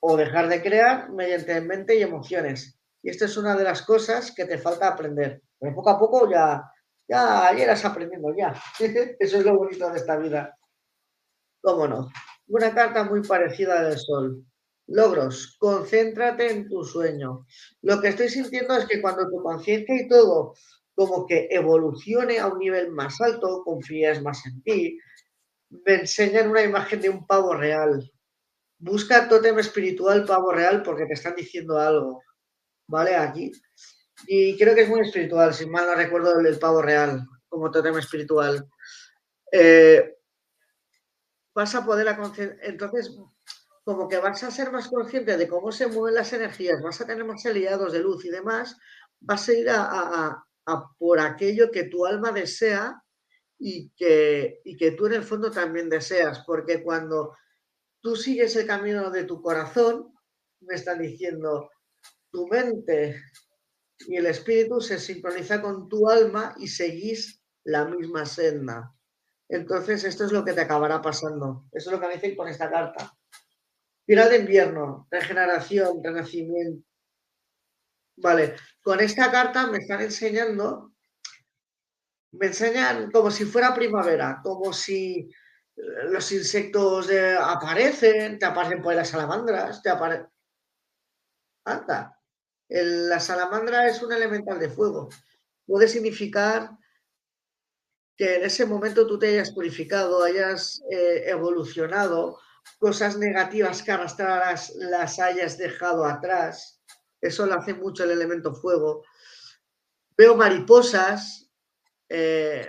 [0.00, 2.78] o dejar de crear mediante mente y emociones.
[3.02, 5.42] Y esta es una de las cosas que te falta aprender.
[5.58, 6.62] Pero poco a poco ya,
[7.08, 8.54] ya, ya irás aprendiendo ya.
[9.18, 10.56] Eso es lo bonito de esta vida.
[11.60, 12.08] ¿Cómo no?
[12.48, 14.44] Una carta muy parecida del sol.
[14.88, 17.44] Logros, concéntrate en tu sueño.
[17.82, 20.54] Lo que estoy sintiendo es que cuando tu conciencia y todo
[20.94, 24.98] como que evolucione a un nivel más alto, confías más en ti,
[25.68, 28.10] me enseñan una imagen de un pavo real.
[28.78, 32.22] Busca tótem espiritual pavo real porque te están diciendo algo.
[32.88, 33.14] ¿Vale?
[33.16, 33.52] Aquí.
[34.26, 37.98] Y creo que es muy espiritual, si mal no recuerdo el, pavo real como tótem
[37.98, 38.66] espiritual.
[39.52, 40.15] Eh,
[41.56, 42.06] vas a poder
[42.62, 43.16] Entonces,
[43.82, 47.06] como que vas a ser más consciente de cómo se mueven las energías, vas a
[47.06, 48.76] tener más aliados de luz y demás,
[49.20, 50.44] vas a ir a,
[50.98, 53.02] por aquello que tu alma desea
[53.58, 57.34] y que, y que tú en el fondo también deseas, porque cuando
[58.02, 60.12] tú sigues el camino de tu corazón,
[60.60, 61.70] me están diciendo,
[62.30, 63.22] tu mente
[64.08, 68.95] y el espíritu se sincroniza con tu alma y seguís la misma senda.
[69.48, 71.66] Entonces, esto es lo que te acabará pasando.
[71.72, 73.12] Eso es lo que me dicen con esta carta.
[74.04, 76.86] Final de invierno, regeneración, renacimiento.
[78.16, 80.92] Vale, con esta carta me están enseñando,
[82.32, 85.28] me enseñan como si fuera primavera, como si
[85.76, 87.08] eh, los insectos
[87.38, 90.28] aparecen, te aparecen por las salamandras, te aparecen...
[91.64, 92.16] Anda,
[92.68, 95.08] la salamandra es un elemental de fuego.
[95.66, 96.70] Puede significar
[98.16, 102.38] que en ese momento tú te hayas purificado, hayas eh, evolucionado,
[102.78, 106.82] cosas negativas que arrastraras las hayas dejado atrás.
[107.20, 109.04] Eso lo hace mucho el elemento fuego.
[110.16, 111.50] Veo mariposas.
[112.08, 112.68] Eh,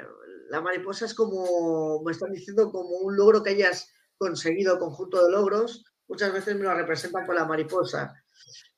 [0.50, 5.32] la mariposa es como, me están diciendo, como un logro que hayas conseguido, conjunto de
[5.32, 5.86] logros.
[6.08, 8.14] Muchas veces me lo representan con la mariposa.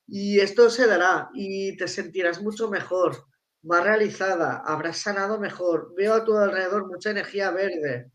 [0.06, 3.26] Y esto se dará y te sentirás mucho mejor,
[3.62, 5.92] más realizada, habrás sanado mejor.
[5.96, 8.10] Veo a tu alrededor mucha energía verde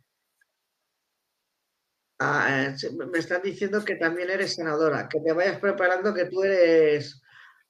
[2.19, 2.75] Ah, eh,
[3.11, 7.21] me están diciendo que también eres senadora, que te vayas preparando que tú eres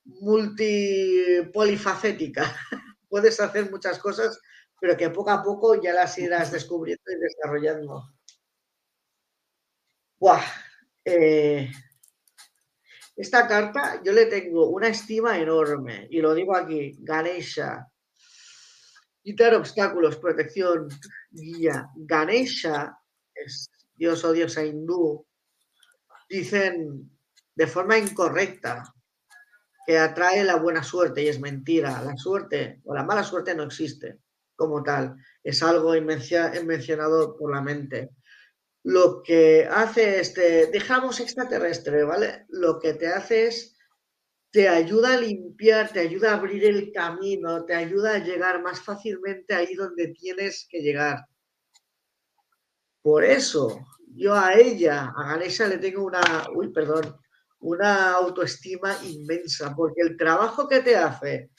[0.06, 2.43] multipolifacética.
[3.10, 4.39] Puedes hacer muchas cosas,
[4.80, 8.14] pero que poco a poco ya las irás descubriendo y desarrollando.
[11.06, 11.69] Eh,
[13.16, 17.88] esta carta yo le tengo una estima enorme, y lo digo aquí, Ganesha.
[19.22, 20.88] Quitar obstáculos, protección,
[21.32, 21.90] guía.
[21.96, 22.98] Ganesha
[23.34, 25.26] es dios o diosa hindú,
[26.30, 27.10] dicen
[27.56, 28.84] de forma incorrecta
[29.88, 32.02] que atrae la buena suerte y es mentira.
[32.02, 34.20] La suerte o la mala suerte no existe
[34.56, 38.12] como tal, es algo mencionado por la mente.
[38.86, 42.45] Lo que hace este, dejamos extraterrestre, ¿vale?
[42.49, 43.76] Lo que te hace es,
[44.52, 48.80] te ayuda a limpiar, te ayuda a abrir el camino, te ayuda a llegar más
[48.80, 51.26] fácilmente ahí donde tienes que llegar.
[53.02, 56.22] Por eso, yo a ella, a Ganesha, le tengo una,
[56.53, 57.18] uy, perdón,
[57.62, 61.49] una autoestima inmensa, porque el trabajo que te hace,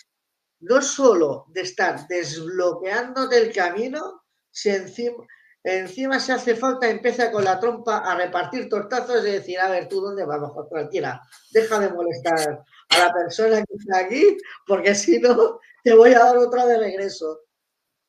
[0.61, 5.27] no solo de estar desbloqueándote el camino, si encima,
[5.75, 9.89] encima se hace falta, empieza con la trompa a repartir tortazos y decir, a ver,
[9.89, 11.21] ¿tú dónde vas, cualquiera?
[11.51, 14.37] Deja de molestar a la persona que está aquí,
[14.67, 17.43] porque si no, te voy a dar otra de regreso.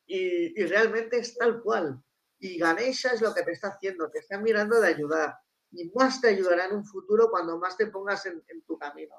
[0.06, 2.02] y realmente es tal cual.
[2.40, 5.36] Y Ganesha es lo que te está haciendo, te está mirando de ayudar.
[5.72, 9.16] Y más te ayudará en un futuro cuando más te pongas en, tu camino.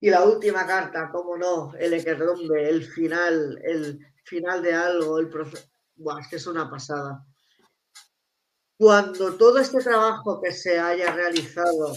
[0.00, 5.28] Y la última carta, cómo no, el Ekerrombe, el final, el final de algo, el
[5.28, 5.66] proceso.
[6.20, 7.24] Es que es una pasada.
[8.78, 11.94] Cuando todo este trabajo que se haya realizado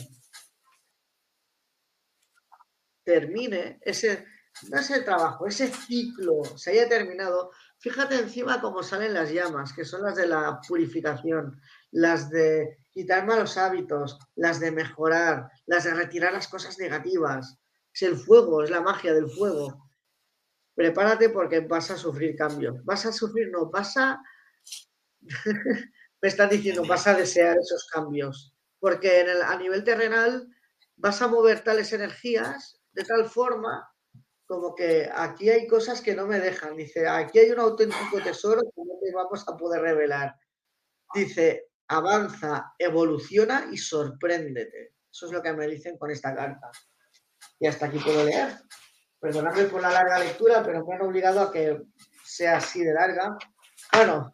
[3.04, 4.26] termine, ese,
[4.70, 7.52] no ese trabajo, ese ciclo se haya terminado,
[7.82, 11.62] Fíjate encima cómo salen las llamas, que son las de la purificación,
[11.92, 17.58] las de quitar malos hábitos, las de mejorar, las de retirar las cosas negativas.
[17.94, 19.89] Es el fuego, es la magia del fuego.
[20.80, 22.86] Prepárate porque vas a sufrir cambios.
[22.86, 24.18] Vas a sufrir, no, vas a...
[26.22, 28.56] Me están diciendo, vas a desear esos cambios.
[28.80, 30.48] Porque a nivel terrenal
[30.96, 33.90] vas a mover tales energías de tal forma
[34.46, 36.78] como que aquí hay cosas que no me dejan.
[36.78, 40.34] Dice, aquí hay un auténtico tesoro que no te vamos a poder revelar.
[41.14, 44.94] Dice, avanza, evoluciona y sorpréndete.
[45.12, 46.72] Eso es lo que me dicen con esta carta.
[47.60, 48.58] Y hasta aquí puedo leer.
[49.20, 51.78] Perdonadme por la larga lectura, pero me han obligado a que
[52.24, 53.38] sea así de larga.
[53.92, 54.34] Bueno,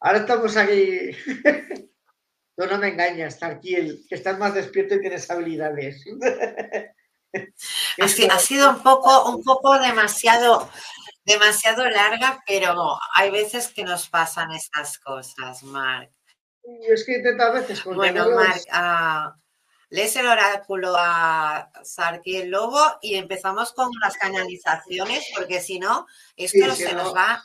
[0.00, 1.10] ahora estamos aquí.
[2.56, 6.04] Tú no me engañas, tranquilo, que estás más despierto y tienes habilidades.
[7.98, 10.70] ha sido un poco, un poco demasiado,
[11.24, 16.10] demasiado larga, pero hay veces que nos pasan estas cosas, Marc.
[16.86, 17.82] Es que intento veces.
[17.84, 19.39] Bueno, Marc, uh,
[19.90, 26.06] lees el oráculo a Sarki el Lobo y empezamos con las canalizaciones, porque si no,
[26.36, 27.42] esto se nos va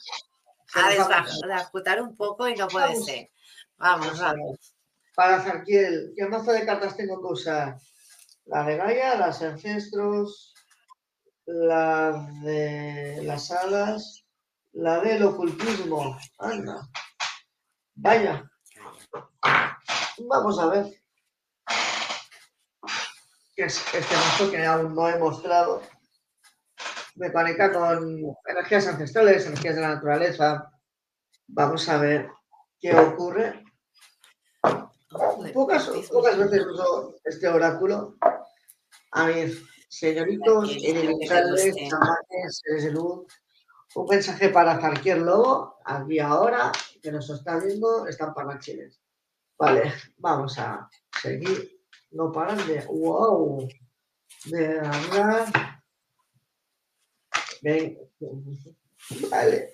[0.74, 3.30] a desbajutar un poco y no puede ser.
[3.78, 4.74] Vamos, vamos.
[5.16, 7.78] Para Sarkiel, ¿qué mazo de cartas tengo que usar?
[8.46, 10.54] La de Gaia, las ancestros,
[11.46, 14.26] la de las alas,
[14.74, 16.18] la del ocultismo.
[16.38, 16.88] Anda.
[17.96, 18.50] Vaya.
[20.20, 21.05] Vamos a ver.
[23.56, 25.82] Que es este mazo que aún no he mostrado.
[27.16, 30.72] Me conecta con energías ancestrales, energías de la naturaleza.
[31.48, 32.30] Vamos a ver
[32.80, 33.64] qué ocurre.
[35.54, 38.18] Pocas, pocas veces uso este oráculo.
[39.12, 43.26] A mis señoritos, inevitables, chamanes, seres de luz.
[43.96, 46.70] Un mensaje para cualquier Lobo, aquí ahora,
[47.02, 49.00] que nos está viendo, están parlanchines.
[49.58, 50.90] Vale, vamos a
[51.22, 51.75] seguir.
[52.12, 52.86] No paran de.
[52.86, 53.68] ¡Wow!
[54.46, 55.82] De hablar.
[57.62, 57.98] Ven.
[59.32, 59.72] Vale.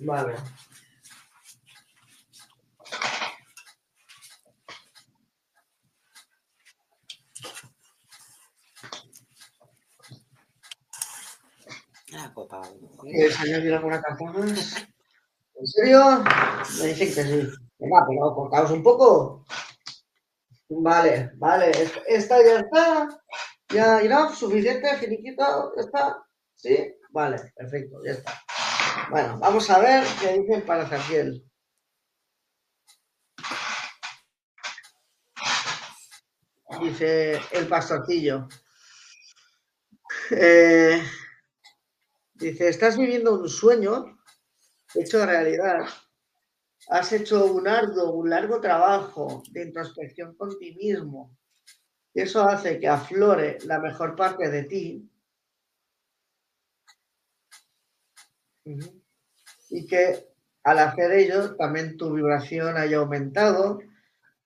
[0.00, 0.34] Vale.
[12.14, 12.60] Ah, copa.
[13.00, 14.86] ¿Quieres añadir alguna más?
[15.62, 16.24] ¿En serio?
[16.80, 17.48] Me dicen que sí.
[17.78, 19.44] Venga, pero cortaos un poco.
[20.68, 21.70] Vale, vale.
[22.08, 23.08] Esta ya está.
[23.68, 26.26] Ya irá, suficiente, finiquito, ya está.
[26.56, 26.96] ¿Sí?
[27.10, 28.42] Vale, perfecto, ya está.
[29.10, 31.48] Bueno, vamos a ver qué dicen para Zaquiel.
[36.80, 38.48] Dice el pastorcillo.
[40.32, 41.00] Eh,
[42.34, 44.11] dice, estás viviendo un sueño
[44.94, 45.86] hecho realidad.
[46.88, 51.36] Has hecho un arduo, un largo trabajo de introspección con ti mismo.
[52.14, 55.08] Y eso hace que aflore la mejor parte de ti.
[59.70, 60.28] Y que
[60.64, 63.80] al hacer ello también tu vibración haya aumentado,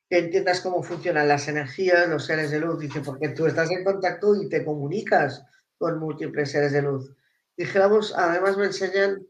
[0.09, 3.85] que entiendas cómo funcionan las energías, los seres de luz, dice, porque tú estás en
[3.85, 5.45] contacto y te comunicas
[5.79, 7.13] con múltiples seres de luz.
[7.57, 9.27] Dijéramos, además me enseñan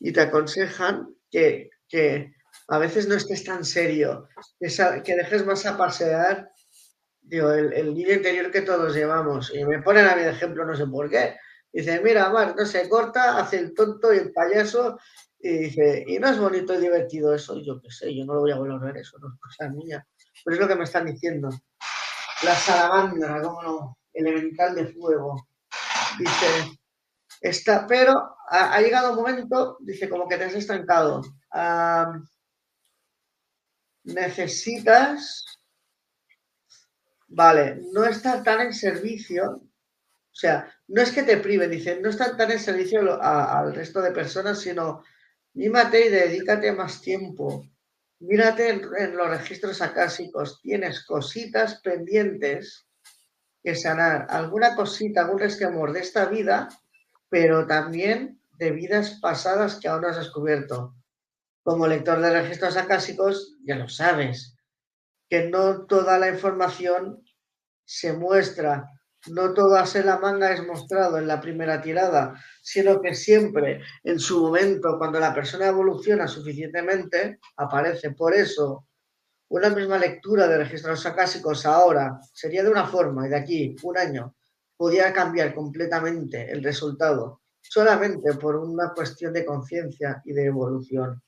[0.00, 1.70] y te aconsejan que,
[2.68, 4.28] a veces no estés tan serio,
[4.58, 6.50] que, dejes más a pasear
[7.22, 9.52] digo, el, el, niño interior que todos llevamos.
[9.54, 11.36] Y me ponen a mí de ejemplo, no sé por qué.
[11.72, 14.98] Dice, mira, Mar, no se corta, hace el tonto y el payaso.
[15.40, 17.58] Y dice, y no es bonito y divertido eso.
[17.60, 19.70] yo qué sé, yo no lo voy a volver a ver eso, no es cosa
[19.70, 20.06] mía.
[20.44, 21.48] Pero es lo que me están diciendo.
[22.42, 25.48] La salamandra, cómo no, elemental de fuego.
[26.18, 26.78] Dice,
[27.42, 31.22] está, pero ha, llegado un momento, dice, como que te has estancado.
[34.04, 35.44] necesitas,
[37.28, 39.62] vale, no estar tan en servicio,
[40.32, 44.00] o sea, no es que te priven, dice, no estar tan en servicio al resto
[44.00, 45.02] de personas, sino
[45.54, 47.66] mímate y dedícate más tiempo.
[48.20, 52.86] Mírate en, los registros acásicos, tienes cositas pendientes
[53.62, 56.68] que sanar, alguna cosita, algún resquemor de esta vida,
[57.32, 60.94] pero también de vidas pasadas que aún no has descubierto.
[61.62, 64.54] Como lector de registros acásicos, ya lo sabes,
[65.30, 67.24] que no toda la información
[67.86, 68.86] se muestra,
[69.28, 74.18] no todo en la manga es mostrado en la primera tirada, sino que siempre en
[74.18, 78.10] su momento, cuando la persona evoluciona suficientemente, aparece.
[78.10, 78.86] Por eso,
[79.48, 83.96] una misma lectura de registros acásicos ahora sería de una forma y de aquí un
[83.96, 84.36] año
[84.82, 91.22] podía cambiar completamente el resultado solamente por una cuestión de conciencia y de evolución.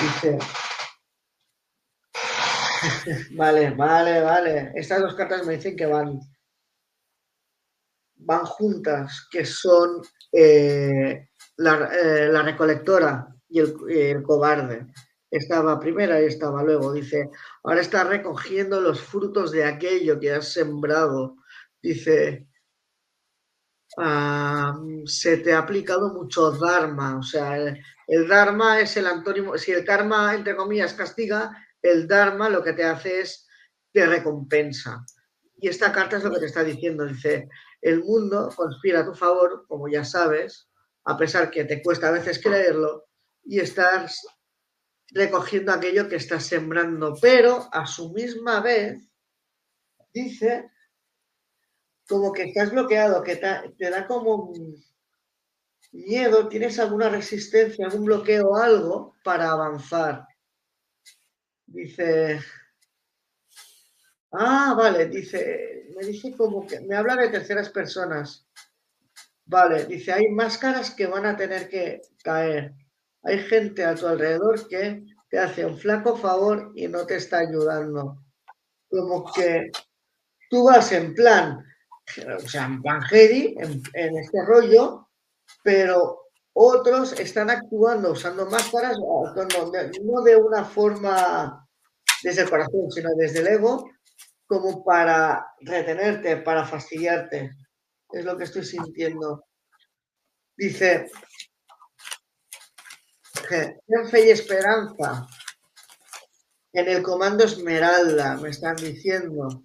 [0.00, 0.38] Dice,
[3.36, 4.72] vale, vale, vale.
[4.76, 6.20] Estas dos cartas me dicen que van,
[8.18, 11.26] van juntas, que son eh,
[11.56, 14.86] la, eh, la, recolectora y el, el cobarde.
[15.28, 16.92] Estaba primera y estaba luego.
[16.92, 17.30] Dice,
[17.64, 21.34] ahora está recogiendo los frutos de aquello que has sembrado.
[21.82, 22.46] Dice,
[25.06, 27.18] se te ha aplicado mucho Dharma.
[27.18, 32.48] O sea, el, Dharma es el antónimo, si el karma, entre comillas, castiga, el Dharma
[32.48, 33.46] lo que te hace es
[33.92, 35.04] te recompensa.
[35.56, 37.04] Y esta carta es lo que te está diciendo.
[37.04, 37.48] Dice,
[37.80, 40.68] el mundo conspira a tu favor, como ya sabes,
[41.04, 43.06] a pesar que te cuesta a veces creerlo,
[43.44, 44.22] y estás
[45.12, 49.08] recogiendo aquello que estás sembrando, pero a su misma vez
[50.12, 50.70] dice
[52.10, 54.52] como que estás bloqueado, que te, da como
[55.92, 60.26] miedo, tienes alguna resistencia, algún bloqueo algo para avanzar.
[61.66, 62.40] Dice,
[64.32, 68.44] ah, vale, dice, me dice como que, me habla de terceras personas.
[69.44, 72.74] Vale, dice, hay máscaras que van a tener que caer.
[73.22, 77.38] Hay gente a tu alrededor que te hace un flaco favor y no te está
[77.38, 78.24] ayudando.
[78.88, 79.70] Como que
[80.48, 81.69] tú vas en plan,
[82.18, 85.08] o sea, en plan en, este rollo,
[85.62, 91.66] pero Otros están actuando usando máscaras, no de una forma
[92.22, 93.88] desde el corazón, sino desde el ego,
[94.46, 97.52] como para retenerte, para fastidiarte.
[98.10, 99.44] Es lo que estoy sintiendo.
[100.56, 101.08] Dice,
[103.48, 105.26] ten fe y esperanza.
[106.72, 109.62] En el comando Esmeralda, me están diciendo.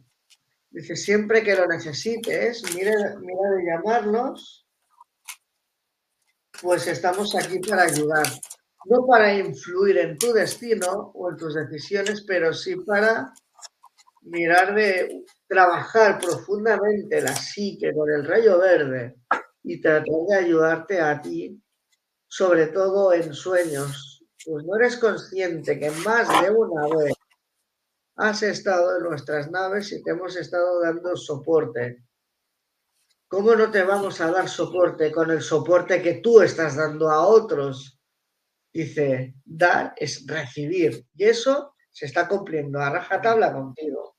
[0.76, 2.92] Dice, siempre que lo necesites, mira,
[3.22, 4.68] mira de llamarlos,
[6.62, 8.26] pues estamos aquí para ayudar.
[8.84, 13.34] No para influir en tu destino o en tus decisiones, pero sí para
[14.24, 19.16] mirar de trabajar profundamente la psique con el rayo verde
[19.64, 21.58] y tratar de ayudarte a ti,
[22.28, 24.26] sobre todo en sueños.
[24.44, 27.15] Pues no eres consciente que más de una vez
[28.16, 32.04] has estado en nuestras naves y te hemos estado dando soporte.
[33.28, 37.26] ¿Cómo no te vamos a dar soporte con el soporte que tú estás dando a
[37.28, 38.00] otros?
[38.72, 41.06] Dice, dar es recibir.
[41.16, 44.18] Y eso se está cumpliendo a rajatabla contigo.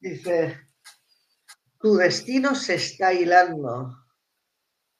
[0.00, 0.58] Dice,
[1.78, 3.96] tu destino se está hilando.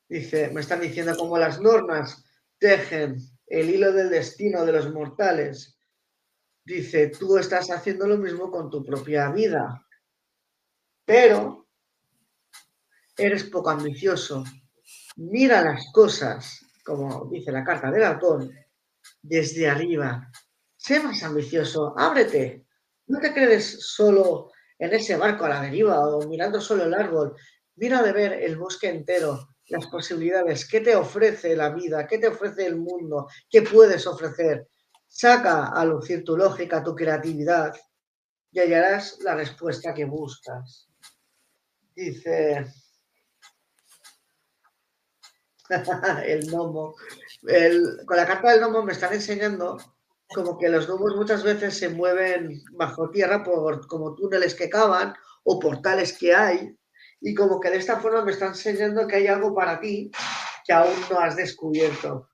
[0.09, 2.25] Dice, me están diciendo como las normas
[2.59, 5.79] tejen el hilo del destino de los mortales.
[6.65, 9.87] Dice, tú estás haciendo lo mismo con tu propia vida,
[11.05, 11.67] pero
[13.17, 14.45] eres poco ambicioso.
[15.17, 18.53] Mira las cosas, como dice la carta del halcón,
[19.23, 20.31] desde arriba.
[20.77, 22.67] Sé más ambicioso, ábrete.
[23.07, 27.35] No te quedes solo en ese barco a la deriva o mirando solo el árbol.
[27.77, 32.29] Mira de ver el bosque entero, las posibilidades, qué te ofrece la vida, qué te
[32.29, 34.69] ofrece el mundo, qué puedes ofrecer.
[35.07, 37.75] Saca a lucir tu lógica, tu creatividad
[38.51, 40.89] y hallarás la respuesta que buscas.
[41.95, 42.67] Dice
[46.25, 46.95] el gnomo.
[48.07, 49.77] con la carta del gnomo me están enseñando
[50.35, 55.15] como que los gnomos muchas veces se mueven bajo tierra por como túneles que cavan
[55.45, 56.78] o portales que hay
[57.21, 60.11] y como que de esta forma me está enseñando que hay algo para ti
[60.65, 62.29] que aún no has descubierto.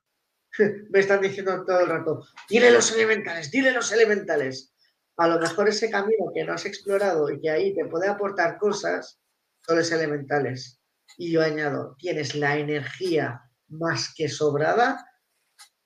[0.90, 4.72] me están diciendo todo el rato, dile los elementales, dile los elementales.
[5.16, 8.58] A lo mejor ese camino que no has explorado y que ahí te puede aportar
[8.58, 9.20] cosas
[9.60, 10.80] son los elementales.
[11.16, 15.06] Y yo añado, tienes la energía más que sobrada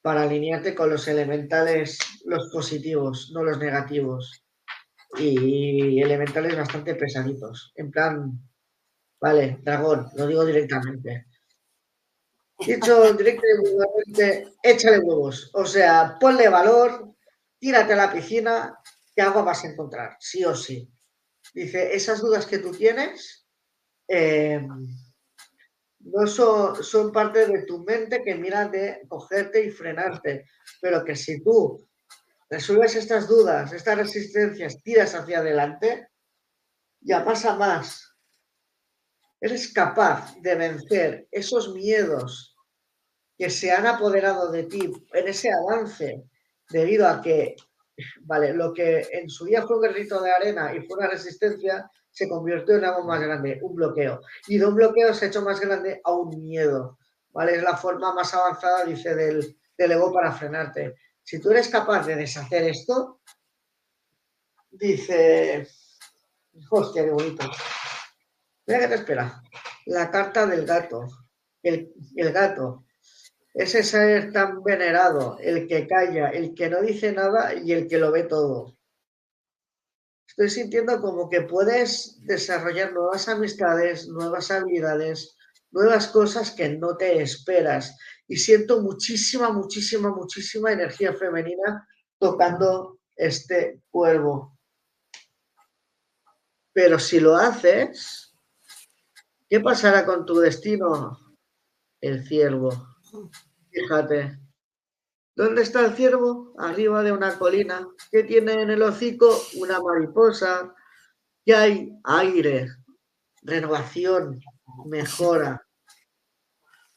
[0.01, 4.45] para alinearte con los elementales, los positivos, no los negativos.
[5.19, 7.73] Y elementales bastante pesaditos.
[7.77, 8.48] En plan,
[9.21, 11.27] Vale, dragón, lo digo directamente.
[12.59, 15.51] Dicho directamente, échale huevos.
[15.55, 17.15] O sea, ponle valor,
[17.59, 18.79] tírate a la piscina,
[19.15, 20.89] que agua vas a encontrar, sí o sí.
[21.55, 23.47] Dice, esas dudas que tú tienes
[24.07, 24.69] em,
[26.01, 30.45] no son, son parte de tu mente que mira de cogerte y frenarte,
[30.81, 31.89] pero que si tú
[32.51, 36.09] resuelves estas dudas, estas resistencias, tiras hacia adelante,
[37.01, 38.08] ya pasa más
[39.41, 42.57] eres capaz de vencer esos miedos
[43.37, 46.25] que se han apoderado de ti en ese avance
[46.71, 47.55] debido a que,
[48.23, 51.89] vale, lo que en su día fue un guerrito de arena y fue una resistencia,
[52.11, 54.21] se convirtió en algo más grande, un bloqueo.
[54.49, 56.99] Y de un bloqueo se ha hecho más grande a un miedo,
[57.31, 57.57] ¿vale?
[57.57, 60.97] Es la forma más avanzada, dice, del, del ego para frenarte.
[61.23, 63.21] Si tú eres capaz de deshacer esto,
[64.71, 65.69] dice,
[66.71, 67.49] hostia, qué bonito.
[68.69, 69.43] Mira qué te espera.
[69.87, 71.09] La carta del gato.
[71.63, 71.91] El,
[72.33, 72.85] gato.
[73.55, 77.97] Ese ser tan venerado, el que calla, el que no dice nada y el que
[77.97, 78.77] lo ve todo.
[80.29, 85.35] Estoy sintiendo como que puedes desarrollar nuevas amistades, nuevas habilidades,
[85.71, 87.97] nuevas cosas que no te esperas.
[88.29, 91.89] Y siento muchísima, muchísima, muchísima energía femenina
[92.19, 94.59] tocando este cuervo.
[96.75, 98.28] Pero si lo haces,
[99.49, 101.19] ¿Qué pasará con tu destino?
[102.01, 102.71] El ciervo.
[103.71, 104.39] Fíjate.
[105.35, 106.55] ¿Dónde está el ciervo?
[106.59, 107.89] Arriba de una colina.
[108.11, 109.31] ¿Qué tiene en el hocico?
[109.57, 110.75] Una mariposa.
[111.45, 111.93] ¿Qué hay?
[112.05, 112.69] Aire,
[113.43, 114.39] renovación,
[114.85, 115.67] mejora.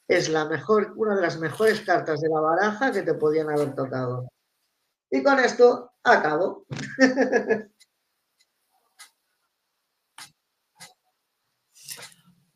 [0.07, 3.73] Es la mejor, una de las mejores cartas de la baraja que te podían haber
[3.75, 4.27] tocado.
[5.09, 6.65] Y con esto acabo.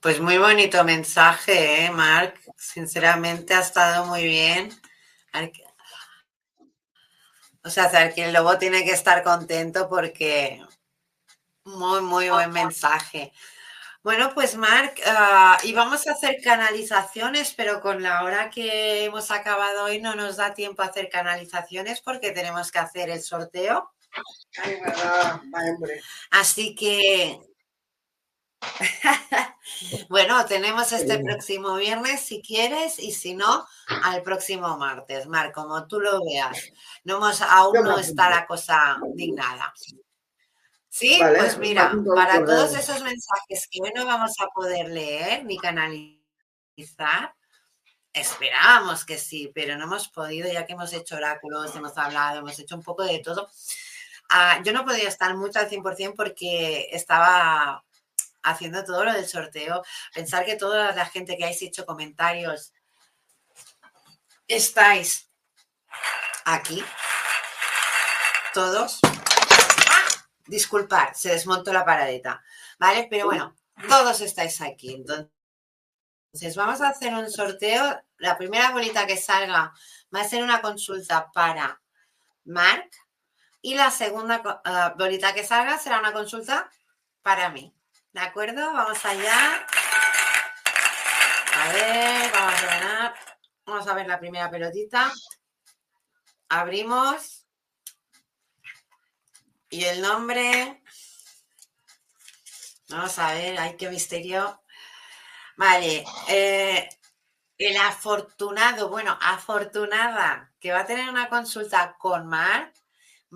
[0.06, 2.40] Pues muy bonito mensaje, ¿eh, Marc?
[2.56, 4.70] Sinceramente ha estado muy bien.
[7.64, 10.64] O sea, que el lobo tiene que estar contento porque
[11.64, 13.34] muy, muy buen mensaje.
[14.04, 19.86] Bueno, pues Marc, uh, íbamos a hacer canalizaciones, pero con la hora que hemos acabado
[19.86, 23.92] hoy no nos da tiempo a hacer canalizaciones porque tenemos que hacer el sorteo.
[24.60, 26.00] Ay, verdad, hombre.
[26.30, 27.55] Así que,
[30.10, 33.66] bueno, tenemos este próximo viernes si quieres y si no,
[34.04, 36.72] al próximo martes, Marc, como tú lo veas.
[37.04, 39.74] No hemos, aún no está la cosa dignada.
[40.90, 45.58] Sí, pues mira, para todos esos mensajes que hoy no vamos a poder leer ni
[45.58, 47.36] canalizar,
[48.14, 52.58] esperábamos que sí, pero no hemos podido, ya que hemos hecho oráculos, hemos hablado, hemos
[52.60, 53.50] hecho un poco de todo.
[54.30, 57.84] Ah, yo no podía estar mucho al 100% porque estaba
[58.46, 59.84] haciendo todo lo del sorteo.
[60.14, 62.74] Pensar que toda la gente que habéis hecho comentarios
[64.48, 65.30] estáis
[66.46, 66.84] aquí,
[68.54, 69.02] todos,
[70.48, 72.44] Disculpar, se desmontó la paradeta,
[72.78, 73.08] ¿vale?
[73.10, 73.56] Pero bueno,
[73.90, 74.94] todos estáis aquí.
[74.94, 78.00] Entonces, vamos a hacer un sorteo.
[78.18, 79.74] La primera bolita que salga
[80.14, 81.82] va a ser una consulta para
[82.44, 82.92] Mark
[83.62, 86.70] y la segunda ah, bolita que salga será una consulta
[87.24, 87.75] para mí.
[88.16, 88.72] ¿De acuerdo?
[88.72, 89.68] Vamos allá.
[91.54, 93.14] A ver, vamos a ver.
[93.66, 95.12] Vamos a ver la primera pelotita.
[96.48, 97.46] Abrimos.
[99.70, 100.82] Y el nombre.
[102.88, 104.64] Vamos a ver, ay, qué misterio.
[105.58, 106.06] Vale.
[106.30, 106.88] Eh,
[107.58, 112.72] el afortunado, bueno, afortunada, que va a tener una consulta con Mar,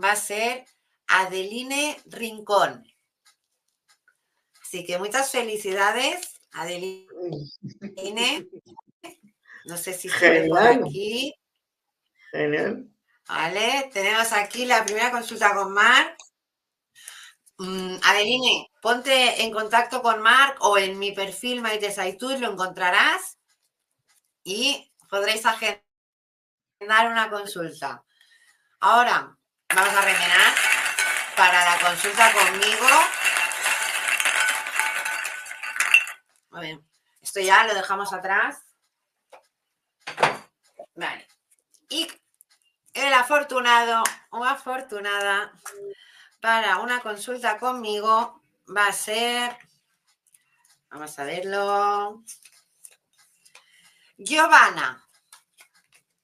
[0.02, 0.64] va a ser
[1.08, 2.90] Adeline Rincón.
[4.70, 7.08] Así que muchas felicidades, Adeline.
[9.66, 11.34] No sé si se por aquí.
[12.30, 12.88] Genial.
[13.28, 16.16] Vale, tenemos aquí la primera consulta con Mar.
[17.58, 23.40] Mm, Adeline, ponte en contacto con Marc o en mi perfil Maite Saitud lo encontrarás
[24.44, 25.82] y podréis agendar
[27.12, 28.04] una consulta.
[28.82, 29.36] Ahora
[29.76, 30.54] vamos a remenar
[31.36, 32.88] para la consulta conmigo.
[37.22, 38.64] Esto ya lo dejamos atrás.
[40.96, 41.28] Vale.
[41.90, 42.08] Y
[42.94, 45.52] el afortunado o afortunada
[46.42, 48.42] para una consulta conmigo
[48.76, 49.58] va a ser,
[50.90, 52.24] vamos a verlo,
[54.18, 55.06] Giovanna.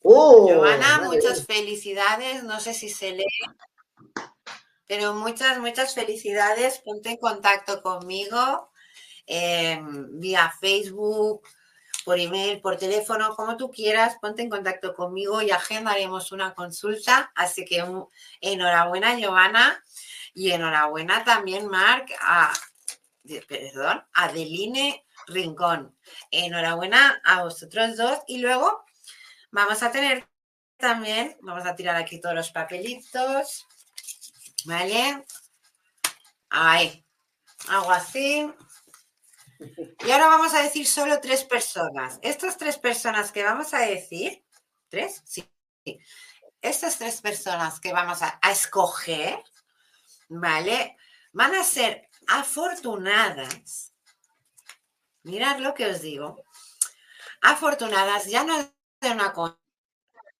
[0.02, 2.43] Oh, Giovanna, muchas felicidades.
[2.43, 3.26] No sé si se lee,
[4.88, 6.80] pero muchas, muchas felicidades.
[6.80, 8.72] Ponte en contacto conmigo
[9.26, 11.41] em, vía Facebook,
[12.06, 14.18] por email, por teléfono, como tú quieras.
[14.22, 17.31] Ponte en contacto conmigo y agendaremos una consulta.
[17.35, 17.84] Así que
[18.39, 19.84] enhorabuena, Giovanna.
[20.34, 22.53] Y enhorabuena también, Marc, a,
[23.47, 25.97] perdón, Adeline Rincón.
[26.30, 28.19] Enhorabuena a vosotros dos.
[28.27, 28.85] Y luego
[29.52, 30.27] vamos a tener
[30.77, 33.65] también, vamos a tirar aquí todos los papelitos.
[34.65, 35.26] ¿Vale?
[36.49, 37.03] Ahí.
[37.68, 38.53] Algo así.
[40.06, 42.19] Y ahora vamos a decir solo tres personas.
[42.22, 44.45] Estas tres personas que vamos a decir,
[44.90, 45.22] ¿tres?
[45.26, 45.49] Sí.
[46.61, 49.44] Estas tres personas que vamos a escoger
[50.30, 50.98] ¿vale?
[51.34, 53.94] Van a ser afortunadas.
[55.23, 56.44] Mirad lo que os digo.
[57.41, 58.57] Afortunadas ya no
[59.02, 59.34] de una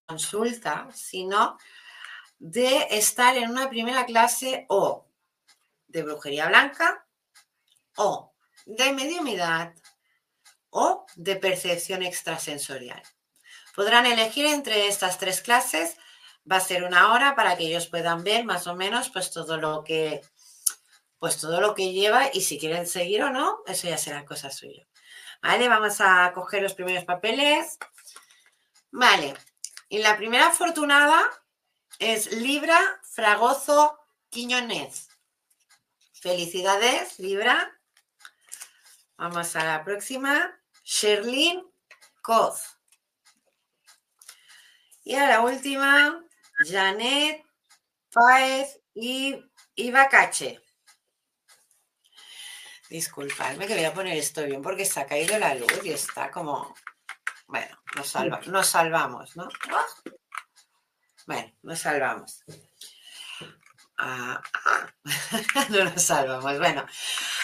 [0.08, 1.58] consulta, sino
[2.38, 5.08] de estar en una primera clase o
[5.88, 7.08] de brujería blanca
[7.98, 8.35] o
[8.66, 9.74] de mediumidad
[10.70, 13.02] o de percepción extrasensorial.
[13.76, 15.98] Podrán elegir entre estas tres clases
[16.50, 19.58] va a ser una hora para que ellos puedan ver más o menos pues todo
[19.58, 20.22] lo que
[21.20, 24.52] pues todo lo que lleva y si quieren seguir o no, eso ya será cosa
[24.52, 24.86] suya.
[25.42, 27.78] Vale, vamos a coger los primeros papeles.
[28.92, 29.34] Vale,
[29.90, 31.24] y la primera afortunada
[32.00, 33.98] es Libra Fragozo
[34.30, 35.08] Quiñonez.
[36.14, 37.75] Felicidades, Libra.
[39.18, 40.60] Vamos a la próxima.
[40.84, 41.64] Sherlyn
[42.22, 42.78] Coz.
[45.04, 46.24] Y a la última,
[46.68, 47.44] Janet
[48.12, 49.44] Páez y
[49.76, 50.62] Ibacache.
[52.90, 56.32] Disculpadme que voy a poner esto bien porque se ha caído la luz y está
[56.32, 56.76] como.
[57.48, 59.48] Bueno, nos, salva, nos salvamos, ¿no?
[61.28, 62.44] Bueno, nos salvamos.
[63.98, 64.90] Ah, ah.
[65.70, 66.58] no nos salvamos.
[66.58, 66.86] Bueno,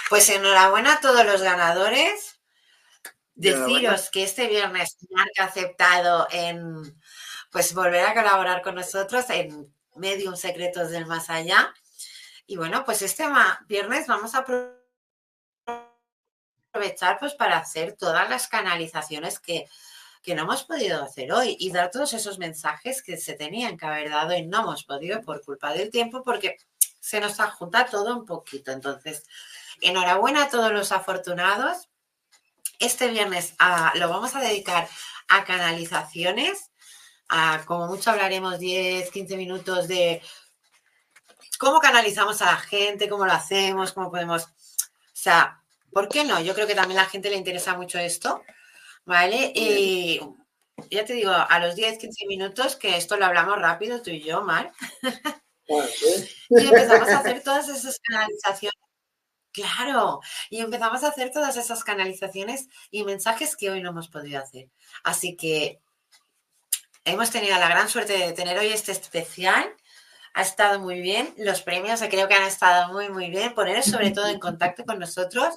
[0.09, 2.39] pues enhorabuena a todos los ganadores.
[3.33, 6.99] Deciros que este viernes Marc ha aceptado en
[7.51, 11.73] pues volver a colaborar con nosotros en Medium Secretos del Más Allá.
[12.45, 13.25] Y bueno, pues este
[13.67, 14.45] viernes vamos a
[16.73, 19.67] aprovechar pues para hacer todas las canalizaciones que,
[20.21, 23.85] que no hemos podido hacer hoy y dar todos esos mensajes que se tenían que
[23.85, 26.57] haber dado y no hemos podido por culpa del tiempo porque
[26.99, 28.71] se nos junta todo un poquito.
[28.71, 29.23] Entonces,
[29.81, 31.89] enhorabuena a todos los afortunados.
[32.79, 34.87] Este viernes ah, lo vamos a dedicar
[35.27, 36.69] a canalizaciones.
[37.27, 40.21] A, como mucho hablaremos 10, 15 minutos de
[41.57, 44.43] cómo canalizamos a la gente, cómo lo hacemos, cómo podemos...
[44.43, 45.61] O sea,
[45.91, 46.39] ¿por qué no?
[46.41, 48.43] Yo creo que también a la gente le interesa mucho esto.
[49.05, 49.51] ¿Vale?
[49.55, 50.19] Y
[50.89, 54.21] ya te digo, a los 10, 15 minutos, que esto lo hablamos rápido tú y
[54.21, 54.71] yo, Mar.
[56.49, 58.79] y empezamos a hacer todas esas canalizaciones.
[59.53, 64.41] Claro, y empezamos a hacer todas esas canalizaciones y mensajes que hoy no hemos podido
[64.41, 64.69] hacer.
[65.03, 65.81] Así que
[67.03, 69.75] hemos tenido la gran suerte de tener hoy este especial.
[70.33, 71.33] Ha estado muy bien.
[71.37, 73.53] Los premios creo que han estado muy, muy bien.
[73.53, 75.55] Poneros sobre todo en contacto con nosotros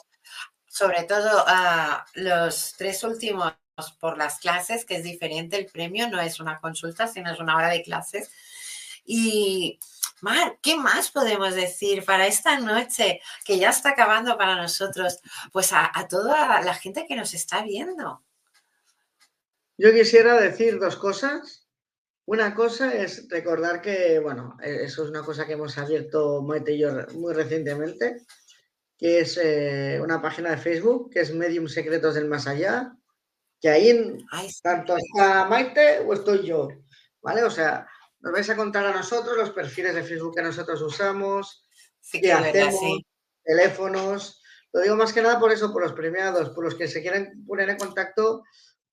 [0.74, 3.54] sobre todo a los tres últimos
[4.00, 7.56] por las clases, que es diferente el premio, no es una consulta, sino es una
[7.56, 8.32] hora de clases.
[9.04, 9.78] Y,
[10.20, 15.20] Mar, ¿qué más podemos decir para esta noche que ya está acabando para nosotros?
[15.52, 18.24] Pues a, toda la gente que nos está viendo.
[19.78, 21.68] Yo quisiera decir dos cosas.
[22.26, 26.78] Una cosa es recordar que, bueno, eso es una cosa que hemos abierto Maite y
[26.80, 28.22] yo muy recientemente,
[28.96, 32.96] que es eh, una página de Facebook, que es Medium Secretos del Más Allá,
[33.60, 34.18] que ahí
[34.62, 36.68] tanto está Maite o estoy yo,
[37.22, 37.42] ¿vale?
[37.42, 37.88] O sea,
[38.20, 41.66] nos vais a contar a nosotros los perfiles de Facebook que nosotros usamos,
[42.10, 43.02] qué hacemos,
[43.42, 44.42] teléfonos.
[44.72, 47.44] Lo digo más que nada por eso, por los premiados, por los que se quieren
[47.46, 48.42] poner en contacto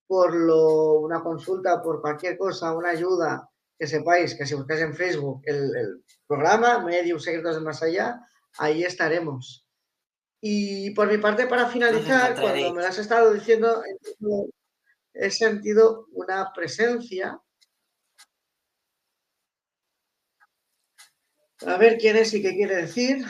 [0.08, 3.50] por lo, una consulta, por cualquier cosa, una ayuda,
[3.80, 8.20] que sepáis que si buscáis en Facebook el, el programa Medium Secretos del Más Allá,
[8.58, 9.66] ahí estaremos.
[10.42, 13.84] Y por mi parte, para finalizar, cuando me lo has estado diciendo,
[15.14, 17.40] he sentido una presencia.
[21.64, 23.24] A ver quién es y qué quiere decir.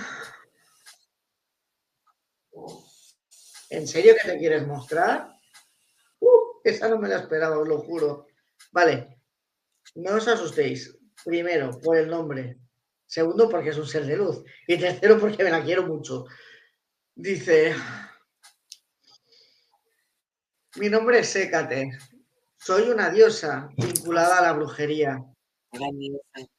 [3.70, 5.34] ¿En serio que te quieres mostrar?
[6.20, 8.28] Uh, esa no me la esperaba, os lo juro.
[8.72, 9.22] Vale,
[9.96, 10.98] no os asustéis.
[11.26, 12.58] Primero, por el nombre.
[13.06, 14.44] Segundo, porque es un ser de luz.
[14.66, 16.26] Y tercero, porque me la quiero mucho.
[17.16, 17.76] Dice,
[20.78, 21.92] mi nombre es Sécate,
[22.58, 25.22] soy una diosa vinculada a la brujería.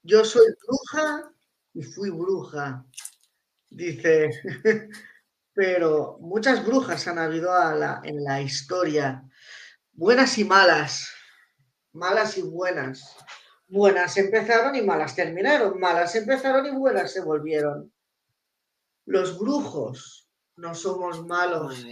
[0.02, 1.32] Yo soy bruja
[1.72, 2.84] y fui bruja.
[3.70, 4.30] Dice,
[5.54, 7.50] pero muchas brujas han habido
[8.04, 9.24] en la historia,
[9.92, 11.10] buenas y malas,
[11.92, 13.16] malas y buenas.
[13.68, 17.90] Buenas empezaron y malas terminaron, malas empezaron y buenas se volvieron.
[19.06, 20.21] Los brujos
[20.56, 21.84] no somos malos.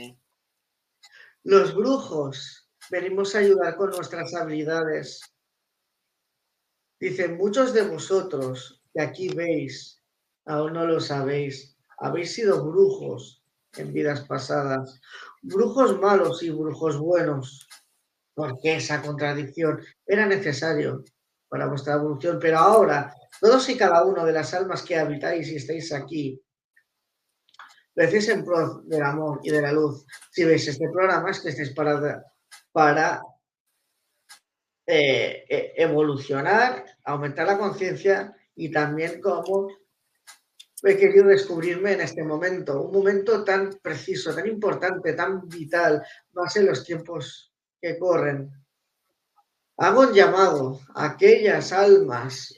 [1.43, 5.23] Los brujos venimos a ayudar con nuestras habilidades.
[6.99, 10.03] Dicen, muchos de vosotros que aquí veis,
[10.45, 13.43] aún no lo sabéis, habéis sido brujos
[13.77, 15.01] en vidas pasadas,
[15.43, 17.67] brujos malos y brujos buenos.
[18.35, 19.81] porque esa contradicción?
[20.07, 21.05] Era necesario
[21.49, 25.57] para vuestra evolución, pero ahora, todos y cada uno de las almas que habitáis y
[25.57, 26.41] estáis aquí,
[27.95, 30.07] lo en pro del amor y de la luz.
[30.31, 32.25] Si veis este programa es que estáis para,
[32.73, 33.23] para
[34.87, 39.69] eh, eh, evolucionar, aumentar la conciencia y también como
[40.83, 46.03] he querido descubrirme en este momento, un momento tan preciso, tan importante, tan vital,
[46.33, 48.51] más en los tiempos que corren.
[49.77, 52.55] Hago un llamado a aquellas almas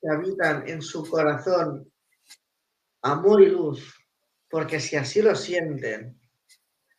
[0.00, 1.90] que habitan en su corazón
[3.02, 3.99] amor y luz,
[4.50, 6.20] porque si así lo sienten,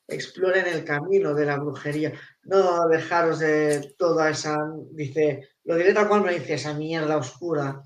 [0.07, 2.13] exploren el camino de la brujería.
[2.43, 4.57] No dejaros de toda esa,
[4.91, 7.83] dice, lo diré tal cual me dice, esa mierda oscura.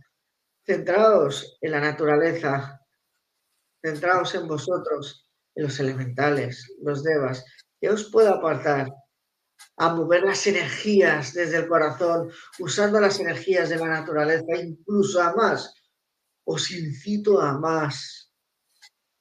[0.64, 2.80] Centraos en la naturaleza,
[3.82, 7.44] centraos en vosotros, en los elementales, los devas,
[7.80, 8.88] que os pueda apartar
[9.78, 12.30] a mover las energías desde el corazón,
[12.60, 15.74] usando las energías de la naturaleza, incluso a más.
[16.46, 18.25] Os incito a más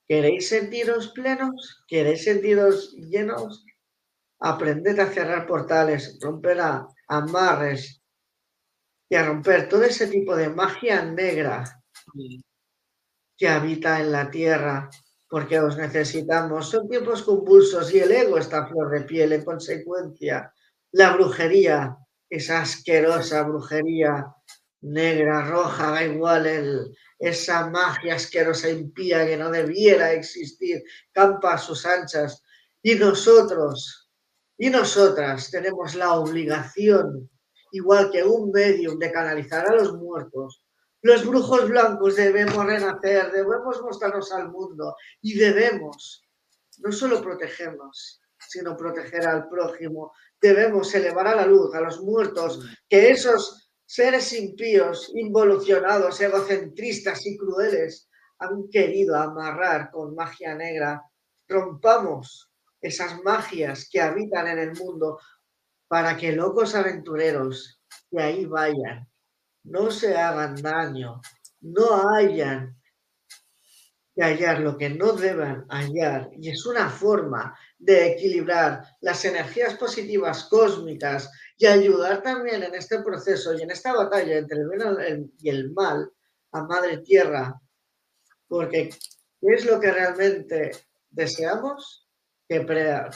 [0.07, 1.85] ¿Queréis sentiros plenos?
[1.89, 3.65] ¿Queréis sentiros llenos?
[4.41, 6.61] Aprended a cerrar portales, romper
[7.09, 8.03] amarres
[9.09, 11.65] y a romper todo ese tipo de magia negra
[13.37, 14.91] que habita en la tierra,
[15.29, 16.69] porque os necesitamos.
[16.69, 19.33] Son tiempos convulsos y el ego está a flor de piel.
[19.33, 20.53] En consecuencia,
[20.93, 21.97] la brujería,
[22.29, 24.27] esa asquerosa brujería
[24.83, 30.82] negra, roja, da igual el, esa magia asquerosa impía que no debiera existir,
[31.12, 32.43] campa a sus anchas
[32.82, 34.05] Y nosotros
[34.57, 37.28] y nosotras tenemos la obligación,
[37.73, 40.65] igual que un medium, de canalizar a los muertos.
[41.03, 46.24] Los brujos blancos debemos renacer, debemos mostrarnos al mundo y debemos
[46.78, 50.12] no solo protegernos, sino proteger al prójimo.
[50.41, 57.36] Debemos elevar a la luz a los muertos, que esos seres impíos, involucionados, egocentristas y
[57.36, 58.09] crueles
[58.39, 61.02] han querido amarrar con magia negra.
[61.48, 62.51] Rompamos
[62.81, 65.19] esas magias que habitan en el mundo
[65.89, 67.81] para que locos aventureros
[68.11, 69.09] de ahí vayan,
[69.65, 71.20] no se hagan daño,
[71.61, 72.77] no hayan
[74.15, 76.31] que hallar lo que no deban hallar.
[76.40, 83.03] Y es una forma de equilibrar las energías positivas cósmicas y ayudar también en este
[83.03, 86.11] proceso y en esta batalla entre el bien y el mal
[86.53, 87.61] a Madre Tierra.
[88.49, 88.91] Porque
[89.41, 90.73] ¿qué es lo que realmente
[91.11, 92.09] deseamos?
[92.49, 92.67] Que,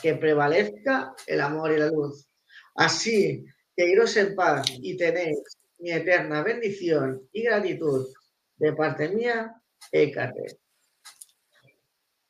[0.01, 2.29] que prevalezca el amor y la luz.
[2.77, 3.45] Así
[3.77, 5.39] que iros en paz y tenéis
[5.79, 8.09] mi eterna bendición y gratitud
[8.57, 9.55] de parte mía,
[9.93, 10.59] Écate.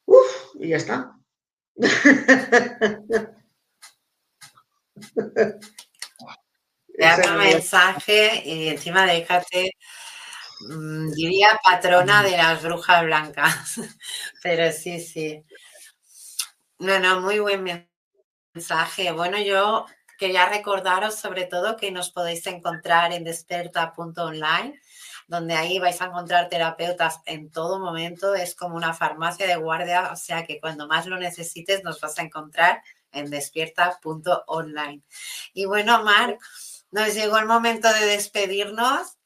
[0.07, 1.15] Uf, y ya está.
[6.99, 9.71] Te mensaje y encima déjate,
[10.69, 13.55] mm, diría patrona de las brujas blancas.
[14.43, 15.45] Pero sí, sí.
[16.81, 17.89] No, no, muy buen
[18.55, 19.13] mensaje.
[19.13, 19.87] Bueno, yo
[20.19, 24.81] quería recordaros sobre todo que nos podéis encontrar en desperta.online
[25.29, 28.35] donde ahí vais a encontrar terapeutas en todo momento.
[28.35, 32.19] Es como una farmacia de guardia, o sea que cuando más lo necesites nos vas
[32.19, 35.03] a encontrar en despierta.online.
[35.53, 36.41] Y bueno, Marc,
[36.91, 39.19] nos llegó el momento de despedirnos.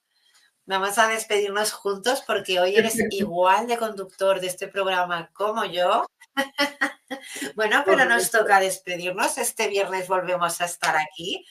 [0.65, 6.07] Vamos a despedirnos juntos porque hoy eres igual de conductor de este programa como yo.
[7.57, 9.39] bueno, pero nos toca despedirnos.
[9.39, 11.45] Este viernes volvemos a estar aquí.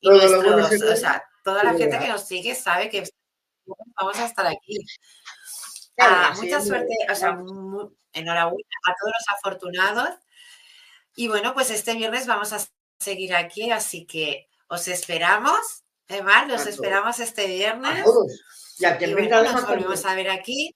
[0.00, 3.04] Y o sea, toda la gente que nos sigue sabe que
[3.96, 4.78] vamos a estar aquí.
[5.98, 7.30] Ah, mucha suerte, o sea,
[8.12, 10.10] enhorabuena a todos los afortunados.
[11.16, 12.60] Y bueno, pues este viernes vamos a
[13.00, 18.00] seguir aquí, así que os esperamos, Emar, los esperamos este viernes.
[18.00, 18.40] A todos.
[18.78, 20.74] Y a que nos volvemos a ver aquí.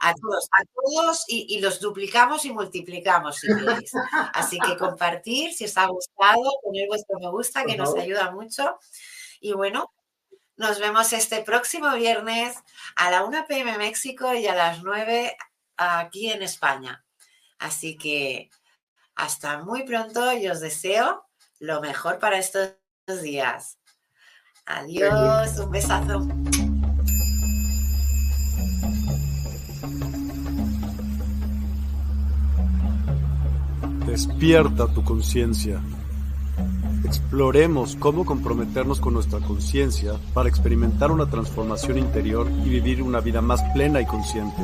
[0.00, 3.90] A todos, a todos y, los duplicamos y multiplicamos si queréis.
[4.32, 8.78] Así que compartir, si os ha gustado, poner vuestro me gusta, que nos ayuda mucho.
[9.40, 9.92] Y bueno,
[10.56, 12.56] nos vemos este próximo viernes
[12.94, 15.36] a la 1 pm México y a las 9
[15.76, 17.04] aquí en España.
[17.58, 18.50] Así que
[19.16, 21.26] hasta muy pronto y os deseo
[21.58, 22.74] lo mejor para estos
[23.16, 23.78] días.
[24.66, 26.28] Adiós, un besazo.
[34.06, 35.80] Despierta tu conciencia.
[37.04, 43.40] Exploremos cómo comprometernos con nuestra conciencia para experimentar una transformación interior y vivir una vida
[43.40, 44.62] más plena y consciente.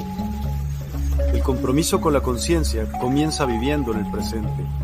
[1.32, 4.83] El compromiso con la conciencia comienza viviendo en el presente.